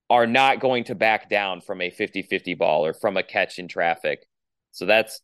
are 0.09 0.27
not 0.27 0.59
going 0.59 0.83
to 0.85 0.95
back 0.95 1.29
down 1.29 1.61
from 1.61 1.81
a 1.81 1.89
50-50 1.89 2.57
ball 2.57 2.85
or 2.85 2.93
from 2.93 3.17
a 3.17 3.23
catch 3.23 3.57
in 3.57 3.67
traffic. 3.67 4.27
So 4.71 4.85
that's 4.85 5.21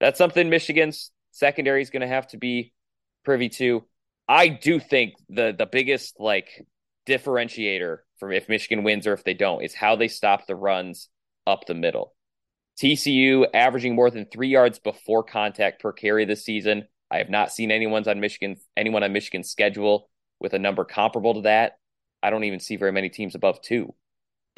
that's 0.00 0.18
something 0.18 0.48
Michigan's 0.48 1.10
secondary 1.32 1.82
is 1.82 1.90
going 1.90 2.02
to 2.02 2.06
have 2.06 2.26
to 2.28 2.36
be 2.36 2.72
privy 3.24 3.48
to. 3.50 3.84
I 4.28 4.48
do 4.48 4.78
think 4.78 5.14
the 5.28 5.54
the 5.56 5.66
biggest 5.66 6.16
like 6.18 6.66
differentiator 7.06 7.98
from 8.18 8.32
if 8.32 8.48
Michigan 8.48 8.84
wins 8.84 9.06
or 9.06 9.12
if 9.14 9.24
they 9.24 9.34
don't 9.34 9.62
is 9.62 9.74
how 9.74 9.96
they 9.96 10.08
stop 10.08 10.46
the 10.46 10.56
runs 10.56 11.08
up 11.46 11.66
the 11.66 11.74
middle. 11.74 12.14
TCU 12.80 13.46
averaging 13.54 13.94
more 13.94 14.10
than 14.10 14.26
three 14.26 14.48
yards 14.48 14.78
before 14.78 15.24
contact 15.24 15.80
per 15.80 15.92
carry 15.92 16.24
this 16.24 16.44
season. 16.44 16.84
I 17.10 17.18
have 17.18 17.30
not 17.30 17.52
seen 17.52 17.70
anyone's 17.70 18.08
on 18.08 18.20
Michigan 18.20 18.56
anyone 18.76 19.02
on 19.02 19.12
Michigan's 19.12 19.50
schedule 19.50 20.10
with 20.40 20.52
a 20.52 20.58
number 20.58 20.84
comparable 20.84 21.34
to 21.34 21.40
that. 21.42 21.78
I 22.22 22.30
don't 22.30 22.44
even 22.44 22.60
see 22.60 22.76
very 22.76 22.92
many 22.92 23.08
teams 23.08 23.34
above 23.34 23.60
two 23.62 23.94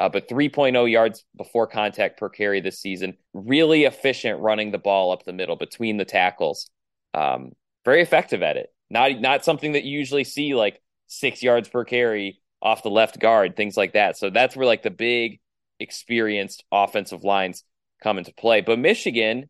uh, 0.01 0.09
but 0.09 0.29
3.0 0.29 0.91
yards 0.91 1.25
before 1.37 1.67
contact 1.67 2.19
per 2.19 2.31
carry 2.31 2.63
this 2.63 2.81
season. 2.81 3.19
Really 3.35 3.85
efficient 3.85 4.41
running 4.41 4.71
the 4.71 4.79
ball 4.79 5.13
up 5.13 5.25
the 5.25 5.33
middle 5.35 5.57
between 5.57 5.99
the 5.99 6.07
tackles. 6.07 6.71
Um, 7.13 7.53
very 7.85 8.01
effective 8.01 8.43
at 8.43 8.57
it. 8.57 8.73
Not 8.91 9.21
not 9.21 9.45
something 9.45 9.73
that 9.73 9.85
you 9.85 9.99
usually 9.99 10.25
see 10.25 10.55
like 10.55 10.81
six 11.07 11.43
yards 11.43 11.69
per 11.69 11.85
carry 11.85 12.41
off 12.61 12.83
the 12.83 12.91
left 12.91 13.19
guard, 13.19 13.57
things 13.57 13.77
like 13.77 13.95
that. 13.95 14.17
So 14.17 14.31
that's 14.31 14.57
where 14.57 14.67
like 14.67 14.83
the 14.83 14.91
big 14.91 15.41
experienced 15.79 16.65
offensive 16.71 17.25
lines 17.25 17.65
come 18.03 18.19
into 18.19 18.35
play. 18.35 18.61
But 18.61 18.79
Michigan 18.79 19.49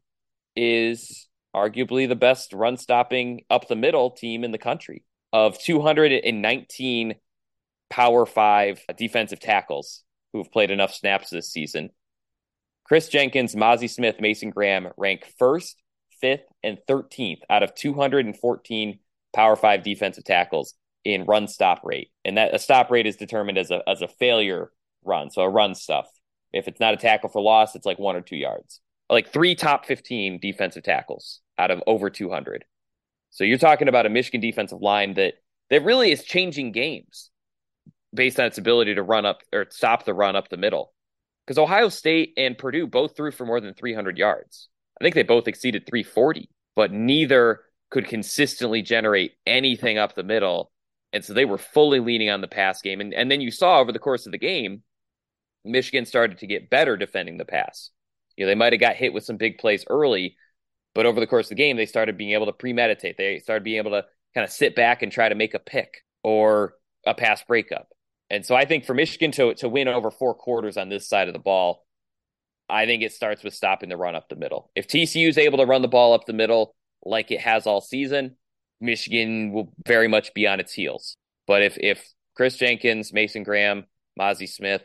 is 0.55 1.29
arguably 1.55 2.09
the 2.09 2.17
best 2.17 2.53
run 2.53 2.77
stopping 2.77 3.43
up 3.51 3.67
the 3.67 3.77
middle 3.77 4.11
team 4.11 4.45
in 4.45 4.53
the 4.53 4.59
country. 4.59 5.05
Of 5.33 5.59
219 5.61 7.15
Power 7.89 8.27
Five 8.27 8.85
defensive 8.97 9.41
tackles 9.41 10.03
who 10.33 10.39
have 10.39 10.53
played 10.53 10.71
enough 10.71 10.93
snaps 10.95 11.31
this 11.31 11.53
season. 11.53 11.91
Kris 12.85 13.09
Jenkins, 13.09 13.55
Mazi 13.55 13.89
Smith, 13.89 14.21
Mason 14.21 14.51
Graham 14.51 14.89
rank 14.97 15.25
first, 15.39 15.81
fifth, 16.21 16.47
and 16.63 16.79
13th 16.89 17.41
out 17.49 17.63
of 17.63 17.75
214 17.75 18.99
Power 19.35 19.57
Five 19.57 19.83
defensive 19.83 20.25
tackles 20.25 20.75
in 21.05 21.25
run 21.25 21.49
stop 21.49 21.81
rate. 21.85 22.11
And 22.25 22.37
that 22.37 22.55
a 22.55 22.59
stop 22.59 22.91
rate 22.91 23.07
is 23.07 23.17
determined 23.17 23.59
as 23.59 23.71
a 23.71 23.83
as 23.89 24.03
a 24.03 24.09
failure 24.09 24.71
run, 25.05 25.31
so 25.31 25.43
a 25.43 25.49
run 25.49 25.75
stuff. 25.75 26.09
If 26.53 26.69
it's 26.69 26.81
not 26.81 26.95
a 26.95 26.99
tackle 26.99 27.29
for 27.29 27.41
loss, 27.41 27.75
it's 27.75 27.87
like 27.87 27.99
one 27.99 28.17
or 28.17 28.21
two 28.21 28.37
yards. 28.37 28.81
Like 29.09 29.33
three 29.33 29.55
top 29.55 29.87
15 29.87 30.39
defensive 30.41 30.83
tackles 30.83 31.41
out 31.59 31.71
of 31.71 31.83
over 31.87 32.11
200. 32.11 32.65
So 33.31 33.45
you're 33.45 33.59
talking 33.59 33.89
about 33.89 34.07
a 34.07 34.11
Michigan 34.11 34.41
defensive 34.41 34.81
line 34.81 35.15
that 35.15 35.35
that 35.71 35.85
really 35.85 36.11
is 36.11 36.25
changing 36.25 36.73
games 36.73 37.31
based 38.13 38.41
on 38.41 38.47
its 38.47 38.59
ability 38.59 38.97
to 38.97 39.03
run 39.03 39.25
up 39.25 39.41
or 39.53 39.67
stop 39.71 40.05
the 40.05 40.15
run 40.15 40.37
up 40.37 40.49
the 40.49 40.57
middle. 40.57 40.93
Because 41.47 41.59
Ohio 41.59 41.89
State 41.89 42.35
and 42.37 42.59
Purdue 42.59 42.87
both 42.87 43.17
threw 43.17 43.31
for 43.31 43.47
more 43.47 43.61
than 43.61 43.75
300 43.75 44.19
yards. 44.19 44.69
I 45.01 45.05
think 45.05 45.15
they 45.15 45.23
both 45.23 45.49
exceeded 45.49 45.87
340, 45.87 46.49
but 46.77 46.93
neither 46.93 47.61
could 47.91 48.07
consistently 48.07 48.83
generate 48.83 49.33
anything 49.47 49.99
up 49.99 50.15
the 50.15 50.23
middle. 50.23 50.71
And 51.13 51.25
so 51.25 51.35
they 51.35 51.45
were 51.45 51.59
fully 51.59 52.01
leaning 52.01 52.31
on 52.31 52.41
the 52.41 52.49
pass 52.49 52.81
game. 52.81 53.01
And, 53.01 53.13
and 53.13 53.31
then 53.31 53.41
you 53.41 53.51
saw 53.51 53.81
over 53.81 53.93
the 53.93 53.99
course 53.99 54.27
of 54.27 54.33
the 54.33 54.39
game, 54.39 54.83
Michigan 55.65 56.07
started 56.07 56.39
to 56.39 56.47
get 56.47 56.71
better 56.71 56.97
defending 56.97 57.37
the 57.37 57.45
pass. 57.45 57.91
You 58.37 58.45
know, 58.45 58.51
they 58.51 58.55
might 58.55 58.73
have 58.73 58.81
got 58.81 58.97
hit 58.97 59.13
with 59.13 59.25
some 59.25 59.37
big 59.37 59.59
plays 59.59 59.85
early, 59.91 60.37
but 60.95 61.05
over 61.05 61.21
the 61.21 61.27
course 61.27 61.47
of 61.47 61.51
the 61.51 61.55
game, 61.57 61.77
they 61.77 61.87
started 61.87 62.17
being 62.17 62.33
able 62.33 62.47
to 62.47 62.53
premeditate. 62.53 63.17
They 63.17 63.39
started 63.41 63.65
being 63.65 63.79
able 63.79 63.91
to 63.91 64.05
kind 64.35 64.45
of 64.45 64.51
sit 64.51 64.75
back 64.77 65.03
and 65.03 65.11
try 65.11 65.29
to 65.29 65.35
make 65.35 65.55
a 65.55 65.59
pick 65.59 66.05
or 66.23 66.75
a 67.07 67.15
pass 67.15 67.43
breakup. 67.43 67.89
And 68.31 68.47
so 68.47 68.55
I 68.55 68.65
think 68.65 68.85
for 68.85 68.95
Michigan 68.95 69.33
to 69.33 69.55
to 69.55 69.69
win 69.69 69.89
over 69.89 70.11
four 70.11 70.35
quarters 70.35 70.77
on 70.77 70.89
this 70.89 71.09
side 71.09 71.27
of 71.27 71.35
the 71.35 71.41
ball, 71.41 71.85
I 72.69 72.87
think 72.87 73.03
it 73.03 73.13
starts 73.13 73.43
with 73.43 73.55
stopping 73.55 73.89
the 73.89 73.97
run 73.97 74.15
up 74.15 74.29
the 74.29 74.37
middle. 74.37 74.71
If 74.77 74.87
TCU 74.87 75.29
is 75.29 75.37
able 75.37 75.59
to 75.59 75.67
run 75.67 75.83
the 75.83 75.89
ball 75.89 76.15
up 76.15 76.27
the 76.27 76.33
middle 76.33 76.77
like 77.05 77.31
it 77.31 77.41
has 77.41 77.67
all 77.67 77.81
season, 77.81 78.37
Michigan 78.81 79.53
will 79.53 79.73
very 79.87 80.09
much 80.09 80.35
be 80.35 80.47
on 80.47 80.61
its 80.61 80.73
heels. 80.73 81.17
But 81.47 81.63
if 81.63 81.77
if 81.79 82.07
Kris 82.37 82.57
Jenkins, 82.57 83.13
Mason 83.13 83.43
Graham, 83.43 83.85
Mazi 84.19 84.49
Smith, 84.49 84.83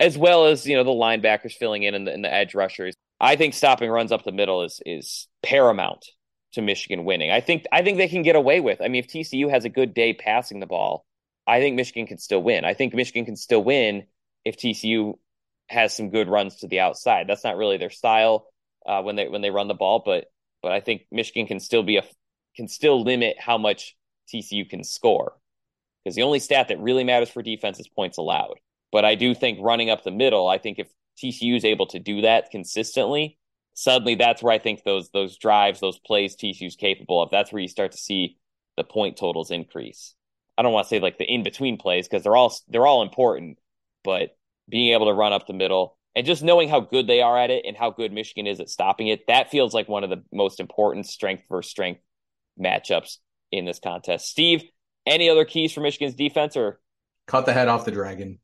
as 0.00 0.18
well 0.18 0.46
as 0.46 0.66
you 0.66 0.76
know 0.76 0.84
the 0.84 0.90
linebackers 0.90 1.52
filling 1.52 1.82
in 1.82 1.94
and 1.94 2.06
the, 2.06 2.12
and 2.12 2.24
the 2.24 2.32
edge 2.32 2.54
rushers, 2.54 2.94
I 3.20 3.36
think 3.36 3.54
stopping 3.54 3.90
runs 3.90 4.12
up 4.12 4.24
the 4.24 4.32
middle 4.32 4.62
is 4.64 4.80
is 4.84 5.28
paramount 5.42 6.04
to 6.52 6.62
Michigan 6.62 7.04
winning. 7.04 7.30
I 7.30 7.40
think 7.40 7.66
I 7.72 7.82
think 7.82 7.98
they 7.98 8.08
can 8.08 8.22
get 8.22 8.36
away 8.36 8.60
with. 8.60 8.80
I 8.80 8.88
mean, 8.88 9.04
if 9.04 9.08
TCU 9.08 9.50
has 9.50 9.64
a 9.64 9.70
good 9.70 9.94
day 9.94 10.12
passing 10.12 10.60
the 10.60 10.66
ball, 10.66 11.04
I 11.46 11.60
think 11.60 11.76
Michigan 11.76 12.06
can 12.06 12.18
still 12.18 12.42
win. 12.42 12.64
I 12.64 12.74
think 12.74 12.94
Michigan 12.94 13.24
can 13.24 13.36
still 13.36 13.62
win 13.62 14.04
if 14.44 14.56
TCU 14.56 15.18
has 15.68 15.96
some 15.96 16.10
good 16.10 16.28
runs 16.28 16.56
to 16.56 16.68
the 16.68 16.80
outside. 16.80 17.26
That's 17.28 17.44
not 17.44 17.56
really 17.56 17.78
their 17.78 17.90
style 17.90 18.46
uh, 18.86 19.02
when 19.02 19.16
they 19.16 19.28
when 19.28 19.42
they 19.42 19.50
run 19.50 19.68
the 19.68 19.74
ball, 19.74 20.02
but 20.04 20.26
but 20.62 20.72
I 20.72 20.80
think 20.80 21.02
Michigan 21.10 21.46
can 21.46 21.60
still 21.60 21.82
be 21.82 21.96
a 21.96 22.02
can 22.56 22.68
still 22.68 23.02
limit 23.02 23.36
how 23.38 23.58
much 23.58 23.96
TCU 24.32 24.68
can 24.68 24.84
score 24.84 25.36
because 26.04 26.16
the 26.16 26.22
only 26.22 26.38
stat 26.38 26.68
that 26.68 26.80
really 26.80 27.04
matters 27.04 27.30
for 27.30 27.42
defense 27.42 27.78
is 27.80 27.88
points 27.88 28.18
allowed. 28.18 28.58
But 28.90 29.04
I 29.04 29.14
do 29.14 29.34
think 29.34 29.58
running 29.62 29.90
up 29.90 30.04
the 30.04 30.10
middle, 30.10 30.48
I 30.48 30.58
think 30.58 30.78
if 30.78 30.88
TCU 31.22 31.56
is 31.56 31.64
able 31.64 31.86
to 31.86 31.98
do 31.98 32.22
that 32.22 32.50
consistently, 32.50 33.38
suddenly 33.74 34.14
that's 34.14 34.42
where 34.42 34.52
I 34.52 34.58
think 34.58 34.82
those 34.84 35.10
those 35.10 35.36
drives, 35.36 35.80
those 35.80 35.98
plays 35.98 36.36
TCU's 36.36 36.76
capable 36.76 37.22
of. 37.22 37.30
That's 37.30 37.52
where 37.52 37.62
you 37.62 37.68
start 37.68 37.92
to 37.92 37.98
see 37.98 38.38
the 38.76 38.84
point 38.84 39.16
totals 39.16 39.50
increase. 39.50 40.14
I 40.56 40.62
don't 40.62 40.72
want 40.72 40.86
to 40.86 40.88
say 40.88 41.00
like 41.00 41.18
the 41.18 41.24
in 41.24 41.42
between 41.42 41.78
plays 41.78 42.06
because 42.08 42.22
they're 42.22 42.36
all 42.36 42.54
they're 42.68 42.86
all 42.86 43.02
important, 43.02 43.58
but 44.04 44.36
being 44.68 44.92
able 44.92 45.06
to 45.06 45.14
run 45.14 45.32
up 45.32 45.46
the 45.46 45.52
middle, 45.52 45.96
And 46.14 46.26
just 46.26 46.42
knowing 46.42 46.68
how 46.68 46.80
good 46.80 47.06
they 47.06 47.22
are 47.22 47.38
at 47.38 47.50
it 47.50 47.64
and 47.66 47.76
how 47.76 47.90
good 47.90 48.12
Michigan 48.12 48.46
is 48.46 48.60
at 48.60 48.68
stopping 48.68 49.08
it, 49.08 49.26
that 49.28 49.50
feels 49.50 49.72
like 49.72 49.88
one 49.88 50.04
of 50.04 50.10
the 50.10 50.22
most 50.32 50.60
important 50.60 51.06
strength 51.06 51.44
versus 51.48 51.70
strength 51.70 52.00
matchups 52.62 53.16
in 53.50 53.64
this 53.64 53.78
contest. 53.78 54.28
Steve, 54.28 54.64
any 55.06 55.30
other 55.30 55.44
keys 55.44 55.72
for 55.72 55.80
Michigan's 55.80 56.14
defense 56.14 56.56
or 56.56 56.80
cut 57.26 57.46
the 57.46 57.52
head 57.52 57.68
off 57.68 57.84
the 57.84 57.90
dragon? 57.90 58.38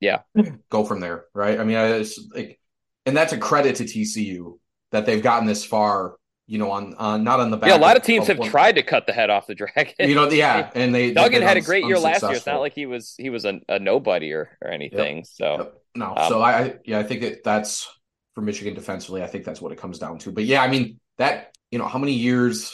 Yeah. 0.00 0.20
Go 0.70 0.84
from 0.84 1.00
there, 1.00 1.24
right? 1.34 1.58
I 1.58 1.64
mean, 1.64 1.76
it's 1.76 2.20
like 2.34 2.60
and 3.06 3.16
that's 3.16 3.32
a 3.32 3.38
credit 3.38 3.76
to 3.76 3.84
TCU 3.84 4.58
that 4.92 5.06
they've 5.06 5.22
gotten 5.22 5.46
this 5.46 5.64
far 5.64 6.16
you 6.48 6.58
know, 6.58 6.70
on, 6.70 6.94
on 6.94 7.24
not 7.24 7.40
on 7.40 7.50
the 7.50 7.56
back. 7.56 7.70
Yeah, 7.70 7.76
a 7.76 7.78
lot 7.78 7.96
of, 7.96 8.02
of 8.02 8.06
teams 8.06 8.22
of 8.24 8.28
have 8.28 8.38
one. 8.38 8.50
tried 8.50 8.76
to 8.76 8.82
cut 8.82 9.06
the 9.06 9.12
head 9.12 9.30
off 9.30 9.46
the 9.46 9.54
dragon. 9.54 9.94
You 9.98 10.14
know, 10.14 10.30
yeah, 10.30 10.70
and 10.74 10.94
they 10.94 11.12
Duggan 11.12 11.42
had 11.42 11.56
a 11.56 11.60
great 11.60 11.84
year 11.84 11.98
last 11.98 12.22
year. 12.22 12.32
It's 12.32 12.46
not 12.46 12.60
like 12.60 12.74
he 12.74 12.86
was 12.86 13.14
he 13.18 13.30
was 13.30 13.44
a, 13.44 13.60
a 13.68 13.78
nobody 13.78 14.32
or 14.32 14.56
or 14.62 14.70
anything. 14.70 15.16
Yep. 15.18 15.26
So 15.26 15.56
yep. 15.56 15.82
No, 15.96 16.14
um, 16.16 16.28
so 16.28 16.42
I 16.42 16.76
yeah, 16.84 16.98
I 16.98 17.02
think 17.02 17.22
that 17.22 17.44
that's 17.44 17.88
for 18.34 18.42
Michigan 18.42 18.74
defensively. 18.74 19.22
I 19.22 19.26
think 19.26 19.44
that's 19.44 19.60
what 19.60 19.72
it 19.72 19.78
comes 19.78 19.98
down 19.98 20.18
to. 20.20 20.32
But 20.32 20.44
yeah, 20.44 20.62
I 20.62 20.68
mean 20.68 21.00
that 21.18 21.56
you 21.70 21.78
know 21.78 21.86
how 21.86 21.98
many 21.98 22.12
years 22.12 22.72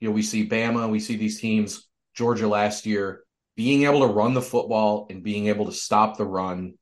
you 0.00 0.08
know 0.08 0.14
we 0.14 0.22
see 0.22 0.48
Bama, 0.48 0.90
we 0.90 1.00
see 1.00 1.16
these 1.16 1.40
teams, 1.40 1.88
Georgia 2.14 2.48
last 2.48 2.86
year, 2.86 3.24
being 3.56 3.84
able 3.84 4.00
to 4.00 4.12
run 4.12 4.34
the 4.34 4.42
football 4.42 5.06
and 5.10 5.22
being 5.22 5.46
able 5.46 5.66
to 5.66 5.72
stop 5.72 6.16
the 6.16 6.26
run. 6.26 6.74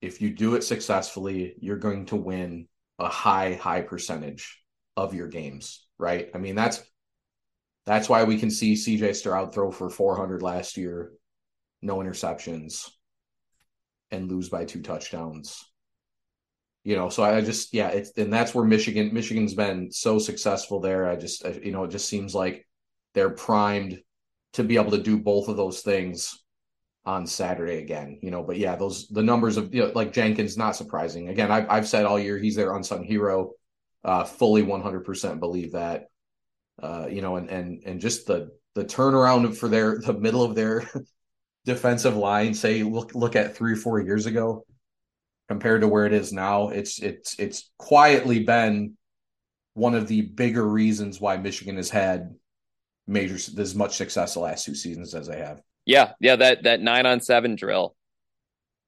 If 0.00 0.20
you 0.20 0.30
do 0.30 0.56
it 0.56 0.64
successfully, 0.64 1.54
you're 1.60 1.76
going 1.76 2.06
to 2.06 2.16
win 2.16 2.68
a 2.98 3.08
high 3.08 3.54
high 3.54 3.82
percentage 3.82 4.60
of 4.96 5.14
your 5.14 5.28
games, 5.28 5.86
right? 5.98 6.30
I 6.34 6.38
mean, 6.38 6.54
that's 6.54 6.82
that's 7.86 8.08
why 8.08 8.24
we 8.24 8.38
can 8.38 8.50
see 8.50 8.74
CJ 8.74 9.16
Stroud 9.16 9.52
throw 9.52 9.70
for 9.70 9.90
400 9.90 10.42
last 10.42 10.76
year, 10.76 11.12
no 11.80 11.96
interceptions, 11.98 12.88
and 14.12 14.30
lose 14.30 14.48
by 14.48 14.64
two 14.64 14.82
touchdowns. 14.82 15.64
You 16.84 16.96
know, 16.96 17.08
so 17.08 17.22
I 17.22 17.40
just 17.40 17.74
yeah, 17.74 17.88
it's 17.88 18.12
and 18.16 18.32
that's 18.32 18.54
where 18.54 18.64
Michigan 18.64 19.12
Michigan's 19.12 19.54
been 19.54 19.90
so 19.90 20.18
successful 20.18 20.80
there. 20.80 21.08
I 21.08 21.16
just 21.16 21.44
you 21.62 21.72
know, 21.72 21.84
it 21.84 21.90
just 21.90 22.08
seems 22.08 22.34
like 22.34 22.66
they're 23.14 23.30
primed 23.30 24.00
to 24.54 24.64
be 24.64 24.76
able 24.76 24.90
to 24.92 25.02
do 25.02 25.18
both 25.18 25.48
of 25.48 25.56
those 25.56 25.80
things 25.80 26.38
on 27.04 27.26
Saturday 27.26 27.78
again. 27.78 28.18
You 28.22 28.30
know, 28.30 28.42
but 28.42 28.58
yeah, 28.58 28.76
those 28.76 29.08
the 29.08 29.22
numbers 29.22 29.56
of 29.56 29.74
you 29.74 29.82
know, 29.82 29.92
like 29.94 30.12
Jenkins 30.12 30.56
not 30.56 30.76
surprising. 30.76 31.28
Again, 31.28 31.50
I've 31.50 31.70
I've 31.70 31.88
said 31.88 32.04
all 32.04 32.18
year 32.18 32.38
he's 32.38 32.56
their 32.56 32.74
unsung 32.74 33.04
hero 33.04 33.52
uh, 34.04 34.24
fully 34.24 34.62
100% 34.62 35.40
believe 35.40 35.72
that. 35.72 36.06
Uh, 36.82 37.06
you 37.08 37.22
know, 37.22 37.36
and 37.36 37.48
and 37.50 37.82
and 37.84 38.00
just 38.00 38.26
the 38.26 38.50
the 38.74 38.84
turnaround 38.84 39.54
for 39.56 39.68
their 39.68 40.00
the 40.00 40.14
middle 40.14 40.42
of 40.42 40.54
their 40.54 40.88
defensive 41.64 42.16
line. 42.16 42.54
Say 42.54 42.82
look 42.82 43.14
look 43.14 43.36
at 43.36 43.56
three 43.56 43.72
or 43.72 43.76
four 43.76 44.00
years 44.00 44.26
ago 44.26 44.64
compared 45.48 45.82
to 45.82 45.88
where 45.88 46.06
it 46.06 46.12
is 46.12 46.32
now. 46.32 46.68
It's 46.68 47.00
it's 47.00 47.38
it's 47.38 47.70
quietly 47.78 48.40
been 48.40 48.96
one 49.74 49.94
of 49.94 50.08
the 50.08 50.22
bigger 50.22 50.66
reasons 50.66 51.20
why 51.20 51.36
Michigan 51.36 51.76
has 51.76 51.90
had 51.90 52.34
major 53.06 53.34
as 53.34 53.74
much 53.74 53.96
success 53.96 54.34
the 54.34 54.40
last 54.40 54.64
two 54.64 54.74
seasons 54.74 55.14
as 55.14 55.26
they 55.26 55.38
have. 55.38 55.60
Yeah, 55.84 56.12
yeah, 56.20 56.36
that 56.36 56.64
that 56.64 56.80
nine 56.80 57.06
on 57.06 57.20
seven 57.20 57.56
drill 57.56 57.96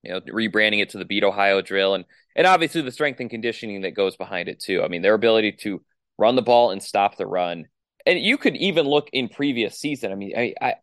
you 0.04 0.12
know, 0.12 0.20
rebranding 0.20 0.82
it 0.82 0.90
to 0.90 0.98
the 0.98 1.04
Beat 1.04 1.24
Ohio 1.24 1.62
drill 1.62 1.94
and 1.94 2.04
and 2.36 2.46
obviously 2.46 2.82
the 2.82 2.92
strength 2.92 3.20
and 3.20 3.30
conditioning 3.30 3.82
that 3.82 3.94
goes 3.94 4.16
behind 4.16 4.48
it 4.48 4.60
too. 4.60 4.82
I 4.82 4.88
mean, 4.88 5.02
their 5.02 5.14
ability 5.14 5.52
to 5.62 5.82
run 6.18 6.36
the 6.36 6.42
ball 6.42 6.70
and 6.70 6.82
stop 6.82 7.16
the 7.16 7.26
run. 7.26 7.66
And 8.06 8.18
you 8.18 8.36
could 8.36 8.56
even 8.56 8.86
look 8.86 9.08
in 9.12 9.28
previous 9.28 9.78
season. 9.78 10.12
I 10.12 10.14
mean, 10.14 10.32
I 10.36 10.54
I 10.60 10.74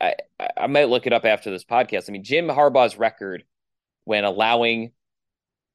I, 0.00 0.14
I 0.56 0.66
might 0.66 0.88
look 0.88 1.06
it 1.06 1.12
up 1.12 1.24
after 1.24 1.50
this 1.50 1.64
podcast. 1.64 2.08
I 2.08 2.12
mean, 2.12 2.24
Jim 2.24 2.48
Harbaugh's 2.48 2.96
record 2.96 3.44
when 4.04 4.24
allowing 4.24 4.92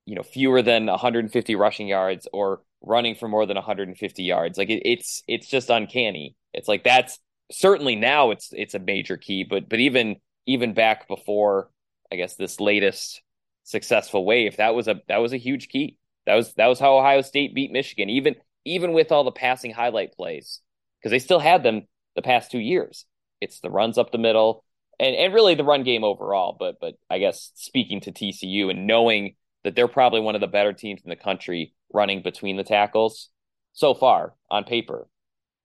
you 0.06 0.16
know 0.16 0.24
fewer 0.24 0.62
than 0.62 0.88
150 0.88 1.56
rushing 1.56 1.88
yards 1.88 2.28
or 2.34 2.62
running 2.82 3.16
for 3.16 3.28
more 3.28 3.46
than 3.46 3.56
150 3.56 4.24
yards 4.24 4.58
like 4.58 4.70
it, 4.70 4.88
it's 4.88 5.24
it's 5.28 5.48
just 5.48 5.72
uncanny 5.72 6.36
it's 6.54 6.68
like 6.68 6.84
that's 6.84 7.18
certainly 7.52 7.96
now 7.96 8.30
it's 8.30 8.50
it's 8.52 8.76
a 8.76 8.80
major 8.80 9.18
key 9.18 9.44
but 9.44 9.68
but 9.68 9.80
even 9.80 10.18
even 10.46 10.74
back 10.74 11.08
before 11.08 11.70
I 12.12 12.16
guess 12.16 12.36
this 12.36 12.60
latest 12.60 13.22
successful 13.64 14.26
wave, 14.26 14.58
that 14.58 14.76
was 14.76 14.88
a 14.88 15.02
that 15.08 15.18
was 15.18 15.34
a 15.34 15.38
huge 15.38 15.68
key. 15.70 15.98
That 16.26 16.36
was 16.36 16.54
that 16.54 16.68
was 16.68 16.80
how 16.80 16.98
Ohio 16.98 17.22
State 17.22 17.54
beat 17.54 17.72
Michigan, 17.72 18.10
even 18.10 18.36
even 18.64 18.94
with 18.94 19.12
all 19.12 19.24
the 19.24 19.32
passing 19.32 19.72
highlight 19.72 20.14
plays, 20.14 20.62
because 21.00 21.12
they 21.12 21.20
still 21.20 21.40
had 21.40 21.64
them 21.64 21.88
the 22.16 22.22
past 22.22 22.52
two 22.52 22.60
years. 22.60 23.06
It's 23.42 23.60
the 23.60 23.70
runs 23.70 23.98
up 23.98 24.12
the 24.12 24.18
middle 24.18 24.64
and 25.00 25.16
and 25.16 25.34
really 25.34 25.56
the 25.56 25.64
run 25.64 25.84
game 25.84 26.04
overall. 26.04 26.56
But 26.58 26.80
but 26.80 26.96
I 27.10 27.20
guess 27.20 27.52
speaking 27.56 28.02
to 28.02 28.12
TCU 28.12 28.70
and 28.70 28.88
knowing 28.88 29.36
that 29.64 29.76
they're 29.76 29.88
probably 29.88 30.22
one 30.22 30.36
of 30.36 30.42
the 30.42 30.48
better 30.48 30.74
teams 30.74 31.02
in 31.04 31.10
the 31.10 31.16
country 31.16 31.74
running 31.94 32.22
between 32.22 32.58
the 32.58 32.64
tackles 32.64 33.30
so 33.74 33.94
far 33.94 34.34
on 34.50 34.64
paper, 34.64 35.08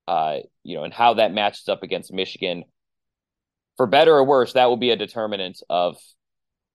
uh, 0.09 0.39
you 0.63 0.77
know, 0.77 0.85
and 0.85 0.95
how 0.95 1.15
that 1.15 1.33
matches 1.33 1.69
up 1.69 1.83
against 1.83 2.13
Michigan. 2.13 2.65
For 3.77 3.87
better 3.87 4.15
or 4.15 4.25
worse, 4.25 4.55
that 4.55 4.67
will 4.67 4.77
be 4.77 4.91
a 4.91 4.97
determinant 4.97 5.63
of 5.71 5.97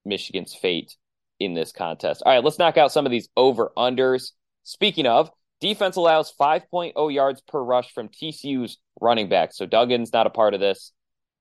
Michigan's 0.05 0.55
fate 0.55 0.95
in 1.39 1.53
this 1.53 1.71
contest. 1.71 2.23
All 2.25 2.31
right, 2.33 2.43
let's 2.43 2.59
knock 2.59 2.77
out 2.77 2.91
some 2.91 3.05
of 3.05 3.11
these 3.11 3.29
over 3.35 3.71
unders. 3.77 4.31
Speaking 4.63 5.05
of, 5.05 5.29
defense 5.61 5.95
allows 5.95 6.33
5.0 6.39 7.13
yards 7.13 7.41
per 7.41 7.61
rush 7.61 7.93
from 7.93 8.09
TCU's 8.09 8.77
running 8.99 9.29
back. 9.29 9.53
So 9.53 9.65
Duggan's 9.65 10.13
not 10.13 10.27
a 10.27 10.31
part 10.31 10.53
of 10.53 10.59
this. 10.59 10.91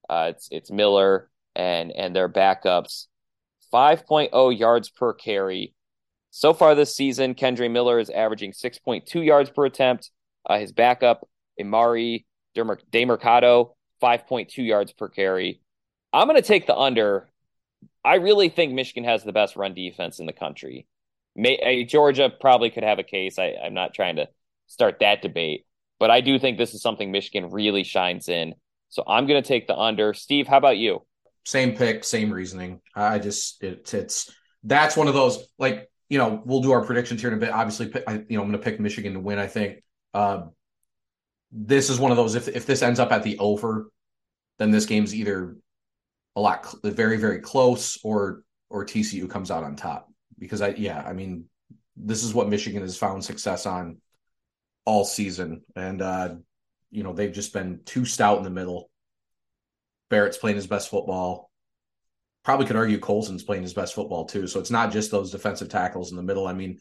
Uh, 0.08 0.32
it's 0.34 0.48
it's 0.50 0.70
Miller 0.70 1.30
and 1.54 1.90
and 1.92 2.14
their 2.14 2.28
backups. 2.28 3.06
5.0 3.72 4.58
yards 4.58 4.90
per 4.90 5.12
carry. 5.12 5.74
So 6.30 6.52
far 6.52 6.74
this 6.74 6.94
season, 6.94 7.34
Kendre 7.34 7.70
Miller 7.70 7.98
is 7.98 8.10
averaging 8.10 8.52
6.2 8.52 9.24
yards 9.24 9.50
per 9.50 9.66
attempt. 9.66 10.10
Uh, 10.48 10.58
his 10.58 10.72
backup, 10.72 11.26
Emari 11.60 12.24
Demercado, 12.56 13.74
5.2 14.02 14.58
yards 14.58 14.92
per 14.92 15.08
carry. 15.08 15.60
I'm 16.12 16.28
going 16.28 16.40
to 16.40 16.46
take 16.46 16.66
the 16.66 16.76
under 16.76 17.28
I 18.04 18.16
really 18.16 18.50
think 18.50 18.72
Michigan 18.72 19.04
has 19.04 19.24
the 19.24 19.32
best 19.32 19.56
run 19.56 19.74
defense 19.74 20.18
in 20.18 20.26
the 20.26 20.32
country. 20.32 20.86
May, 21.36 21.84
Georgia 21.84 22.30
probably 22.40 22.70
could 22.70 22.84
have 22.84 22.98
a 22.98 23.02
case. 23.02 23.38
I, 23.38 23.54
I'm 23.64 23.74
not 23.74 23.94
trying 23.94 24.16
to 24.16 24.28
start 24.66 24.98
that 25.00 25.22
debate, 25.22 25.66
but 25.98 26.10
I 26.10 26.20
do 26.20 26.38
think 26.38 26.58
this 26.58 26.74
is 26.74 26.82
something 26.82 27.10
Michigan 27.10 27.50
really 27.50 27.84
shines 27.84 28.28
in. 28.28 28.54
So 28.88 29.02
I'm 29.06 29.26
going 29.26 29.42
to 29.42 29.46
take 29.46 29.66
the 29.66 29.76
under. 29.76 30.14
Steve, 30.14 30.46
how 30.46 30.58
about 30.58 30.76
you? 30.76 31.04
Same 31.44 31.76
pick, 31.76 32.04
same 32.04 32.30
reasoning. 32.30 32.80
I 32.94 33.18
just 33.18 33.62
it, 33.62 33.92
it's 33.92 34.32
that's 34.62 34.96
one 34.96 35.08
of 35.08 35.14
those 35.14 35.46
like 35.58 35.90
you 36.08 36.16
know 36.16 36.40
we'll 36.46 36.62
do 36.62 36.70
our 36.70 36.84
predictions 36.84 37.20
here 37.20 37.30
in 37.30 37.36
a 37.36 37.40
bit. 37.40 37.50
Obviously, 37.50 37.92
I, 38.06 38.24
you 38.28 38.36
know 38.36 38.42
I'm 38.42 38.48
going 38.48 38.52
to 38.52 38.58
pick 38.58 38.80
Michigan 38.80 39.12
to 39.14 39.20
win. 39.20 39.38
I 39.38 39.46
think 39.46 39.82
uh, 40.14 40.44
this 41.52 41.90
is 41.90 41.98
one 41.98 42.12
of 42.12 42.16
those. 42.16 42.34
If 42.34 42.48
if 42.48 42.64
this 42.64 42.82
ends 42.82 42.98
up 42.98 43.12
at 43.12 43.24
the 43.24 43.36
over, 43.38 43.90
then 44.58 44.70
this 44.70 44.86
game's 44.86 45.14
either 45.14 45.56
a 46.36 46.40
lot 46.40 46.72
very 46.82 47.18
very 47.18 47.40
close 47.40 47.98
or 48.02 48.42
or 48.70 48.86
TCU 48.86 49.28
comes 49.28 49.50
out 49.50 49.64
on 49.64 49.76
top 49.76 50.08
because 50.38 50.62
I 50.62 50.68
yeah 50.70 51.02
I 51.02 51.12
mean 51.12 51.46
this 51.96 52.24
is 52.24 52.34
what 52.34 52.48
Michigan 52.48 52.82
has 52.82 52.96
found 52.96 53.24
success 53.24 53.66
on 53.66 53.98
all 54.84 55.04
season. 55.04 55.62
And 55.76 56.02
uh 56.02 56.34
you 56.90 57.02
know 57.02 57.12
they've 57.12 57.32
just 57.32 57.52
been 57.52 57.80
too 57.84 58.04
stout 58.04 58.38
in 58.38 58.44
the 58.44 58.50
middle. 58.50 58.90
Barrett's 60.10 60.38
playing 60.38 60.56
his 60.56 60.66
best 60.66 60.90
football. 60.90 61.50
Probably 62.44 62.66
could 62.66 62.76
argue 62.76 62.98
Colson's 62.98 63.42
playing 63.42 63.62
his 63.62 63.74
best 63.74 63.94
football 63.94 64.26
too. 64.26 64.46
So 64.46 64.60
it's 64.60 64.70
not 64.70 64.92
just 64.92 65.10
those 65.10 65.30
defensive 65.30 65.68
tackles 65.68 66.10
in 66.10 66.16
the 66.16 66.22
middle. 66.22 66.46
I 66.46 66.52
mean 66.52 66.78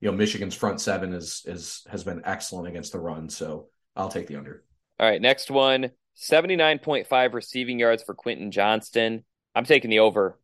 you 0.00 0.10
know 0.10 0.16
Michigan's 0.16 0.54
front 0.54 0.80
seven 0.80 1.12
is 1.12 1.42
is 1.46 1.82
has 1.90 2.04
been 2.04 2.22
excellent 2.24 2.68
against 2.68 2.92
the 2.92 3.00
run. 3.00 3.28
So 3.28 3.68
I'll 3.96 4.08
take 4.08 4.26
the 4.26 4.36
under. 4.36 4.64
All 4.98 5.08
right 5.08 5.20
next 5.20 5.50
one. 5.50 5.90
79.5 6.16 7.34
receiving 7.34 7.78
yards 7.80 8.02
for 8.02 8.14
Quentin 8.14 8.52
Johnston. 8.52 9.24
I'm 9.54 9.64
taking 9.64 9.90
the 9.90 9.98
over. 9.98 10.38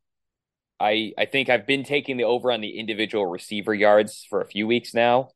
I 0.80 1.12
I 1.18 1.26
think 1.26 1.48
I've 1.48 1.66
been 1.66 1.84
taking 1.84 2.16
the 2.16 2.24
over 2.24 2.50
on 2.50 2.60
the 2.60 2.78
individual 2.78 3.26
receiver 3.26 3.74
yards 3.74 4.26
for 4.28 4.40
a 4.40 4.46
few 4.46 4.66
weeks 4.66 4.94
now. 4.94 5.30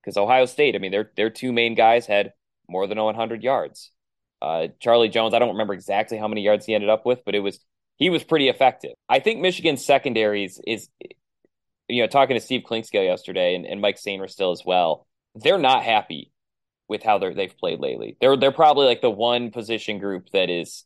Because 0.00 0.16
Ohio 0.16 0.46
State, 0.46 0.74
I 0.74 0.78
mean, 0.78 0.92
their 0.92 1.10
their 1.16 1.30
two 1.30 1.52
main 1.52 1.74
guys 1.74 2.06
had 2.06 2.32
more 2.68 2.86
than 2.86 2.98
100 2.98 3.42
yards. 3.42 3.90
Uh, 4.40 4.68
Charlie 4.80 5.08
Jones, 5.08 5.34
I 5.34 5.38
don't 5.38 5.50
remember 5.50 5.74
exactly 5.74 6.18
how 6.18 6.28
many 6.28 6.42
yards 6.42 6.64
he 6.66 6.74
ended 6.74 6.90
up 6.90 7.04
with, 7.04 7.24
but 7.24 7.34
it 7.34 7.40
was 7.40 7.60
he 7.96 8.10
was 8.10 8.24
pretty 8.24 8.48
effective. 8.48 8.92
I 9.08 9.18
think 9.18 9.40
Michigan's 9.40 9.84
secondaries 9.84 10.60
is, 10.66 10.88
you 11.88 12.02
know, 12.02 12.06
talking 12.06 12.36
to 12.36 12.40
Steve 12.40 12.62
Clinkscale 12.68 13.04
yesterday 13.04 13.54
and, 13.54 13.66
and 13.66 13.80
Mike 13.80 13.96
Sainristil 13.96 14.52
as 14.52 14.62
well. 14.64 15.06
They're 15.34 15.58
not 15.58 15.82
happy 15.82 16.32
with 16.88 17.02
how 17.02 17.18
they're 17.18 17.34
they've 17.34 17.56
played 17.56 17.80
lately. 17.80 18.16
They're 18.20 18.36
they're 18.36 18.52
probably 18.52 18.86
like 18.86 19.02
the 19.02 19.10
one 19.10 19.50
position 19.50 19.98
group 19.98 20.30
that 20.32 20.48
is 20.48 20.84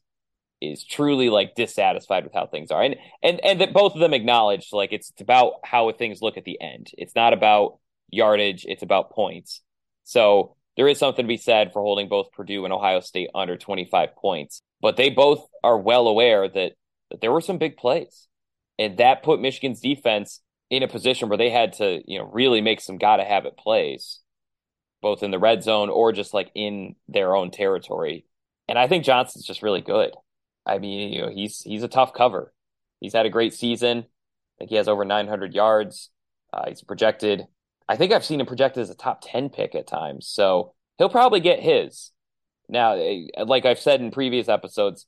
is 0.63 0.85
truly 0.85 1.29
like 1.29 1.55
dissatisfied 1.55 2.25
with 2.25 2.33
how 2.33 2.47
things 2.47 2.71
are. 2.71 2.83
And 2.83 2.97
and 3.23 3.41
and 3.45 3.61
that 3.61 3.73
both 3.73 3.95
of 3.95 4.01
them 4.01 4.15
acknowledge 4.15 4.69
like 4.73 4.93
it's 4.93 5.13
about 5.21 5.55
how 5.65 5.91
things 5.93 6.23
look 6.23 6.37
at 6.37 6.45
the 6.45 6.61
end. 6.61 6.91
It's 6.97 7.15
not 7.15 7.33
about 7.33 7.79
yardage, 8.11 8.65
it's 8.67 8.83
about 8.83 9.11
points. 9.11 9.61
So 10.05 10.57
there 10.77 10.89
is 10.89 10.99
something 10.99 11.25
to 11.25 11.29
be 11.29 11.37
said 11.37 11.73
for 11.73 11.83
holding 11.83 12.09
both 12.09 12.33
Purdue 12.33 12.65
and 12.65 12.73
Ohio 12.73 13.01
State 13.01 13.31
under 13.35 13.57
25 13.57 14.17
points. 14.17 14.63
But 14.81 14.97
they 14.97 15.11
both 15.11 15.47
are 15.63 15.79
well 15.79 16.09
aware 16.09 16.49
that, 16.49 16.73
that 17.11 17.21
there 17.21 17.33
were 17.33 17.41
some 17.41 17.59
big 17.59 17.77
plays. 17.77 18.27
And 18.79 18.97
that 18.99 19.23
put 19.23 19.41
Michigan's 19.41 19.81
defense 19.81 20.41
in 20.71 20.83
a 20.83 20.89
position 20.89 21.29
where 21.29 21.39
they 21.39 21.51
had 21.51 21.75
to, 21.75 22.01
you 22.07 22.19
know, 22.19 22.25
really 22.25 22.63
make 22.63 22.81
some 22.81 22.97
gotta 22.97 23.25
have 23.25 23.45
it 23.45 23.59
plays, 23.59 24.21
both 25.03 25.23
in 25.23 25.31
the 25.31 25.39
red 25.39 25.63
zone 25.63 25.91
or 25.91 26.13
just 26.13 26.33
like 26.33 26.51
in 26.55 26.97
their 27.07 27.37
own 27.37 27.51
territory. 27.51 28.25
And 28.69 28.79
I 28.79 28.89
think 28.89 29.05
Johnson's 29.05 29.45
just 29.45 29.63
really 29.63 29.83
good. 29.83 30.13
I 30.67 30.79
mean, 30.79 31.13
you 31.13 31.23
know, 31.23 31.31
he's 31.31 31.61
he's 31.63 31.83
a 31.83 31.89
tough 31.89 32.13
cover. 32.13 32.53
He's 33.01 33.15
had 33.15 33.27
a 33.27 33.31
great 33.31 33.55
season. 33.55 33.99
I 33.99 34.59
think 34.59 34.71
he 34.71 34.77
has 34.77 34.89
over 34.89 35.05
900 35.05 35.55
yards. 35.55 36.11
Uh, 36.53 36.69
he's 36.69 36.83
projected. 36.83 37.47
I 37.89 37.97
think 37.97 38.13
I've 38.13 38.25
seen 38.25 38.41
him 38.41 38.47
projected 38.47 38.83
as 38.83 38.91
a 38.91 38.95
top 38.95 39.21
10 39.25 39.51
pick 39.51 39.75
at 39.75 39.89
times. 39.89 40.29
So 40.29 40.75
he'll 40.99 41.09
probably 41.09 41.41
get 41.41 41.61
his. 41.61 42.13
Now, 42.69 42.93
eh, 42.95 43.27
like 43.45 43.67
I've 43.67 43.81
said 43.81 44.01
in 44.01 44.11
previous 44.11 44.49
episodes, 44.49 45.07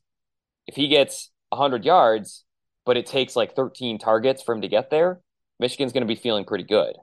if 0.67 0.75
he 0.75 0.87
gets 0.87 1.31
100 1.49 1.85
yards, 1.85 2.43
but 2.85 2.97
it 2.97 3.05
takes 3.05 3.35
like 3.35 3.55
13 3.55 3.97
targets 3.97 4.43
for 4.43 4.53
him 4.53 4.61
to 4.61 4.67
get 4.67 4.89
there, 4.89 5.21
Michigan's 5.59 5.93
going 5.93 6.05
to 6.05 6.13
be 6.13 6.19
feeling 6.19 6.45
pretty 6.45 6.65
good. 6.65 6.95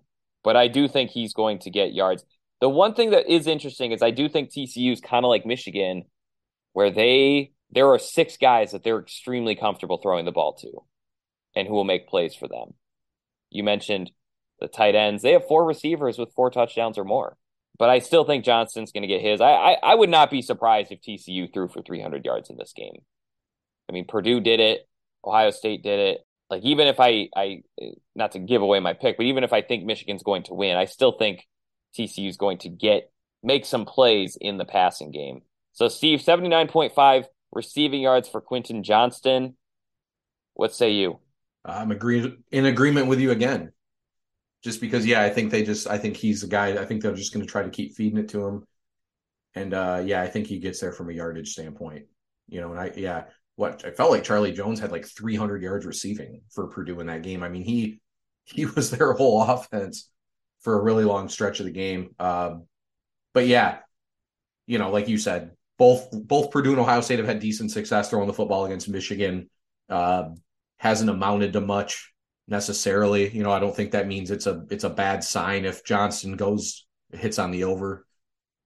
But 0.45 0.57
I 0.57 0.69
do 0.69 0.89
think 0.89 1.11
he's 1.11 1.33
going 1.33 1.61
to 1.61 1.71
get 1.71 1.95
yards. 1.95 2.25
The 2.61 2.69
one 2.69 2.95
thing 2.95 3.11
that 3.11 3.29
is 3.29 3.47
interesting 3.47 3.93
is 3.93 4.03
I 4.03 4.11
do 4.11 4.29
think 4.29 4.51
TCU 4.51 4.93
is 4.93 5.01
kind 5.01 5.25
of 5.25 5.31
like 5.31 5.47
Michigan, 5.47 6.05
where 6.73 6.91
they 6.91 7.53
there 7.73 7.89
are 7.89 7.99
six 7.99 8.37
guys 8.37 8.73
that 8.73 8.85
they're 8.85 9.01
extremely 9.01 9.57
comfortable 9.57 9.99
throwing 9.99 10.25
the 10.25 10.33
ball 10.33 10.55
to, 10.61 10.85
and 11.57 11.67
who 11.67 11.75
will 11.75 11.85
make 11.85 12.09
plays 12.09 12.35
for 12.35 12.49
them. 12.49 12.75
You 13.51 13.65
mentioned 13.65 14.13
the 14.61 14.69
tight 14.69 14.95
ends; 14.95 15.23
they 15.23 15.33
have 15.33 15.47
four 15.49 15.65
receivers 15.65 16.19
with 16.19 16.35
four 16.35 16.51
touchdowns 16.51 16.99
or 16.99 17.05
more. 17.05 17.37
But 17.79 17.89
I 17.89 18.01
still 18.01 18.25
think 18.25 18.45
Johnston's 18.45 18.93
going 18.93 19.03
to 19.03 19.09
get 19.09 19.23
his. 19.23 19.41
I, 19.41 19.51
I 19.51 19.77
I 19.83 19.95
would 19.95 20.11
not 20.11 20.31
be 20.31 20.43
surprised 20.43 20.93
if 20.93 21.01
TCU 21.01 21.53
threw 21.53 21.69
for 21.69 21.83
300 21.83 22.25
yards 22.25 22.51
in 22.51 22.57
this 22.57 22.73
game. 22.75 23.03
I 23.89 23.93
mean, 23.93 24.07
Purdue 24.07 24.41
did 24.41 24.61
it. 24.61 24.89
Ohio 25.25 25.51
State 25.51 25.83
did 25.83 25.99
it. 25.99 26.27
Like 26.51 26.63
even 26.65 26.87
if 26.87 27.01
I 27.01 27.29
I 27.35 27.63
not 28.15 28.33
to 28.33 28.39
give 28.39 28.61
away 28.61 28.81
my 28.81 28.93
pick, 28.93 29.17
but 29.17 29.27
even 29.27 29.45
if 29.45 29.53
I 29.55 29.63
think 29.63 29.85
Michigan's 29.85 30.23
going 30.23 30.43
to 30.45 30.55
win, 30.55 30.77
I 30.77 30.85
still 30.85 31.13
think 31.13 31.47
TCU 31.99 32.29
is 32.29 32.37
going 32.37 32.59
to 32.59 32.69
get 32.69 33.11
make 33.43 33.65
some 33.65 33.87
plays 33.87 34.37
in 34.41 34.59
the 34.59 34.65
passing 34.65 35.11
game. 35.11 35.43
So 35.73 35.89
Steve, 35.89 36.21
79.5 36.21 37.25
receiving 37.53 38.03
yards 38.03 38.29
for 38.29 38.41
Quentin 38.41 38.83
Johnston. 38.83 39.57
What 40.55 40.75
say 40.75 40.93
you? 40.93 41.19
I'm 41.65 41.91
agree 41.91 42.37
in 42.51 42.67
agreement 42.67 43.07
with 43.07 43.21
you 43.21 43.31
again. 43.31 43.73
Just 44.63 44.81
because, 44.81 45.05
yeah, 45.07 45.23
I 45.23 45.31
think 45.31 45.51
they 45.51 45.65
just 45.65 45.89
I 45.89 45.99
think 45.99 46.17
he's 46.17 46.43
the 46.43 46.47
guy. 46.47 46.81
I 46.81 46.85
think 46.85 47.03
they're 47.03 47.15
just 47.15 47.33
going 47.33 47.45
to 47.45 47.51
try 47.51 47.63
to 47.63 47.71
keep 47.71 47.95
feeding 47.95 48.19
it 48.19 48.29
to 48.31 48.47
him. 48.47 48.67
And 49.55 49.75
uh 49.75 50.03
yeah, 50.05 50.23
I 50.23 50.29
think 50.29 50.47
he 50.47 50.59
gets 50.59 50.81
there 50.81 50.93
from 50.93 51.11
a 51.11 51.13
yardage 51.13 51.51
standpoint. 51.53 52.07
You 52.49 52.61
know, 52.61 52.71
and 52.71 52.81
I 52.81 52.93
yeah, 52.97 53.25
what 53.57 53.85
I 53.85 53.91
felt 53.91 54.11
like 54.11 54.25
Charlie 54.25 54.53
Jones 54.53 54.81
had 54.81 54.93
like 54.93 55.07
300 55.07 55.63
yards 55.63 55.87
receiving 55.87 56.43
for 56.51 56.69
Purdue 56.69 57.01
in 57.01 57.07
that 57.07 57.23
game. 57.23 57.43
I 57.43 57.49
mean, 57.49 57.65
he 57.65 58.01
he 58.45 58.67
was 58.77 58.91
their 58.91 59.13
whole 59.13 59.43
offense 59.43 60.09
for 60.61 60.79
a 60.79 60.83
really 60.83 61.05
long 61.05 61.29
stretch 61.29 61.61
of 61.61 61.67
the 61.67 61.73
game. 61.73 62.15
Um, 62.19 62.67
but 63.35 63.47
yeah, 63.47 63.79
you 64.67 64.79
know, 64.79 64.91
like 64.91 65.09
you 65.09 65.19
said, 65.19 65.53
both 65.79 66.09
both 66.13 66.51
Purdue 66.51 66.73
and 66.73 66.81
Ohio 66.81 67.01
State 67.01 67.19
have 67.19 67.29
had 67.29 67.41
decent 67.41 67.71
success 67.71 68.11
throwing 68.11 68.27
the 68.27 68.35
football 68.35 68.65
against 68.65 68.89
Michigan. 68.89 69.49
Uh, 69.89 70.31
hasn't 70.79 71.11
amounted 71.11 71.53
to 71.53 71.61
much 71.61 72.13
necessarily. 72.49 73.29
You 73.31 73.43
know, 73.43 73.53
I 73.53 73.61
don't 73.61 73.75
think 73.75 73.93
that 73.93 74.09
means 74.09 74.31
it's 74.31 74.47
a 74.47 74.65
it's 74.71 74.85
a 74.85 74.91
bad 74.91 75.25
sign 75.25 75.65
if 75.65 75.85
Johnston 75.85 76.37
goes 76.37 76.87
hits 77.13 77.39
on 77.39 77.51
the 77.51 77.65
over. 77.65 78.07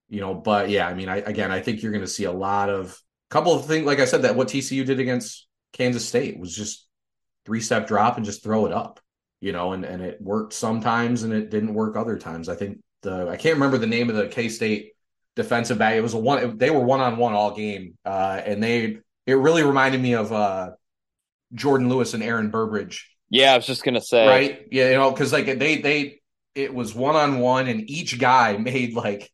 You 0.08 0.20
know, 0.20 0.34
but 0.34 0.70
yeah, 0.70 0.86
I 0.86 0.94
mean, 0.94 1.08
I 1.08 1.16
again, 1.16 1.50
I 1.50 1.60
think 1.60 1.82
you're 1.82 1.92
going 1.92 2.04
to 2.04 2.10
see 2.10 2.24
a 2.24 2.32
lot 2.32 2.70
of 2.70 2.98
couple 3.30 3.54
of 3.54 3.66
things, 3.66 3.86
like 3.86 4.00
I 4.00 4.04
said, 4.04 4.22
that 4.22 4.36
what 4.36 4.48
TCU 4.48 4.84
did 4.84 5.00
against 5.00 5.46
Kansas 5.72 6.06
State 6.06 6.38
was 6.38 6.54
just 6.54 6.86
three 7.44 7.60
step 7.60 7.86
drop 7.86 8.16
and 8.16 8.24
just 8.24 8.42
throw 8.42 8.66
it 8.66 8.72
up, 8.72 9.00
you 9.40 9.52
know, 9.52 9.72
and, 9.72 9.84
and 9.84 10.02
it 10.02 10.20
worked 10.20 10.52
sometimes 10.52 11.22
and 11.22 11.32
it 11.32 11.50
didn't 11.50 11.74
work 11.74 11.96
other 11.96 12.18
times. 12.18 12.48
I 12.48 12.54
think 12.54 12.78
the, 13.02 13.28
I 13.28 13.36
can't 13.36 13.54
remember 13.54 13.78
the 13.78 13.86
name 13.86 14.10
of 14.10 14.16
the 14.16 14.28
K 14.28 14.48
State 14.48 14.92
defensive 15.36 15.78
back. 15.78 15.94
It 15.94 16.00
was 16.00 16.14
a 16.14 16.18
one, 16.18 16.58
they 16.58 16.70
were 16.70 16.80
one 16.80 17.00
on 17.00 17.16
one 17.16 17.34
all 17.34 17.54
game. 17.54 17.96
Uh, 18.04 18.40
and 18.44 18.62
they, 18.62 18.98
it 19.26 19.34
really 19.34 19.62
reminded 19.62 20.00
me 20.00 20.14
of, 20.14 20.32
uh, 20.32 20.70
Jourdan 21.54 21.88
Lewis 21.88 22.14
and 22.14 22.22
Aaron 22.22 22.50
Burbridge. 22.50 23.10
Yeah, 23.28 23.52
I 23.52 23.56
was 23.56 23.66
just 23.66 23.84
gonna 23.84 24.00
say, 24.00 24.26
right? 24.26 24.66
Yeah, 24.70 24.90
you 24.90 24.96
know, 24.96 25.10
because 25.10 25.32
like 25.32 25.46
they 25.46 25.78
they 25.78 26.20
it 26.54 26.72
was 26.72 26.94
one 26.94 27.16
on 27.16 27.40
one, 27.40 27.66
and 27.66 27.88
each 27.88 28.18
guy 28.18 28.56
made 28.56 28.94
like 28.94 29.30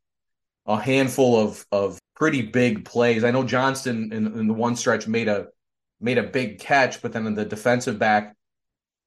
a 0.67 0.81
handful 0.81 1.39
of 1.39 1.67
of 1.73 1.99
pretty 2.15 2.43
big 2.43 2.85
plays. 2.85 3.25
I 3.25 3.31
know 3.31 3.45
Johnston 3.45 4.13
in, 4.13 4.27
in 4.27 4.47
the 4.49 4.55
one 4.55 4.77
stretch 4.77 5.07
made 5.09 5.29
a 5.29 5.49
made 6.01 6.19
a 6.19 6.23
big 6.23 6.59
catch, 6.59 7.03
but 7.03 7.13
then 7.13 7.35
the 7.35 7.45
defensive 7.45 7.99
back 7.99 8.35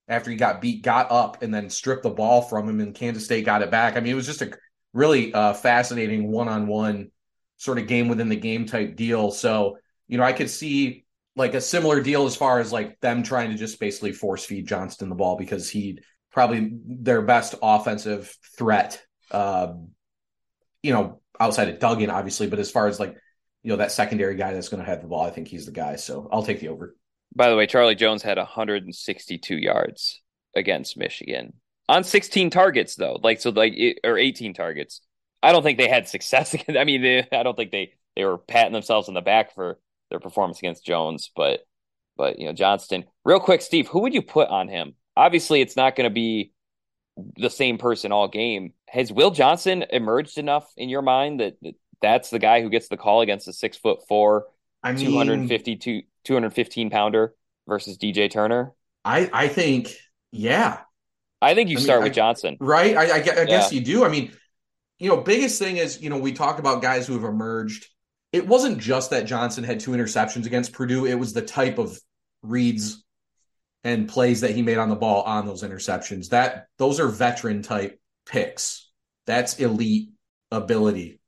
after 0.08 0.30
he 0.30 0.38
got 0.38 0.62
beat 0.62 0.84
got 0.84 1.12
up 1.12 1.42
and 1.42 1.54
then 1.54 1.70
stripped 1.70 2.04
the 2.04 2.10
ball 2.10 2.42
from 2.42 2.70
him, 2.70 2.80
and 2.80 2.94
Kansas 2.94 3.26
State 3.26 3.46
got 3.46 3.62
it 3.62 3.72
back. 3.72 3.98
I 3.98 4.02
mean, 4.02 4.14
it 4.14 4.16
was 4.16 4.28
just 4.28 4.42
a 4.42 4.52
really 4.96 5.34
uh, 5.34 5.54
fascinating 5.54 6.32
one 6.32 6.48
on 6.48 6.66
one 6.66 7.12
sort 7.58 7.78
of 7.78 7.88
game 7.88 8.08
within 8.08 8.30
the 8.30 8.36
game 8.36 8.66
type 8.66 8.96
deal. 8.96 9.30
So 9.30 9.78
you 10.08 10.18
know, 10.18 10.24
I 10.24 10.34
could 10.34 10.50
see 10.50 11.06
like 11.36 11.54
a 11.54 11.62
similar 11.62 12.02
deal 12.02 12.26
as 12.26 12.36
far 12.36 12.60
as 12.60 12.72
like 12.72 13.00
them 13.02 13.22
trying 13.22 13.52
to 13.52 13.58
just 13.58 13.80
basically 13.80 14.14
force 14.14 14.46
feed 14.46 14.68
Johnston 14.68 15.10
the 15.10 15.16
ball 15.16 15.36
because 15.36 15.70
he 15.70 16.00
probably 16.32 16.72
their 16.86 17.22
best 17.22 17.56
offensive 17.62 18.36
threat. 18.58 19.04
Um, 19.32 19.90
you 20.82 20.94
know, 20.94 21.22
outside 21.40 21.70
of 21.70 21.80
Duggan, 21.80 22.10
obviously, 22.10 22.48
but 22.48 22.60
as 22.60 22.72
far 22.72 22.88
as 22.88 23.00
like, 23.00 23.18
you 23.64 23.72
know, 23.72 23.78
that 23.78 23.92
secondary 23.92 24.36
guy 24.36 24.54
that's 24.54 24.70
going 24.70 24.84
to 24.84 24.90
have 24.90 25.02
the 25.02 25.08
ball, 25.08 25.26
I 25.26 25.32
think 25.32 25.48
he's 25.48 25.66
the 25.66 25.72
guy. 25.72 25.96
So 25.96 26.30
I'll 26.32 26.44
take 26.44 26.60
the 26.60 26.70
over. 26.70 26.96
By 27.36 27.50
the 27.50 27.58
way, 27.58 27.68
Charlie 27.68 27.96
Jones 27.96 28.22
had 28.22 28.38
162 28.38 29.58
yards 29.58 30.22
against 30.56 30.98
Michigan 30.98 31.54
on 31.88 32.04
16 32.04 32.50
targets, 32.50 32.96
though. 32.96 33.20
Like, 33.22 33.42
so 33.42 33.52
like, 33.52 33.74
or 34.04 34.18
18 34.18 34.54
targets. 34.54 35.02
I 35.44 35.52
don't 35.52 35.64
think 35.64 35.78
they 35.78 35.90
had 35.90 36.08
success. 36.08 36.56
I 36.70 36.84
mean, 36.84 37.02
they, 37.02 37.28
I 37.32 37.44
don't 37.44 37.56
think 37.56 37.72
they, 37.72 37.94
they 38.16 38.26
were 38.26 38.38
patting 38.38 38.74
themselves 38.74 39.08
on 39.08 39.14
the 39.14 39.22
back 39.22 39.54
for 39.54 39.80
their 40.10 40.20
performance 40.20 40.60
against 40.60 40.86
Jones, 40.86 41.32
but, 41.36 41.66
but, 42.18 42.40
you 42.40 42.48
know, 42.48 42.54
Johnston, 42.54 43.06
real 43.24 43.40
quick, 43.40 43.62
Steve, 43.62 43.88
who 43.88 44.02
would 44.02 44.14
you 44.14 44.22
put 44.22 44.50
on 44.50 44.68
him? 44.68 44.96
Obviously, 45.18 45.62
it's 45.62 45.76
not 45.76 45.96
going 45.96 46.10
to 46.10 46.14
be 46.14 46.52
the 47.38 47.50
same 47.50 47.78
person 47.78 48.12
all 48.12 48.28
game. 48.28 48.74
Has 48.90 49.12
Will 49.12 49.32
Johnson 49.32 49.86
emerged 49.90 50.38
enough 50.38 50.72
in 50.78 50.90
your 50.90 51.02
mind 51.02 51.40
that, 51.40 51.56
that 51.62 51.76
that's 52.02 52.30
the 52.30 52.40
guy 52.40 52.62
who 52.62 52.70
gets 52.70 52.88
the 52.88 52.98
call 52.98 53.22
against 53.22 53.48
a 53.48 53.54
six 53.54 53.78
foot 53.78 54.00
four, 54.08 54.48
I 54.84 54.92
mean, 54.92 55.06
252, 55.06 56.04
215 56.24 56.90
pounder 56.90 57.34
versus 57.68 57.98
DJ 57.98 58.30
Turner? 58.30 58.74
I, 59.04 59.30
I 59.32 59.48
think, 59.48 59.96
yeah. 60.32 60.80
I 61.46 61.54
think 61.54 61.70
you 61.70 61.78
I 61.78 61.82
start 61.82 62.00
mean, 62.00 62.06
with 62.06 62.14
I, 62.14 62.16
Johnson. 62.16 62.58
Right. 62.60 62.98
I, 62.98 63.06
I, 63.06 63.16
I 63.18 63.20
guess 63.46 63.72
yeah. 63.72 63.80
you 63.80 63.86
do. 63.86 64.04
I 64.04 64.10
mean, 64.10 64.32
you 64.98 65.10
know, 65.10 65.18
biggest 65.18 65.60
thing 65.60 65.78
is, 65.78 66.02
you 66.02 66.10
know, 66.10 66.18
we 66.18 66.34
talk 66.34 66.58
about 66.58 66.82
guys 66.82 67.06
who 67.06 67.14
have 67.14 67.24
emerged. 67.24 67.88
It 68.32 68.48
wasn't 68.48 68.80
just 68.80 69.12
that 69.12 69.26
Johnson 69.26 69.64
had 69.64 69.80
two 69.80 69.92
interceptions 69.92 70.46
against 70.46 70.74
Purdue, 70.74 71.06
it 71.06 71.16
was 71.16 71.34
the 71.34 71.42
type 71.42 71.78
of 71.78 72.00
reads 72.42 73.04
and 73.84 74.10
plays 74.10 74.42
that 74.42 74.52
he 74.52 74.64
made 74.64 74.80
on 74.80 74.90
the 74.90 74.96
ball 74.96 75.22
on 75.22 75.46
those 75.46 75.62
interceptions. 75.62 76.30
That 76.30 76.66
those 76.78 77.00
are 77.00 77.08
veteran 77.08 77.62
type 77.62 78.00
picks. 78.26 78.90
That's 79.28 79.60
elite 79.60 80.10
ability. 80.52 81.20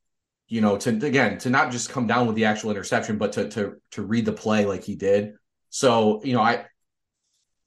You 0.47 0.61
know, 0.61 0.78
to 0.78 0.89
again 0.89 1.38
to 1.39 1.49
not 1.49 1.72
just 1.72 1.89
come 1.89 2.07
down 2.07 2.26
with 2.26 2.36
the 2.36 2.45
actual 2.45 2.72
interception, 2.72 3.18
but 3.18 3.34
to 3.34 3.49
to 3.49 3.76
to 3.91 4.01
read 4.01 4.26
the 4.26 4.34
play 4.34 4.65
like 4.65 4.84
he 4.84 4.95
did. 4.95 5.34
So 5.70 6.22
you 6.24 6.34
know, 6.34 6.41
I 6.41 6.65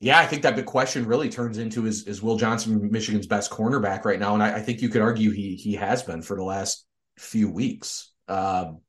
yeah, 0.00 0.18
I 0.18 0.26
think 0.26 0.42
that 0.42 0.56
big 0.56 0.64
question 0.64 1.04
really 1.04 1.28
turns 1.28 1.58
into 1.58 1.86
is 1.86 2.06
is 2.06 2.22
Will 2.22 2.36
Johnson 2.36 2.90
Michigan's 2.90 3.26
best 3.26 3.50
cornerback 3.50 4.04
right 4.04 4.18
now, 4.18 4.34
and 4.34 4.42
I, 4.42 4.56
I 4.56 4.60
think 4.60 4.80
you 4.80 4.88
could 4.88 5.02
argue 5.02 5.30
he 5.30 5.56
he 5.56 5.74
has 5.74 6.02
been 6.02 6.22
for 6.22 6.36
the 6.36 6.44
last 6.44 6.86
few 7.18 7.50
weeks. 7.50 8.10
Um, 8.26 8.80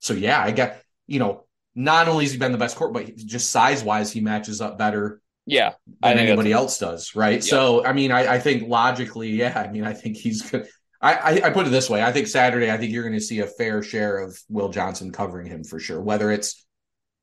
so 0.00 0.14
yeah, 0.14 0.42
I 0.42 0.50
get 0.50 0.82
you 1.06 1.20
know 1.20 1.46
not 1.76 2.08
only 2.08 2.24
has 2.24 2.32
he 2.32 2.38
been 2.38 2.50
the 2.50 2.58
best 2.58 2.76
court, 2.76 2.92
but 2.92 3.14
just 3.16 3.50
size 3.50 3.84
wise, 3.84 4.10
he 4.10 4.20
matches 4.20 4.60
up 4.60 4.78
better 4.78 5.22
yeah, 5.46 5.74
than 6.02 6.18
anybody 6.18 6.52
else 6.52 6.76
does, 6.78 7.14
right? 7.14 7.34
Yeah. 7.34 7.50
So, 7.50 7.84
I 7.84 7.92
mean, 7.92 8.10
I, 8.10 8.34
I, 8.34 8.38
think 8.38 8.68
logically, 8.68 9.30
yeah, 9.30 9.64
I 9.64 9.70
mean, 9.70 9.84
I 9.84 9.94
think 9.94 10.16
he's 10.16 10.42
good. 10.42 10.68
I, 11.00 11.14
I, 11.14 11.30
I 11.46 11.50
put 11.50 11.66
it 11.68 11.70
this 11.70 11.88
way: 11.88 12.02
I 12.02 12.10
think 12.10 12.26
Saturday, 12.26 12.70
I 12.70 12.76
think 12.76 12.92
you're 12.92 13.04
going 13.04 13.14
to 13.14 13.20
see 13.20 13.38
a 13.40 13.46
fair 13.46 13.82
share 13.82 14.18
of 14.18 14.38
Will 14.48 14.70
Johnson 14.70 15.12
covering 15.12 15.46
him 15.46 15.62
for 15.62 15.78
sure, 15.78 16.00
whether 16.00 16.32
it's 16.32 16.66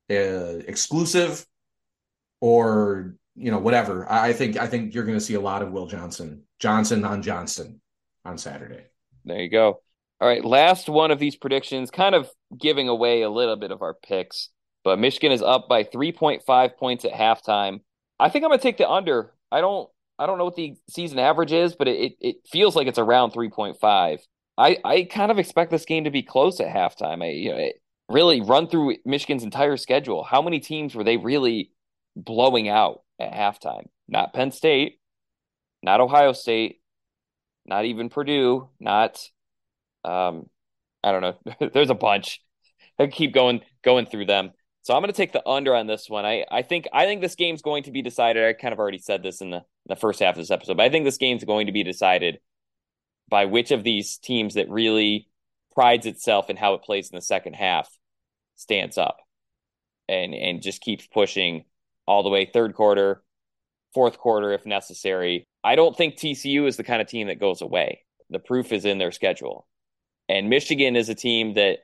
uh, 0.09 0.63
exclusive 0.65 1.45
or 2.39 3.15
you 3.35 3.51
know 3.51 3.59
whatever. 3.59 4.09
I, 4.11 4.33
think 4.33 4.57
I 4.57 4.67
think 4.67 4.93
you're 4.93 5.03
going 5.03 5.17
to 5.17 5.23
see 5.23 5.33
a 5.35 5.41
lot 5.41 5.61
of 5.61 5.71
Will 5.71 5.87
Johnson, 5.87 6.43
Johnson 6.59 7.03
on 7.03 7.21
Johnson 7.21 7.81
on 8.23 8.37
Saturday. 8.37 8.85
There 9.25 9.41
you 9.41 9.49
go. 9.49 9.81
All 10.21 10.27
right, 10.27 10.43
last 10.43 10.87
one 10.87 11.11
of 11.11 11.19
these 11.19 11.35
predictions, 11.35 11.91
kind 11.91 12.15
of 12.15 12.29
giving 12.57 12.87
away 12.87 13.21
a 13.23 13.29
little 13.29 13.57
bit 13.57 13.71
of 13.71 13.81
our 13.81 13.93
picks, 13.93 14.49
but 14.83 14.97
Michigan 14.97 15.33
is 15.33 15.41
up 15.41 15.67
by 15.67 15.83
3.5 15.83 16.77
points 16.77 17.03
at 17.03 17.11
halftime. 17.11 17.81
I 18.17 18.29
think 18.29 18.45
I'm 18.45 18.51
gonna 18.51 18.61
take 18.61 18.77
the 18.77 18.89
under. 18.89 19.33
I 19.51 19.59
don't 19.59 19.89
I 20.17 20.25
don't 20.25 20.37
know 20.37 20.45
what 20.45 20.55
the 20.55 20.75
season 20.89 21.19
average 21.19 21.51
is, 21.51 21.75
but 21.75 21.89
it 21.89 22.13
it 22.21 22.37
feels 22.49 22.75
like 22.75 22.87
it's 22.87 22.99
around 22.99 23.31
3.5. 23.31 24.19
I 24.57 24.77
I 24.85 25.03
kind 25.03 25.31
of 25.31 25.39
expect 25.39 25.71
this 25.71 25.85
game 25.85 26.05
to 26.05 26.11
be 26.11 26.23
close 26.23 26.61
at 26.61 26.73
halftime. 26.73 27.21
I 27.21 27.31
you 27.31 27.51
know 27.51 27.57
it, 27.57 27.81
really 28.07 28.39
run 28.39 28.67
through 28.67 28.95
Michigan's 29.03 29.43
entire 29.43 29.77
schedule. 29.77 30.23
How 30.23 30.41
many 30.41 30.59
teams 30.59 30.95
were 30.95 31.03
they 31.03 31.17
really 31.17 31.71
blowing 32.15 32.69
out 32.69 33.01
at 33.19 33.33
halftime? 33.33 33.87
Not 34.07 34.33
Penn 34.33 34.51
State, 34.51 34.99
not 35.81 36.01
Ohio 36.01 36.33
State, 36.33 36.81
not 37.65 37.85
even 37.85 38.09
Purdue, 38.09 38.69
not 38.79 39.19
um, 40.03 40.49
I 41.03 41.11
don't 41.11 41.21
know. 41.21 41.69
There's 41.73 41.89
a 41.89 41.95
bunch. 41.95 42.41
I 42.99 43.07
keep 43.07 43.33
going 43.33 43.61
going 43.83 44.05
through 44.05 44.25
them. 44.25 44.51
So 44.81 44.93
I'm 44.93 45.01
going 45.01 45.11
to 45.11 45.17
take 45.17 45.33
the 45.33 45.47
under 45.47 45.75
on 45.75 45.87
this 45.87 46.09
one. 46.09 46.25
I, 46.25 46.45
I 46.51 46.61
think 46.61 46.87
I 46.93 47.05
think 47.05 47.21
this 47.21 47.35
game's 47.35 47.61
going 47.61 47.83
to 47.83 47.91
be 47.91 48.01
decided. 48.01 48.43
I 48.45 48.53
kind 48.53 48.73
of 48.73 48.79
already 48.79 48.99
said 48.99 49.23
this 49.23 49.41
in 49.41 49.49
the, 49.49 49.63
the 49.87 49.95
first 49.95 50.19
half 50.19 50.35
of 50.35 50.37
this 50.37 50.51
episode, 50.51 50.77
but 50.77 50.85
I 50.85 50.89
think 50.89 51.05
this 51.05 51.17
game's 51.17 51.43
going 51.43 51.67
to 51.67 51.71
be 51.71 51.83
decided 51.83 52.39
by 53.27 53.45
which 53.45 53.71
of 53.71 53.83
these 53.83 54.17
teams 54.17 54.53
that 54.53 54.69
really 54.69 55.27
prides 55.73 56.05
itself 56.05 56.49
in 56.49 56.55
how 56.55 56.75
it 56.75 56.83
plays 56.83 57.09
in 57.09 57.15
the 57.15 57.21
second 57.21 57.53
half 57.53 57.89
stands 58.55 58.97
up 58.97 59.17
and 60.07 60.33
and 60.33 60.61
just 60.61 60.81
keeps 60.81 61.07
pushing 61.07 61.65
all 62.07 62.23
the 62.23 62.29
way 62.29 62.45
third 62.45 62.73
quarter, 62.73 63.23
fourth 63.93 64.17
quarter 64.17 64.51
if 64.53 64.65
necessary. 64.65 65.45
I 65.63 65.75
don't 65.75 65.95
think 65.95 66.15
TCU 66.15 66.67
is 66.67 66.77
the 66.77 66.83
kind 66.83 67.01
of 67.01 67.07
team 67.07 67.27
that 67.27 67.39
goes 67.39 67.61
away. 67.61 68.03
The 68.29 68.39
proof 68.39 68.71
is 68.71 68.85
in 68.85 68.97
their 68.97 69.11
schedule. 69.11 69.67
And 70.27 70.49
Michigan 70.49 70.95
is 70.95 71.09
a 71.09 71.15
team 71.15 71.53
that 71.55 71.79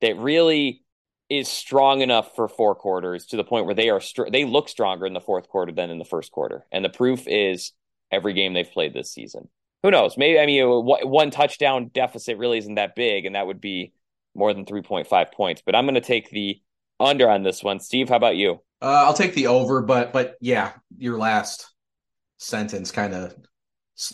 that 0.00 0.18
really 0.18 0.82
is 1.28 1.48
strong 1.48 2.02
enough 2.02 2.34
for 2.36 2.48
four 2.48 2.74
quarters 2.74 3.26
to 3.26 3.36
the 3.36 3.44
point 3.44 3.66
where 3.66 3.74
they 3.74 3.90
are 3.90 4.00
str- 4.00 4.30
they 4.30 4.44
look 4.44 4.68
stronger 4.68 5.06
in 5.06 5.12
the 5.12 5.20
fourth 5.20 5.48
quarter 5.48 5.72
than 5.72 5.90
in 5.90 5.98
the 5.98 6.04
first 6.04 6.30
quarter. 6.30 6.64
And 6.70 6.84
the 6.84 6.88
proof 6.88 7.26
is 7.26 7.72
every 8.12 8.32
game 8.32 8.52
they've 8.52 8.70
played 8.70 8.94
this 8.94 9.12
season. 9.12 9.48
Who 9.82 9.90
knows? 9.90 10.16
Maybe 10.16 10.38
I 10.38 10.46
mean 10.46 10.66
one 10.66 11.30
touchdown 11.30 11.90
deficit 11.92 12.38
really 12.38 12.58
isn't 12.58 12.74
that 12.74 12.94
big 12.94 13.24
and 13.24 13.34
that 13.34 13.46
would 13.46 13.60
be 13.60 13.92
more 14.34 14.52
than 14.52 14.64
3.5 14.64 15.32
points, 15.32 15.62
but 15.64 15.74
I'm 15.74 15.84
going 15.84 15.94
to 15.94 16.00
take 16.00 16.30
the 16.30 16.60
under 17.00 17.28
on 17.28 17.42
this 17.42 17.62
one. 17.62 17.80
Steve, 17.80 18.08
how 18.08 18.16
about 18.16 18.36
you? 18.36 18.60
Uh, 18.80 19.04
I'll 19.06 19.14
take 19.14 19.34
the 19.34 19.46
over, 19.46 19.82
but 19.82 20.12
but 20.12 20.36
yeah, 20.40 20.72
your 20.98 21.18
last 21.18 21.72
sentence 22.38 22.90
kind 22.90 23.14
of 23.14 23.34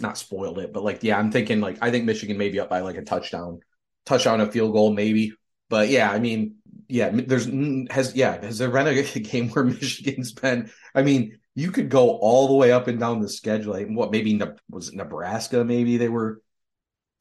not 0.00 0.18
spoiled 0.18 0.58
it, 0.58 0.72
but 0.72 0.84
like 0.84 1.02
yeah, 1.02 1.18
I'm 1.18 1.32
thinking 1.32 1.60
like 1.60 1.78
I 1.82 1.90
think 1.90 2.04
Michigan 2.04 2.38
may 2.38 2.48
be 2.48 2.60
up 2.60 2.70
by 2.70 2.80
like 2.80 2.96
a 2.96 3.02
touchdown, 3.02 3.60
touchdown, 4.06 4.40
a 4.40 4.50
field 4.50 4.72
goal 4.72 4.92
maybe. 4.92 5.34
But 5.68 5.88
yeah, 5.88 6.10
I 6.10 6.18
mean, 6.18 6.56
yeah, 6.88 7.10
there's 7.12 7.46
has 7.90 8.14
yeah 8.14 8.44
has 8.44 8.58
there 8.58 8.70
been 8.70 8.86
a 8.86 9.02
game 9.20 9.50
where 9.50 9.64
Michigan's 9.64 10.32
been? 10.32 10.70
I 10.94 11.02
mean, 11.02 11.38
you 11.54 11.72
could 11.72 11.88
go 11.88 12.10
all 12.18 12.48
the 12.48 12.54
way 12.54 12.70
up 12.72 12.86
and 12.88 13.00
down 13.00 13.20
the 13.20 13.28
schedule. 13.28 13.72
Like, 13.72 13.88
what 13.88 14.12
maybe 14.12 14.40
was 14.70 14.92
Nebraska? 14.92 15.64
Maybe 15.64 15.96
they 15.96 16.08
were 16.08 16.40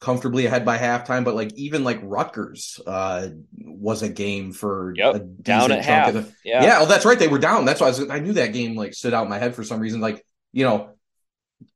comfortably 0.02 0.46
ahead 0.46 0.64
by 0.64 0.78
halftime, 0.78 1.24
but 1.24 1.36
like 1.36 1.54
even 1.54 1.84
like 1.84 2.00
Rutgers 2.02 2.80
uh, 2.88 3.28
was 3.56 4.02
a 4.02 4.08
game 4.08 4.52
for 4.52 4.92
yep. 4.96 5.14
a 5.14 5.18
down 5.20 5.70
at 5.70 5.84
half. 5.84 6.12
The, 6.12 6.28
yeah, 6.44 6.64
yeah, 6.64 6.78
oh, 6.80 6.86
that's 6.86 7.04
right. 7.04 7.18
They 7.18 7.28
were 7.28 7.38
down. 7.38 7.64
That's 7.64 7.80
why 7.80 7.86
I, 7.86 7.90
was, 7.90 8.10
I 8.10 8.18
knew 8.18 8.32
that 8.32 8.52
game 8.52 8.74
like 8.74 8.94
stood 8.94 9.14
out 9.14 9.22
in 9.22 9.30
my 9.30 9.38
head 9.38 9.54
for 9.54 9.62
some 9.62 9.78
reason. 9.78 10.00
Like 10.00 10.26
you 10.52 10.64
know, 10.64 10.94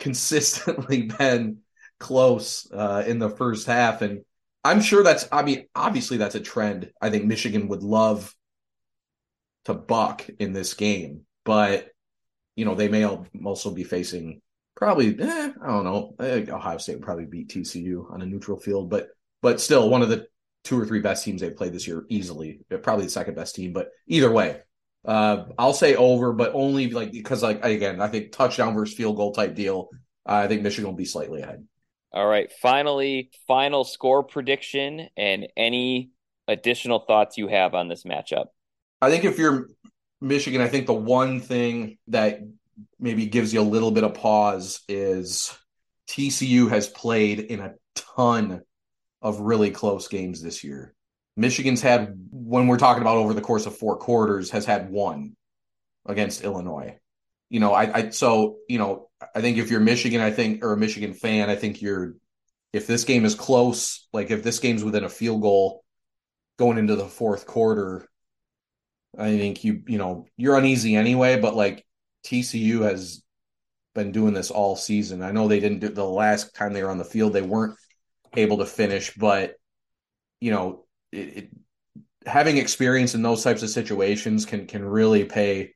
consistently 0.00 1.02
been 1.18 1.58
close 2.00 2.68
uh, 2.72 3.04
in 3.06 3.20
the 3.20 3.30
first 3.30 3.68
half, 3.68 4.02
and 4.02 4.24
I'm 4.64 4.80
sure 4.80 5.04
that's. 5.04 5.28
I 5.30 5.42
mean, 5.42 5.66
obviously 5.74 6.16
that's 6.16 6.34
a 6.34 6.40
trend. 6.40 6.90
I 7.00 7.10
think 7.10 7.26
Michigan 7.26 7.68
would 7.68 7.84
love 7.84 8.34
to 9.66 9.74
buck 9.74 10.28
in 10.40 10.52
this 10.52 10.74
game, 10.74 11.22
but 11.44 11.90
you 12.56 12.64
know 12.64 12.74
they 12.74 12.88
may 12.88 13.04
also 13.04 13.70
be 13.70 13.84
facing 13.84 14.42
probably 14.76 15.18
eh, 15.18 15.52
I 15.60 15.66
don't 15.66 15.84
know. 15.84 16.14
Ohio 16.20 16.78
State 16.78 16.96
would 16.96 17.04
probably 17.04 17.24
beat 17.24 17.48
TCU 17.48 18.12
on 18.12 18.22
a 18.22 18.26
neutral 18.26 18.58
field, 18.58 18.88
but 18.88 19.08
but 19.42 19.60
still 19.60 19.90
one 19.90 20.02
of 20.02 20.08
the 20.08 20.26
two 20.62 20.78
or 20.78 20.86
three 20.86 21.00
best 21.00 21.24
teams 21.24 21.40
they've 21.40 21.56
played 21.56 21.72
this 21.72 21.86
year 21.86 22.04
easily. 22.08 22.60
Probably 22.82 23.04
the 23.04 23.10
second 23.10 23.34
best 23.34 23.54
team, 23.54 23.72
but 23.72 23.88
either 24.06 24.30
way, 24.30 24.60
uh, 25.04 25.44
I'll 25.58 25.72
say 25.72 25.94
over, 25.96 26.32
but 26.32 26.52
only 26.54 26.90
like 26.90 27.12
because 27.12 27.42
like 27.42 27.64
again, 27.64 28.00
I 28.00 28.08
think 28.08 28.32
touchdown 28.32 28.74
versus 28.74 28.96
field 28.96 29.16
goal 29.16 29.32
type 29.32 29.54
deal. 29.54 29.88
Uh, 30.28 30.34
I 30.34 30.48
think 30.48 30.62
Michigan 30.62 30.90
will 30.90 30.96
be 30.96 31.04
slightly 31.04 31.42
ahead. 31.42 31.64
All 32.12 32.26
right, 32.26 32.50
finally, 32.62 33.30
final 33.46 33.84
score 33.84 34.22
prediction 34.22 35.08
and 35.16 35.48
any 35.56 36.10
additional 36.48 37.00
thoughts 37.00 37.36
you 37.36 37.48
have 37.48 37.74
on 37.74 37.88
this 37.88 38.04
matchup. 38.04 38.46
I 39.00 39.10
think 39.10 39.24
if 39.24 39.38
you're 39.38 39.68
Michigan, 40.20 40.60
I 40.60 40.68
think 40.68 40.86
the 40.86 40.94
one 40.94 41.40
thing 41.40 41.98
that 42.08 42.40
maybe 42.98 43.26
gives 43.26 43.52
you 43.52 43.60
a 43.60 43.62
little 43.62 43.90
bit 43.90 44.04
of 44.04 44.14
pause 44.14 44.80
is 44.88 45.56
TCU 46.08 46.68
has 46.70 46.88
played 46.88 47.40
in 47.40 47.60
a 47.60 47.74
ton 47.94 48.62
of 49.22 49.40
really 49.40 49.70
close 49.70 50.08
games 50.08 50.42
this 50.42 50.62
year. 50.62 50.94
Michigan's 51.36 51.82
had, 51.82 52.14
when 52.30 52.66
we're 52.66 52.78
talking 52.78 53.02
about 53.02 53.16
over 53.16 53.34
the 53.34 53.40
course 53.40 53.66
of 53.66 53.76
four 53.76 53.96
quarters, 53.96 54.50
has 54.50 54.64
had 54.64 54.90
one 54.90 55.36
against 56.06 56.42
Illinois. 56.42 56.98
You 57.50 57.60
know, 57.60 57.72
I, 57.72 57.96
I 57.96 58.08
so 58.10 58.56
you 58.68 58.78
know, 58.78 59.08
I 59.34 59.40
think 59.40 59.58
if 59.58 59.70
you're 59.70 59.80
Michigan, 59.80 60.20
I 60.20 60.30
think 60.30 60.64
or 60.64 60.72
a 60.72 60.76
Michigan 60.76 61.14
fan, 61.14 61.48
I 61.48 61.56
think 61.56 61.80
you're 61.80 62.14
if 62.72 62.86
this 62.86 63.04
game 63.04 63.24
is 63.24 63.34
close, 63.34 64.08
like 64.12 64.30
if 64.30 64.42
this 64.42 64.58
game's 64.58 64.82
within 64.82 65.04
a 65.04 65.08
field 65.08 65.42
goal 65.42 65.84
going 66.58 66.78
into 66.78 66.96
the 66.96 67.06
fourth 67.06 67.46
quarter, 67.46 68.08
I 69.16 69.36
think 69.36 69.62
you 69.62 69.82
you 69.86 69.98
know 69.98 70.26
you're 70.36 70.58
uneasy 70.58 70.96
anyway. 70.96 71.40
But 71.40 71.54
like 71.54 71.85
TCU 72.26 72.80
has 72.80 73.22
been 73.94 74.12
doing 74.12 74.34
this 74.34 74.50
all 74.50 74.76
season. 74.76 75.22
I 75.22 75.32
know 75.32 75.48
they 75.48 75.60
didn't 75.60 75.78
do 75.78 75.88
the 75.88 76.04
last 76.04 76.54
time 76.54 76.72
they 76.72 76.82
were 76.82 76.90
on 76.90 76.98
the 76.98 77.04
field, 77.04 77.32
they 77.32 77.42
weren't 77.42 77.76
able 78.36 78.58
to 78.58 78.66
finish, 78.66 79.14
but 79.14 79.54
you 80.40 80.50
know, 80.50 80.84
it, 81.12 81.18
it, 81.18 81.50
having 82.26 82.58
experience 82.58 83.14
in 83.14 83.22
those 83.22 83.42
types 83.42 83.62
of 83.62 83.70
situations 83.70 84.44
can 84.44 84.66
can 84.66 84.84
really 84.84 85.24
pay 85.24 85.72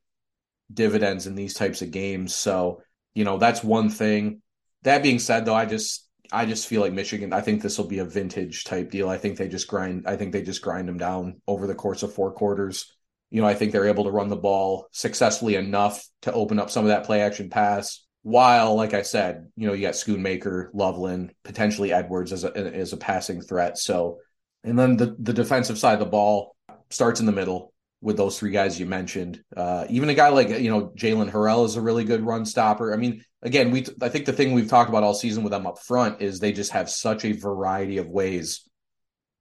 dividends 0.73 1.27
in 1.27 1.35
these 1.35 1.55
types 1.55 1.83
of 1.83 1.91
games. 1.91 2.35
So, 2.35 2.83
you 3.15 3.25
know, 3.25 3.39
that's 3.39 3.65
one 3.65 3.89
thing. 3.89 4.43
That 4.83 5.03
being 5.03 5.19
said 5.19 5.45
though, 5.45 5.55
I 5.55 5.67
just 5.67 6.09
I 6.33 6.47
just 6.47 6.67
feel 6.67 6.81
like 6.81 6.93
Michigan, 6.93 7.33
I 7.33 7.41
think 7.41 7.63
this 7.63 7.79
will 7.79 7.87
be 7.87 7.99
a 8.01 8.05
vintage 8.05 8.65
type 8.65 8.91
deal. 8.91 9.09
I 9.09 9.19
think 9.19 9.39
they 9.39 9.49
just 9.49 9.69
grind 9.69 10.05
I 10.07 10.17
think 10.17 10.33
they 10.33 10.43
just 10.43 10.63
grind 10.63 10.89
them 10.89 10.99
down 10.99 11.41
over 11.47 11.67
the 11.67 11.75
course 11.75 12.03
of 12.03 12.13
four 12.13 12.33
quarters. 12.33 12.93
You 13.31 13.41
know, 13.41 13.47
I 13.47 13.55
think 13.55 13.73
they're 13.73 13.87
able 13.89 14.05
to 14.05 14.11
run 14.11 14.29
the 14.29 14.37
ball 14.37 14.89
successfully 14.93 15.55
enough 15.55 16.05
to 16.23 16.33
open 16.33 16.59
up 16.59 16.71
some 16.71 16.85
of 16.85 16.89
that 16.89 17.05
play 17.05 17.21
action 17.21 17.49
pass. 17.49 18.05
While, 18.23 18.75
like 18.75 18.93
I 18.93 19.03
said, 19.03 19.49
you 19.57 19.67
know, 19.67 19.73
you 19.73 19.83
got 19.83 19.95
Schoonmaker, 19.95 20.69
Loveland, 20.75 21.33
potentially 21.43 21.93
Edwards 21.93 22.33
as 22.33 22.45
a 22.45 22.55
as 22.55 22.93
a 22.93 22.99
passing 22.99 23.41
threat. 23.41 23.79
So, 23.79 24.19
and 24.63 24.79
then 24.79 24.97
the 24.97 25.17
the 25.19 25.33
defensive 25.33 25.79
side 25.79 25.95
of 25.95 26.01
the 26.01 26.07
ball 26.07 26.55
starts 26.91 27.21
in 27.21 27.27
the 27.27 27.33
middle 27.33 27.73
with 28.03 28.17
those 28.17 28.39
three 28.39 28.51
guys 28.51 28.81
you 28.81 28.87
mentioned. 28.87 29.43
Uh, 29.57 29.87
even 29.91 30.09
a 30.09 30.15
guy 30.15 30.29
like 30.29 30.49
you 30.49 30.71
know 30.71 30.89
Jaylen 30.97 31.31
Harrell 31.31 31.65
is 31.65 31.77
a 31.77 31.81
really 31.81 32.05
good 32.05 32.25
run 32.25 32.45
stopper. 32.45 32.93
I 32.93 32.97
mean, 32.97 33.25
again, 33.43 33.71
we 33.71 33.87
I 34.01 34.09
think 34.09 34.27
the 34.27 34.33
thing 34.33 34.53
we've 34.53 34.69
talked 34.69 34.91
about 34.91 35.03
all 35.03 35.15
season 35.15 35.43
with 35.43 35.53
them 35.53 35.67
up 35.67 35.79
front 35.79 36.21
is 36.21 36.41
they 36.41 36.53
just 36.53 36.73
have 36.73 36.91
such 36.91 37.25
a 37.25 37.33
variety 37.33 37.99
of 37.99 38.09
ways 38.09 38.69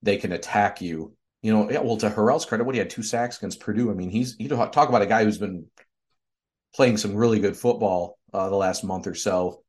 they 0.02 0.18
can 0.18 0.32
attack 0.32 0.82
you 0.82 1.14
you 1.42 1.54
know, 1.54 1.70
yeah, 1.72 1.80
well, 1.80 1.98
to 1.98 2.10
Harrell's 2.10 2.46
credit, 2.46 2.66
what 2.66 2.76
he 2.76 2.80
had 2.80 2.90
two 2.90 3.04
sacks 3.04 3.38
against 3.38 3.60
Purdue. 3.60 3.90
I 3.90 3.94
mean, 3.94 4.10
he's 4.10 4.36
you 4.40 4.50
talk 4.50 4.90
about 4.90 5.02
a 5.02 5.08
guy 5.08 5.24
who's 5.24 5.38
been 5.38 5.66
playing 6.76 6.98
some 6.98 7.16
really 7.16 7.40
good 7.40 7.56
football 7.56 8.18
uh, 8.34 8.50
the 8.50 8.56
last 8.56 8.84
month 8.84 9.08
or 9.08 9.16
so. 9.16 9.64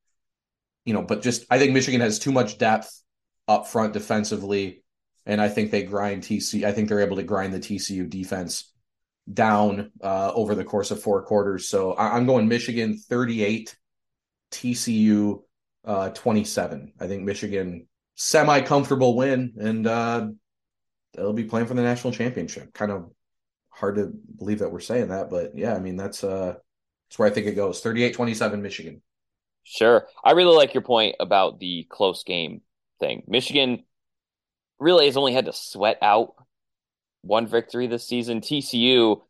You 0.85 0.95
know, 0.95 1.03
but 1.03 1.23
just 1.23 1.45
I 1.51 1.59
think 1.59 1.73
Michigan 1.73 2.01
has 2.01 2.18
too 2.18 2.33
much 2.33 2.59
depth 2.59 3.03
up 3.47 3.68
front 3.68 3.93
defensively, 3.93 4.83
and 5.27 5.41
I 5.41 5.49
think 5.49 5.71
they 5.71 5.83
grind 5.85 6.23
TC. 6.23 6.64
I 6.64 6.73
think 6.73 6.89
they're 6.89 7.01
able 7.01 7.16
to 7.16 7.23
grind 7.23 7.53
the 7.53 7.61
TCU 7.61 8.09
defense 8.09 8.73
down 9.33 9.93
uh, 10.03 10.33
over 10.35 10.55
the 10.55 10.64
course 10.64 10.91
of 10.91 11.03
four 11.03 11.23
quarters. 11.23 11.68
So 11.68 11.93
I- 11.93 12.16
am 12.16 12.27
going 12.27 12.49
Michigan 12.49 12.99
38, 12.99 13.77
TCU 14.51 15.43
uh, 15.85 16.11
27. 16.11 16.95
I 16.99 17.07
think 17.07 17.23
Michigan 17.23 17.87
semi 18.16 18.61
comfortable 18.62 19.16
win, 19.16 19.55
and 19.59 19.87
uh, 19.87 20.29
they'll 21.14 21.32
be 21.32 21.44
playing 21.44 21.66
for 21.66 21.74
the 21.74 21.82
national 21.82 22.12
championship. 22.12 22.72
Kind 22.72 22.92
of 22.92 23.11
hard 23.70 23.96
to 23.96 24.12
believe 24.38 24.61
that 24.61 24.72
we're 24.72 24.80
saying 24.80 25.08
that, 25.08 25.30
but 25.30 25.56
yeah, 25.56 25.74
I 25.74 25.80
mean 25.80 25.96
that's 25.96 26.24
uh 26.24 26.54
that's 27.08 27.18
where 27.18 27.28
I 27.28 27.32
think 27.32 27.46
it 27.46 27.56
goes. 27.56 27.82
38-27 27.82 28.61
Michigan. 28.61 29.02
Sure. 29.64 30.06
I 30.24 30.32
really 30.32 30.56
like 30.56 30.74
your 30.74 30.82
point 30.82 31.16
about 31.18 31.58
the 31.58 31.86
close 31.90 32.22
game 32.24 32.62
thing. 33.00 33.24
Michigan 33.26 33.84
really 34.78 35.06
has 35.06 35.16
only 35.16 35.32
had 35.32 35.46
to 35.46 35.52
sweat 35.52 35.98
out 36.02 36.34
one 37.22 37.46
victory 37.46 37.86
this 37.86 38.06
season. 38.06 38.40
TCU 38.40 39.20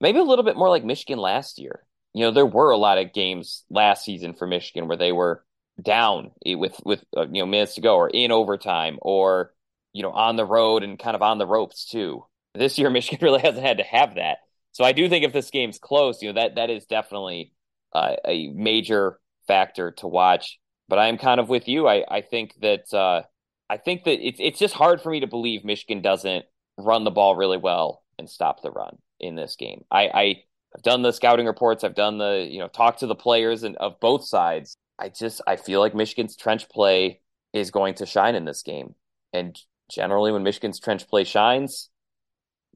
maybe 0.00 0.18
a 0.18 0.24
little 0.24 0.44
bit 0.44 0.56
more 0.56 0.68
like 0.68 0.84
Michigan 0.84 1.18
last 1.18 1.58
year. 1.58 1.86
You 2.12 2.24
know, 2.26 2.30
there 2.30 2.46
were 2.46 2.70
a 2.70 2.76
lot 2.76 2.98
of 2.98 3.12
games 3.12 3.64
last 3.70 4.04
season 4.04 4.34
for 4.34 4.46
Michigan 4.46 4.88
where 4.88 4.98
they 4.98 5.12
were 5.12 5.44
down 5.80 6.32
with 6.44 6.78
with 6.84 7.02
uh, 7.16 7.26
you 7.30 7.40
know 7.40 7.46
minutes 7.46 7.76
to 7.76 7.80
go 7.80 7.96
or 7.96 8.10
in 8.10 8.30
overtime 8.30 8.98
or 9.00 9.54
you 9.92 10.02
know, 10.02 10.10
on 10.10 10.36
the 10.36 10.44
road 10.44 10.82
and 10.82 10.98
kind 10.98 11.14
of 11.14 11.22
on 11.22 11.38
the 11.38 11.46
ropes 11.46 11.86
too. 11.86 12.24
This 12.54 12.78
year, 12.78 12.90
Michigan 12.90 13.24
really 13.24 13.40
hasn't 13.40 13.64
had 13.64 13.78
to 13.78 13.84
have 13.84 14.16
that. 14.16 14.38
So 14.72 14.84
I 14.84 14.92
do 14.92 15.08
think 15.08 15.24
if 15.24 15.32
this 15.32 15.50
game's 15.50 15.78
close, 15.78 16.22
you 16.22 16.32
know, 16.32 16.40
that 16.40 16.56
that 16.56 16.70
is 16.70 16.86
definitely 16.86 17.52
uh, 17.92 18.16
a 18.26 18.48
major 18.48 19.18
factor 19.46 19.90
to 19.92 20.06
watch. 20.06 20.58
But 20.88 20.98
I 20.98 21.08
am 21.08 21.18
kind 21.18 21.40
of 21.40 21.48
with 21.48 21.68
you. 21.68 21.86
I, 21.86 22.04
I 22.08 22.20
think 22.22 22.54
that 22.60 22.92
uh, 22.92 23.22
I 23.68 23.76
think 23.76 24.04
that 24.04 24.26
it's 24.26 24.38
it's 24.40 24.58
just 24.58 24.74
hard 24.74 25.00
for 25.00 25.10
me 25.10 25.20
to 25.20 25.26
believe 25.26 25.64
Michigan 25.64 26.02
doesn't 26.02 26.44
run 26.78 27.04
the 27.04 27.10
ball 27.10 27.36
really 27.36 27.58
well 27.58 28.02
and 28.18 28.28
stop 28.28 28.62
the 28.62 28.70
run 28.70 28.98
in 29.20 29.34
this 29.34 29.56
game. 29.56 29.84
I, 29.90 30.08
I 30.08 30.42
have 30.74 30.82
done 30.82 31.02
the 31.02 31.12
scouting 31.12 31.46
reports. 31.46 31.84
I've 31.84 31.94
done 31.94 32.18
the 32.18 32.46
you 32.50 32.58
know 32.58 32.68
talk 32.68 32.98
to 32.98 33.06
the 33.06 33.14
players 33.14 33.62
and 33.62 33.76
of 33.76 34.00
both 34.00 34.24
sides. 34.24 34.76
I 34.98 35.08
just 35.08 35.40
I 35.46 35.56
feel 35.56 35.80
like 35.80 35.94
Michigan's 35.94 36.36
trench 36.36 36.68
play 36.68 37.20
is 37.52 37.70
going 37.70 37.94
to 37.94 38.06
shine 38.06 38.34
in 38.34 38.44
this 38.44 38.62
game. 38.62 38.94
And 39.32 39.58
generally 39.92 40.32
when 40.32 40.42
Michigan's 40.42 40.80
trench 40.80 41.06
play 41.08 41.24
shines, 41.24 41.90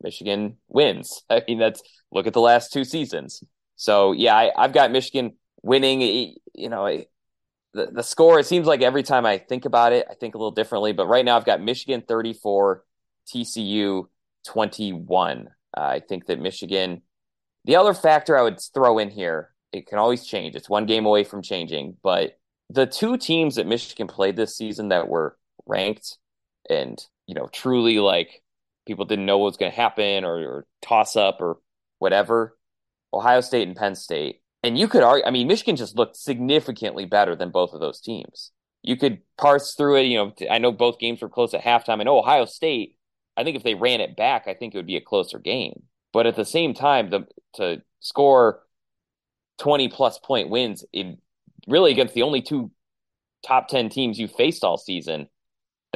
Michigan 0.01 0.57
wins. 0.69 1.23
I 1.31 1.43
mean 1.47 1.59
that's 1.59 1.83
look 2.13 2.27
at 2.27 2.33
the 2.33 2.41
last 2.41 2.73
two 2.73 2.85
seasons. 2.85 3.43
So 3.77 4.13
yeah, 4.13 4.35
I, 4.35 4.63
have 4.63 4.73
got 4.73 4.91
Michigan 4.91 5.37
winning. 5.63 6.35
You 6.55 6.69
know, 6.69 7.05
the 7.75 7.87
the 7.87 8.03
score. 8.03 8.39
It 8.39 8.47
seems 8.47 8.67
like 8.67 8.83
every 8.83 9.03
time 9.03 9.27
I 9.27 9.39
think 9.39 9.65
about 9.65 9.93
it, 9.93 10.07
I 10.11 10.15
think 10.15 10.35
a 10.35 10.39
little 10.39 10.51
differently. 10.53 10.93
But 10.93 11.07
right 11.07 11.25
now, 11.25 11.37
I've 11.37 11.45
got 11.45 11.61
Michigan 11.61 12.03
thirty 12.07 12.33
four, 12.33 12.85
TCU 13.33 14.09
twenty 14.47 14.93
one. 14.93 15.49
Uh, 15.77 15.81
I 15.81 16.01
think 16.01 16.27
that 16.27 16.41
Michigan. 16.41 17.03
The 17.65 17.77
other 17.77 17.95
factor 17.95 18.39
I 18.39 18.43
would 18.43 18.61
throw 18.73 18.99
in 18.99 19.11
here, 19.11 19.51
it 19.73 19.89
can 19.89 19.99
always 19.99 20.25
change. 20.25 20.55
It's 20.55 20.71
one 20.71 20.87
game 20.87 21.05
away 21.05 21.25
from 21.25 21.43
changing, 21.43 21.97
but 22.01 22.39
the 22.71 22.87
two 22.87 23.17
teams 23.17 23.57
that 23.57 23.67
Michigan 23.67 24.07
played 24.07 24.37
this 24.37 24.57
season 24.57 24.91
that 24.91 25.09
were 25.09 25.37
ranked 25.67 26.17
and 26.71 27.05
you 27.27 27.35
know 27.35 27.49
truly 27.53 27.99
like 27.99 28.43
people 28.87 29.05
didn't 29.05 29.27
know 29.27 29.39
what 29.39 29.47
was 29.47 29.57
going 29.57 29.73
to 29.73 29.77
happen 29.77 30.25
or, 30.25 30.37
or 30.39 30.67
toss 30.83 31.17
up 31.17 31.41
or 31.41 31.59
whatever 31.99 32.57
Ohio 33.13 33.41
State 33.41 33.67
and 33.67 33.77
Penn 33.77 33.95
State. 33.95 34.43
And 34.63 34.79
you 34.79 34.89
could 34.89 35.03
argue, 35.03 35.25
I 35.25 35.31
mean, 35.31 35.49
Michigan 35.49 35.77
just 35.77 35.97
looked 35.97 36.17
significantly 36.17 37.05
better 37.05 37.37
than 37.37 37.51
both 37.51 37.73
of 37.73 37.81
those 37.81 38.01
teams. 38.01 38.53
You 38.83 38.97
could 38.97 39.21
parse 39.39 39.75
through 39.75 39.97
it. 39.97 40.07
You 40.07 40.19
know, 40.19 40.35
I 40.51 40.59
know 40.59 40.73
both 40.73 40.99
games 40.99 41.21
were 41.21 41.29
close 41.29 41.55
at 41.55 41.63
halftime. 41.63 42.01
I 42.01 42.05
know 42.05 42.19
Ohio 42.19 42.45
State, 42.45 42.97
I 43.37 43.45
think 43.45 43.57
if 43.57 43.63
they 43.63 43.75
ran 43.75 44.01
it 44.01 44.17
back, 44.17 44.47
I 44.47 44.55
think 44.55 44.75
it 44.75 44.79
would 44.79 44.87
be 44.87 44.97
a 44.97 45.01
closer 45.01 45.39
game. 45.39 45.83
But 46.13 46.27
at 46.27 46.37
the 46.37 46.45
same 46.45 46.75
time, 46.75 47.11
the, 47.11 47.27
to 47.55 47.83
score 48.01 48.63
20 49.59 49.89
plus 49.89 50.19
point 50.19 50.49
wins 50.49 50.85
in 50.93 51.19
really 51.67 51.91
against 51.93 52.15
the 52.15 52.23
only 52.23 52.43
two 52.43 52.71
top 53.47 53.69
10 53.69 53.89
teams 53.89 54.19
you 54.19 54.29
faced 54.29 54.65
all 54.65 54.79
season, 54.79 55.29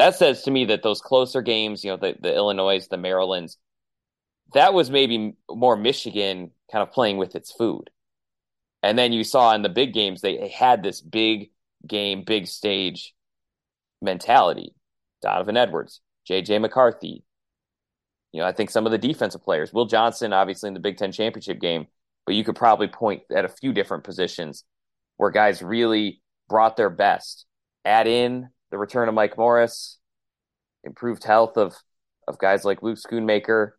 that 0.01 0.17
says 0.17 0.43
to 0.43 0.51
me 0.51 0.67
that 0.67 0.83
those 0.83 1.01
closer 1.01 1.43
games, 1.43 1.85
you 1.85 1.91
know, 1.91 1.97
the, 1.97 2.15
the 2.21 2.35
Illinois, 2.35 2.87
the 2.89 2.97
Marylands, 2.97 3.59
that 4.55 4.75
was 4.75 4.91
maybe 4.91 5.37
more 5.49 5.77
Michigan 5.77 6.51
kind 6.73 6.83
of 6.83 6.93
playing 6.93 7.19
with 7.19 7.37
its 7.37 7.53
food. 7.53 7.91
And 8.83 8.99
then 8.99 9.13
you 9.13 9.25
saw 9.25 9.55
in 9.55 9.63
the 9.63 9.69
big 9.69 9.93
games, 9.93 10.21
they 10.21 10.49
had 10.49 10.83
this 10.83 11.01
big 11.01 11.51
game, 11.87 12.25
big 12.25 12.47
stage 12.47 13.15
mentality. 14.01 14.75
Donovan 15.23 15.57
Edwards, 15.57 16.01
JJ 16.29 16.61
McCarthy. 16.61 17.23
You 18.33 18.41
know, 18.41 18.47
I 18.47 18.53
think 18.53 18.71
some 18.71 18.87
of 18.87 18.93
the 18.93 18.99
defensive 18.99 19.43
players, 19.43 19.73
Will 19.73 19.87
Johnson, 19.87 20.33
obviously 20.33 20.69
in 20.69 20.75
the 20.75 20.81
Big 20.81 20.97
Ten 20.97 21.13
championship 21.13 21.61
game, 21.61 21.89
but 22.25 22.35
you 22.35 22.45
could 22.45 22.57
probably 22.57 22.89
point 22.89 23.23
at 23.35 23.45
a 23.45 23.49
few 23.49 23.73
different 23.73 24.05
positions 24.05 24.65
where 25.17 25.31
guys 25.31 25.63
really 25.63 26.23
brought 26.49 26.77
their 26.77 26.91
best. 26.91 27.45
Add 27.85 28.07
in 28.07 28.49
the 28.71 28.79
return 28.79 29.09
of 29.09 29.15
Mike 29.15 29.37
Morris, 29.37 29.99
improved 30.85 31.25
health 31.25 31.57
of 31.57 31.75
of 32.29 32.39
guys 32.39 32.65
like 32.65 32.83
Luke 32.83 32.99
Schoonmaker, 32.99 33.73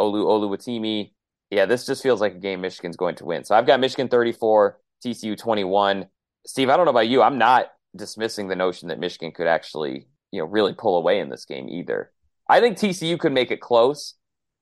Olu 0.00 0.24
Oluwatimi. 0.24 1.12
Yeah, 1.50 1.66
this 1.66 1.84
just 1.84 2.02
feels 2.02 2.20
like 2.20 2.34
a 2.34 2.38
game 2.38 2.60
Michigan's 2.60 2.96
going 2.96 3.16
to 3.16 3.24
win. 3.26 3.44
So 3.44 3.54
I've 3.54 3.66
got 3.66 3.80
Michigan 3.80 4.08
34, 4.08 4.78
TCU 5.04 5.36
21. 5.36 6.06
Steve, 6.46 6.70
I 6.70 6.76
don't 6.76 6.86
know 6.86 6.90
about 6.90 7.08
you. 7.08 7.22
I'm 7.22 7.38
not 7.38 7.66
dismissing 7.94 8.48
the 8.48 8.56
notion 8.56 8.88
that 8.88 8.98
Michigan 8.98 9.32
could 9.32 9.46
actually, 9.46 10.06
you 10.30 10.40
know, 10.40 10.46
really 10.46 10.72
pull 10.72 10.96
away 10.96 11.20
in 11.20 11.28
this 11.28 11.44
game 11.44 11.68
either. 11.68 12.10
I 12.48 12.60
think 12.60 12.78
TCU 12.78 13.18
could 13.18 13.32
make 13.32 13.50
it 13.50 13.60
close. 13.60 14.14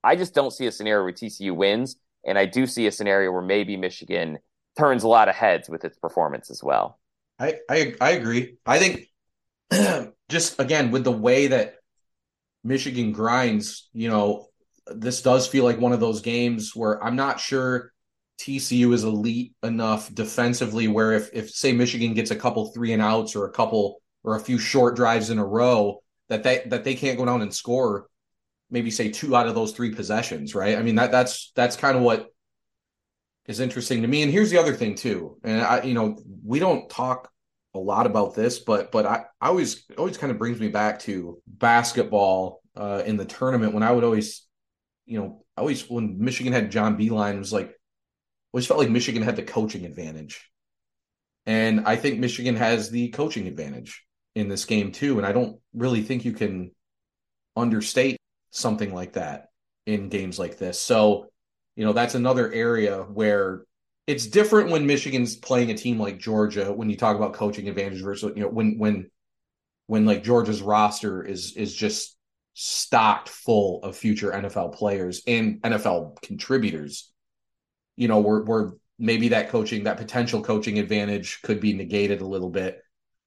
I 0.02 0.16
just 0.16 0.34
don't 0.34 0.52
see 0.52 0.66
a 0.66 0.72
scenario 0.72 1.04
where 1.04 1.12
TCU 1.12 1.54
wins, 1.54 1.96
and 2.26 2.38
I 2.38 2.46
do 2.46 2.66
see 2.66 2.86
a 2.86 2.92
scenario 2.92 3.30
where 3.30 3.42
maybe 3.42 3.76
Michigan 3.76 4.38
turns 4.78 5.02
a 5.02 5.08
lot 5.08 5.28
of 5.28 5.34
heads 5.34 5.68
with 5.68 5.84
its 5.84 5.98
performance 5.98 6.50
as 6.50 6.62
well. 6.62 6.98
I 7.38 7.56
I, 7.68 7.94
I 8.00 8.10
agree. 8.12 8.56
I 8.66 8.78
think 8.78 9.09
just 10.28 10.60
again 10.60 10.90
with 10.90 11.04
the 11.04 11.12
way 11.12 11.48
that 11.48 11.76
Michigan 12.64 13.12
grinds, 13.12 13.88
you 13.92 14.08
know, 14.08 14.46
this 14.86 15.22
does 15.22 15.46
feel 15.46 15.64
like 15.64 15.80
one 15.80 15.92
of 15.92 16.00
those 16.00 16.20
games 16.20 16.74
where 16.74 17.02
I'm 17.02 17.16
not 17.16 17.40
sure 17.40 17.92
TCU 18.40 18.92
is 18.94 19.04
elite 19.04 19.54
enough 19.62 20.12
defensively 20.14 20.88
where 20.88 21.12
if 21.12 21.30
if 21.32 21.50
say 21.50 21.72
Michigan 21.72 22.14
gets 22.14 22.30
a 22.30 22.36
couple 22.36 22.72
three 22.72 22.92
and 22.92 23.02
outs 23.02 23.36
or 23.36 23.46
a 23.46 23.52
couple 23.52 24.00
or 24.24 24.36
a 24.36 24.40
few 24.40 24.58
short 24.58 24.96
drives 24.96 25.30
in 25.30 25.38
a 25.38 25.44
row 25.44 26.02
that 26.28 26.42
they 26.42 26.62
that 26.66 26.84
they 26.84 26.94
can't 26.94 27.18
go 27.18 27.24
down 27.24 27.42
and 27.42 27.54
score 27.54 28.06
maybe 28.70 28.90
say 28.90 29.10
two 29.10 29.34
out 29.34 29.48
of 29.48 29.54
those 29.54 29.72
three 29.72 29.94
possessions, 29.94 30.54
right? 30.54 30.78
I 30.78 30.82
mean 30.82 30.94
that 30.94 31.10
that's 31.10 31.52
that's 31.54 31.76
kind 31.76 31.96
of 31.96 32.02
what 32.02 32.28
is 33.46 33.60
interesting 33.60 34.02
to 34.02 34.08
me. 34.08 34.22
And 34.22 34.32
here's 34.32 34.50
the 34.50 34.58
other 34.58 34.74
thing 34.74 34.94
too. 34.94 35.38
And 35.44 35.60
I 35.60 35.82
you 35.82 35.94
know, 35.94 36.16
we 36.44 36.58
don't 36.60 36.88
talk 36.88 37.30
a 37.74 37.78
lot 37.78 38.06
about 38.06 38.34
this, 38.34 38.58
but 38.58 38.90
but 38.90 39.06
I, 39.06 39.24
I 39.40 39.48
always 39.48 39.84
always 39.96 40.18
kind 40.18 40.30
of 40.30 40.38
brings 40.38 40.58
me 40.60 40.68
back 40.68 41.00
to 41.00 41.40
basketball 41.46 42.62
uh 42.76 43.02
in 43.06 43.16
the 43.16 43.24
tournament 43.24 43.74
when 43.74 43.82
I 43.82 43.92
would 43.92 44.04
always 44.04 44.46
you 45.06 45.18
know, 45.18 45.44
I 45.56 45.62
always 45.62 45.88
when 45.90 46.20
Michigan 46.20 46.52
had 46.52 46.70
John 46.70 46.96
Beilein, 46.96 47.34
it 47.34 47.38
was 47.38 47.52
like 47.52 47.76
always 48.52 48.66
felt 48.66 48.78
like 48.78 48.90
Michigan 48.90 49.22
had 49.22 49.36
the 49.36 49.42
coaching 49.42 49.84
advantage. 49.84 50.48
And 51.46 51.82
I 51.86 51.96
think 51.96 52.18
Michigan 52.18 52.56
has 52.56 52.90
the 52.90 53.08
coaching 53.08 53.46
advantage 53.46 54.04
in 54.34 54.48
this 54.48 54.64
game 54.64 54.92
too. 54.92 55.18
And 55.18 55.26
I 55.26 55.32
don't 55.32 55.58
really 55.74 56.02
think 56.02 56.24
you 56.24 56.32
can 56.32 56.70
understate 57.56 58.18
something 58.50 58.94
like 58.94 59.14
that 59.14 59.48
in 59.86 60.08
games 60.08 60.38
like 60.38 60.58
this. 60.58 60.80
So, 60.80 61.30
you 61.74 61.84
know, 61.84 61.92
that's 61.92 62.14
another 62.14 62.52
area 62.52 63.02
where 63.02 63.62
it's 64.10 64.26
different 64.26 64.70
when 64.70 64.86
Michigan's 64.86 65.36
playing 65.36 65.70
a 65.70 65.74
team 65.74 66.00
like 66.00 66.18
Georgia 66.18 66.72
when 66.72 66.90
you 66.90 66.96
talk 66.96 67.14
about 67.14 67.32
coaching 67.32 67.68
advantage 67.68 68.02
versus 68.02 68.32
you 68.34 68.42
know 68.42 68.48
when 68.48 68.76
when 68.76 69.08
when 69.86 70.04
like 70.04 70.24
Georgia's 70.24 70.62
roster 70.62 71.22
is 71.22 71.56
is 71.56 71.72
just 71.72 72.16
stocked 72.54 73.28
full 73.28 73.80
of 73.84 73.96
future 73.96 74.32
NFL 74.32 74.74
players 74.74 75.22
and 75.28 75.62
NFL 75.62 76.20
contributors. 76.22 77.12
You 77.94 78.08
know, 78.08 78.18
we're 78.18 78.42
we're 78.42 78.72
maybe 78.98 79.28
that 79.28 79.48
coaching, 79.50 79.84
that 79.84 79.96
potential 79.96 80.42
coaching 80.42 80.80
advantage 80.80 81.40
could 81.42 81.60
be 81.60 81.72
negated 81.72 82.20
a 82.20 82.26
little 82.26 82.50
bit. 82.50 82.82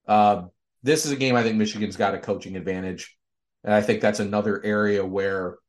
Uh, 0.05 0.43
this 0.83 1.05
is 1.05 1.13
a 1.13 1.15
game 1.15 1.37
I 1.37 1.43
think 1.43 1.55
Michigan's 1.55 1.95
got 1.95 2.13
a 2.13 2.19
coaching 2.19 2.57
advantage, 2.57 3.17
and 3.63 3.73
I 3.73 3.81
think 3.81 4.01
that's 4.01 4.19
another 4.19 4.61
area 4.65 5.05
where, 5.05 5.59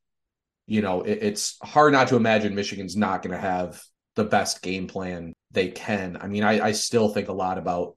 you 0.66 0.82
know, 0.82 1.02
it, 1.02 1.18
it's 1.22 1.56
hard 1.62 1.92
not 1.92 2.08
to 2.08 2.16
imagine 2.16 2.56
Michigan's 2.56 2.96
not 2.96 3.22
going 3.22 3.30
to 3.30 3.40
have 3.40 3.80
the 4.16 4.24
best 4.24 4.62
game 4.62 4.86
plan 4.86 5.32
they 5.50 5.68
can. 5.68 6.18
I 6.20 6.28
mean, 6.28 6.44
I, 6.44 6.66
I 6.66 6.72
still 6.72 7.08
think 7.08 7.28
a 7.28 7.32
lot 7.32 7.58
about 7.58 7.96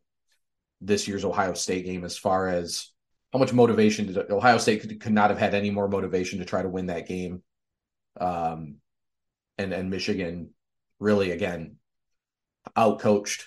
this 0.82 1.08
year's 1.08 1.26
Ohio 1.26 1.54
State 1.54 1.86
game 1.86 2.04
as 2.04 2.18
far 2.18 2.48
as 2.48 2.92
how 3.34 3.40
much 3.40 3.54
motivation 3.54 4.08
did 4.08 4.32
Ohio 4.32 4.58
State 4.58 4.82
could, 4.82 5.00
could 5.00 5.12
not 5.12 5.30
have 5.30 5.40
had 5.40 5.54
any 5.54 5.70
more 5.70 5.88
motivation 5.88 6.40
to 6.40 6.46
try 6.46 6.62
to 6.62 6.70
win 6.70 6.88
that 6.88 7.08
game. 7.08 7.44
Um, 8.20 8.76
and 9.58 9.74
and 9.74 9.90
Michigan 9.90 10.52
really 11.00 11.32
again 11.32 11.78
outcoached 12.76 13.44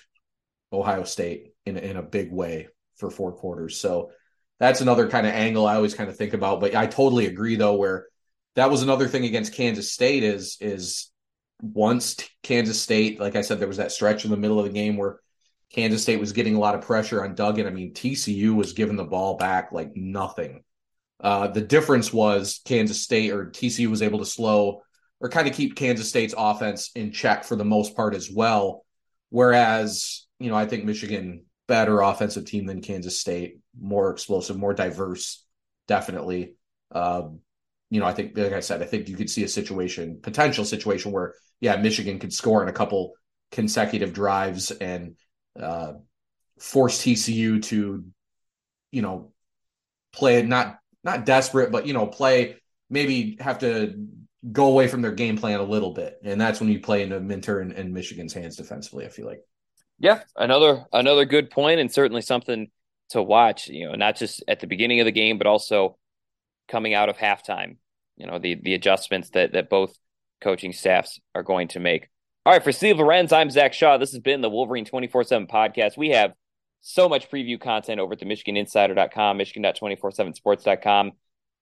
Ohio 0.71 1.03
State 1.03 1.53
in 1.65 1.77
in 1.77 1.97
a 1.97 2.03
big 2.03 2.31
way 2.31 2.67
for 2.95 3.09
four 3.09 3.31
quarters. 3.31 3.77
So 3.77 4.11
that's 4.59 4.81
another 4.81 5.09
kind 5.09 5.25
of 5.25 5.33
angle 5.33 5.65
I 5.65 5.75
always 5.75 5.95
kind 5.95 6.09
of 6.09 6.15
think 6.15 6.33
about. 6.33 6.59
But 6.59 6.75
I 6.75 6.85
totally 6.85 7.25
agree 7.25 7.55
though, 7.55 7.75
where 7.75 8.07
that 8.55 8.69
was 8.69 8.83
another 8.83 9.07
thing 9.07 9.25
against 9.25 9.53
Kansas 9.53 9.91
State 9.91 10.23
is 10.23 10.57
is 10.61 11.09
once 11.61 12.17
Kansas 12.43 12.81
State, 12.81 13.19
like 13.19 13.35
I 13.35 13.41
said, 13.41 13.59
there 13.59 13.67
was 13.67 13.77
that 13.77 13.91
stretch 13.91 14.25
in 14.25 14.31
the 14.31 14.37
middle 14.37 14.59
of 14.59 14.65
the 14.65 14.71
game 14.71 14.97
where 14.97 15.19
Kansas 15.73 16.03
State 16.03 16.19
was 16.19 16.33
getting 16.33 16.55
a 16.55 16.59
lot 16.59 16.75
of 16.75 16.81
pressure 16.81 17.23
on 17.23 17.35
Duggan. 17.35 17.67
I 17.67 17.69
mean, 17.69 17.93
TCU 17.93 18.55
was 18.55 18.73
giving 18.73 18.97
the 18.97 19.03
ball 19.03 19.37
back 19.37 19.71
like 19.71 19.95
nothing. 19.95 20.63
Uh, 21.19 21.47
the 21.47 21.61
difference 21.61 22.11
was 22.11 22.61
Kansas 22.65 23.01
State 23.01 23.31
or 23.31 23.45
TCU 23.45 23.87
was 23.87 24.01
able 24.01 24.19
to 24.19 24.25
slow 24.25 24.81
or 25.19 25.29
kind 25.29 25.47
of 25.47 25.53
keep 25.53 25.75
Kansas 25.75 26.09
State's 26.09 26.33
offense 26.37 26.91
in 26.95 27.11
check 27.11 27.43
for 27.43 27.55
the 27.55 27.63
most 27.63 27.95
part 27.95 28.15
as 28.15 28.29
well. 28.29 28.83
Whereas, 29.29 30.25
you 30.39 30.49
know, 30.49 30.55
I 30.55 30.65
think 30.65 30.83
Michigan 30.83 31.45
better 31.67 32.01
offensive 32.01 32.45
team 32.45 32.65
than 32.65 32.81
Kansas 32.81 33.19
State, 33.19 33.59
more 33.79 34.09
explosive, 34.09 34.57
more 34.57 34.73
diverse, 34.73 35.45
definitely. 35.87 36.55
Um, 36.91 37.39
you 37.91 37.99
know, 37.99 38.07
I 38.07 38.13
think, 38.13 38.35
like 38.37 38.53
I 38.53 38.61
said, 38.61 38.81
I 38.81 38.85
think 38.85 39.09
you 39.09 39.17
could 39.17 39.29
see 39.29 39.43
a 39.43 39.49
situation, 39.49 40.21
potential 40.23 40.63
situation 40.63 41.11
where, 41.11 41.35
yeah, 41.59 41.75
Michigan 41.75 42.17
could 42.17 42.33
score 42.33 42.63
in 42.63 42.69
a 42.69 42.73
couple 42.73 43.13
consecutive 43.51 44.13
drives 44.13 44.71
and 44.71 45.17
uh, 45.59 45.93
force 46.57 47.03
TCU 47.03 47.61
to, 47.63 48.05
you 48.91 49.01
know, 49.01 49.33
play 50.13 50.41
not 50.41 50.79
not 51.03 51.25
desperate, 51.25 51.71
but 51.71 51.85
you 51.85 51.93
know, 51.93 52.07
play 52.07 52.55
maybe 52.89 53.37
have 53.41 53.59
to 53.59 54.07
go 54.49 54.67
away 54.67 54.87
from 54.87 55.01
their 55.01 55.11
game 55.11 55.37
plan 55.37 55.59
a 55.59 55.63
little 55.63 55.93
bit, 55.93 56.17
and 56.23 56.39
that's 56.39 56.61
when 56.61 56.69
you 56.69 56.79
play 56.79 57.03
into 57.03 57.19
Minter 57.19 57.59
and, 57.59 57.73
and 57.73 57.93
Michigan's 57.93 58.33
hands 58.33 58.55
defensively. 58.55 59.05
I 59.05 59.09
feel 59.09 59.25
like. 59.25 59.41
Yeah, 59.99 60.21
another 60.35 60.85
another 60.93 61.25
good 61.25 61.51
point, 61.51 61.81
and 61.81 61.91
certainly 61.91 62.21
something 62.21 62.71
to 63.09 63.21
watch. 63.21 63.67
You 63.67 63.89
know, 63.89 63.95
not 63.95 64.15
just 64.15 64.43
at 64.47 64.61
the 64.61 64.67
beginning 64.67 65.01
of 65.01 65.05
the 65.05 65.11
game, 65.11 65.37
but 65.37 65.47
also 65.47 65.97
coming 66.67 66.93
out 66.93 67.09
of 67.09 67.17
halftime. 67.17 67.77
You 68.17 68.27
know, 68.27 68.39
the 68.39 68.55
the 68.61 68.73
adjustments 68.73 69.29
that 69.31 69.53
that 69.53 69.69
both 69.69 69.95
coaching 70.41 70.73
staffs 70.73 71.19
are 71.35 71.43
going 71.43 71.69
to 71.69 71.79
make. 71.79 72.09
All 72.45 72.53
right, 72.53 72.63
for 72.63 72.71
Steve 72.71 72.97
Lorenz, 72.97 73.31
I'm 73.31 73.51
Zach 73.51 73.73
Shaw. 73.73 73.97
This 73.97 74.11
has 74.11 74.19
been 74.19 74.41
the 74.41 74.49
Wolverine 74.49 74.85
24 74.85 75.25
7 75.25 75.47
podcast. 75.47 75.97
We 75.97 76.09
have 76.09 76.33
so 76.81 77.07
much 77.07 77.29
preview 77.29 77.61
content 77.61 77.99
over 77.99 78.13
at 78.13 78.19
the 78.19 78.25
MichiganInsider.com, 78.25 79.37
Michigan.247sports.com. 79.37 81.11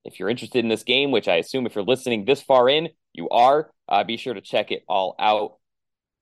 If 0.06 0.18
you're 0.18 0.30
interested 0.30 0.64
in 0.64 0.70
this 0.70 0.84
game, 0.84 1.12
which 1.12 1.28
I 1.28 1.36
assume 1.36 1.66
if 1.66 1.76
you're 1.76 1.84
listening 1.84 2.24
this 2.24 2.42
far 2.42 2.70
in, 2.70 2.88
you 3.14 3.28
are, 3.30 3.70
uh, 3.90 4.06
be 4.06 4.16
sure 4.16 4.34
to 4.34 4.42
check 4.42 4.72
it 4.72 4.84
all 4.88 5.16
out. 5.20 5.58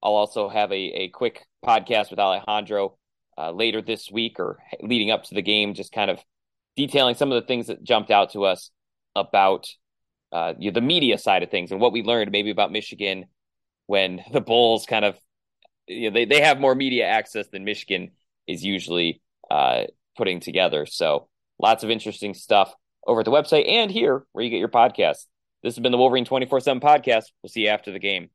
I'll 0.02 0.16
also 0.16 0.50
have 0.50 0.72
a, 0.72 0.76
a 0.76 1.10
quick 1.10 1.46
podcast 1.64 2.10
with 2.10 2.20
Alejandro 2.20 2.98
uh, 3.38 3.52
later 3.52 3.84
this 3.84 4.10
week 4.12 4.40
or 4.40 4.58
leading 4.82 5.12
up 5.12 5.24
to 5.26 5.36
the 5.36 5.44
game, 5.44 5.76
just 5.76 5.92
kind 5.92 6.10
of 6.10 6.20
detailing 6.76 7.16
some 7.16 7.32
of 7.32 7.40
the 7.40 7.48
things 7.48 7.68
that 7.68 7.84
jumped 7.84 8.10
out 8.10 8.32
to 8.32 8.46
us 8.46 8.72
about 9.16 9.68
uh, 10.32 10.54
you 10.58 10.72
know, 10.72 10.76
the 10.76 10.82
media 10.82 11.18
side 11.18 11.44
of 11.44 11.50
things 11.50 11.72
and 11.72 11.80
what 11.80 11.92
we 11.92 12.04
learned 12.04 12.32
maybe 12.32 12.52
about 12.52 12.72
Michigan 12.72 13.26
when 13.86 14.22
the 14.32 14.42
Bulls 14.42 14.86
kind 14.86 15.06
of 15.06 15.18
you 15.88 16.10
know, 16.10 16.14
they 16.14 16.26
they 16.26 16.42
have 16.42 16.60
more 16.60 16.76
media 16.76 17.06
access 17.06 17.48
than 17.48 17.64
Michigan 17.64 18.12
is 18.48 18.64
usually 18.64 19.22
uh, 19.50 19.84
putting 20.18 20.40
together. 20.40 20.86
So 20.86 21.28
lots 21.60 21.84
of 21.84 21.90
interesting 21.90 22.34
stuff 22.34 22.74
over 23.06 23.22
at 23.22 23.26
the 23.26 23.32
website 23.32 23.70
and 23.70 23.90
here 23.90 24.26
where 24.34 24.44
you 24.44 24.50
get 24.50 24.60
your 24.60 24.68
podcast. 24.68 25.26
This 25.64 25.76
has 25.76 25.80
been 25.80 25.92
the 25.92 25.98
Wolverine 25.98 26.26
24 26.26 26.60
7 26.60 26.82
podcast. 26.82 27.26
We'll 27.42 27.50
see 27.50 27.62
you 27.62 27.70
after 27.70 27.92
the 27.92 28.00
game. 28.00 28.30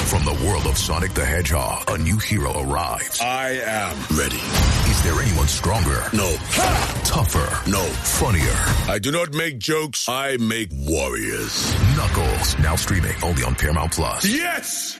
From 0.00 0.24
the 0.24 0.44
world 0.46 0.66
of 0.66 0.78
Sonic 0.78 1.12
the 1.14 1.24
Hedgehog, 1.24 1.90
a 1.90 1.98
new 1.98 2.16
hero 2.16 2.52
arrives. 2.62 3.20
I 3.20 3.60
am 3.64 4.16
ready. 4.16 4.85
Is 4.96 5.02
there 5.02 5.20
anyone 5.20 5.46
stronger? 5.46 6.02
No. 6.14 6.36
Ha! 6.56 7.02
Tougher? 7.04 7.70
No. 7.70 7.82
Funnier? 8.16 8.56
I 8.90 8.98
do 8.98 9.10
not 9.12 9.34
make 9.34 9.58
jokes. 9.58 10.08
I 10.08 10.38
make 10.38 10.70
warriors. 10.72 11.74
Knuckles. 11.94 12.58
Now 12.60 12.76
streaming 12.76 13.14
only 13.22 13.44
on 13.44 13.54
Paramount 13.54 13.92
Plus. 13.92 14.24
Yes! 14.24 14.94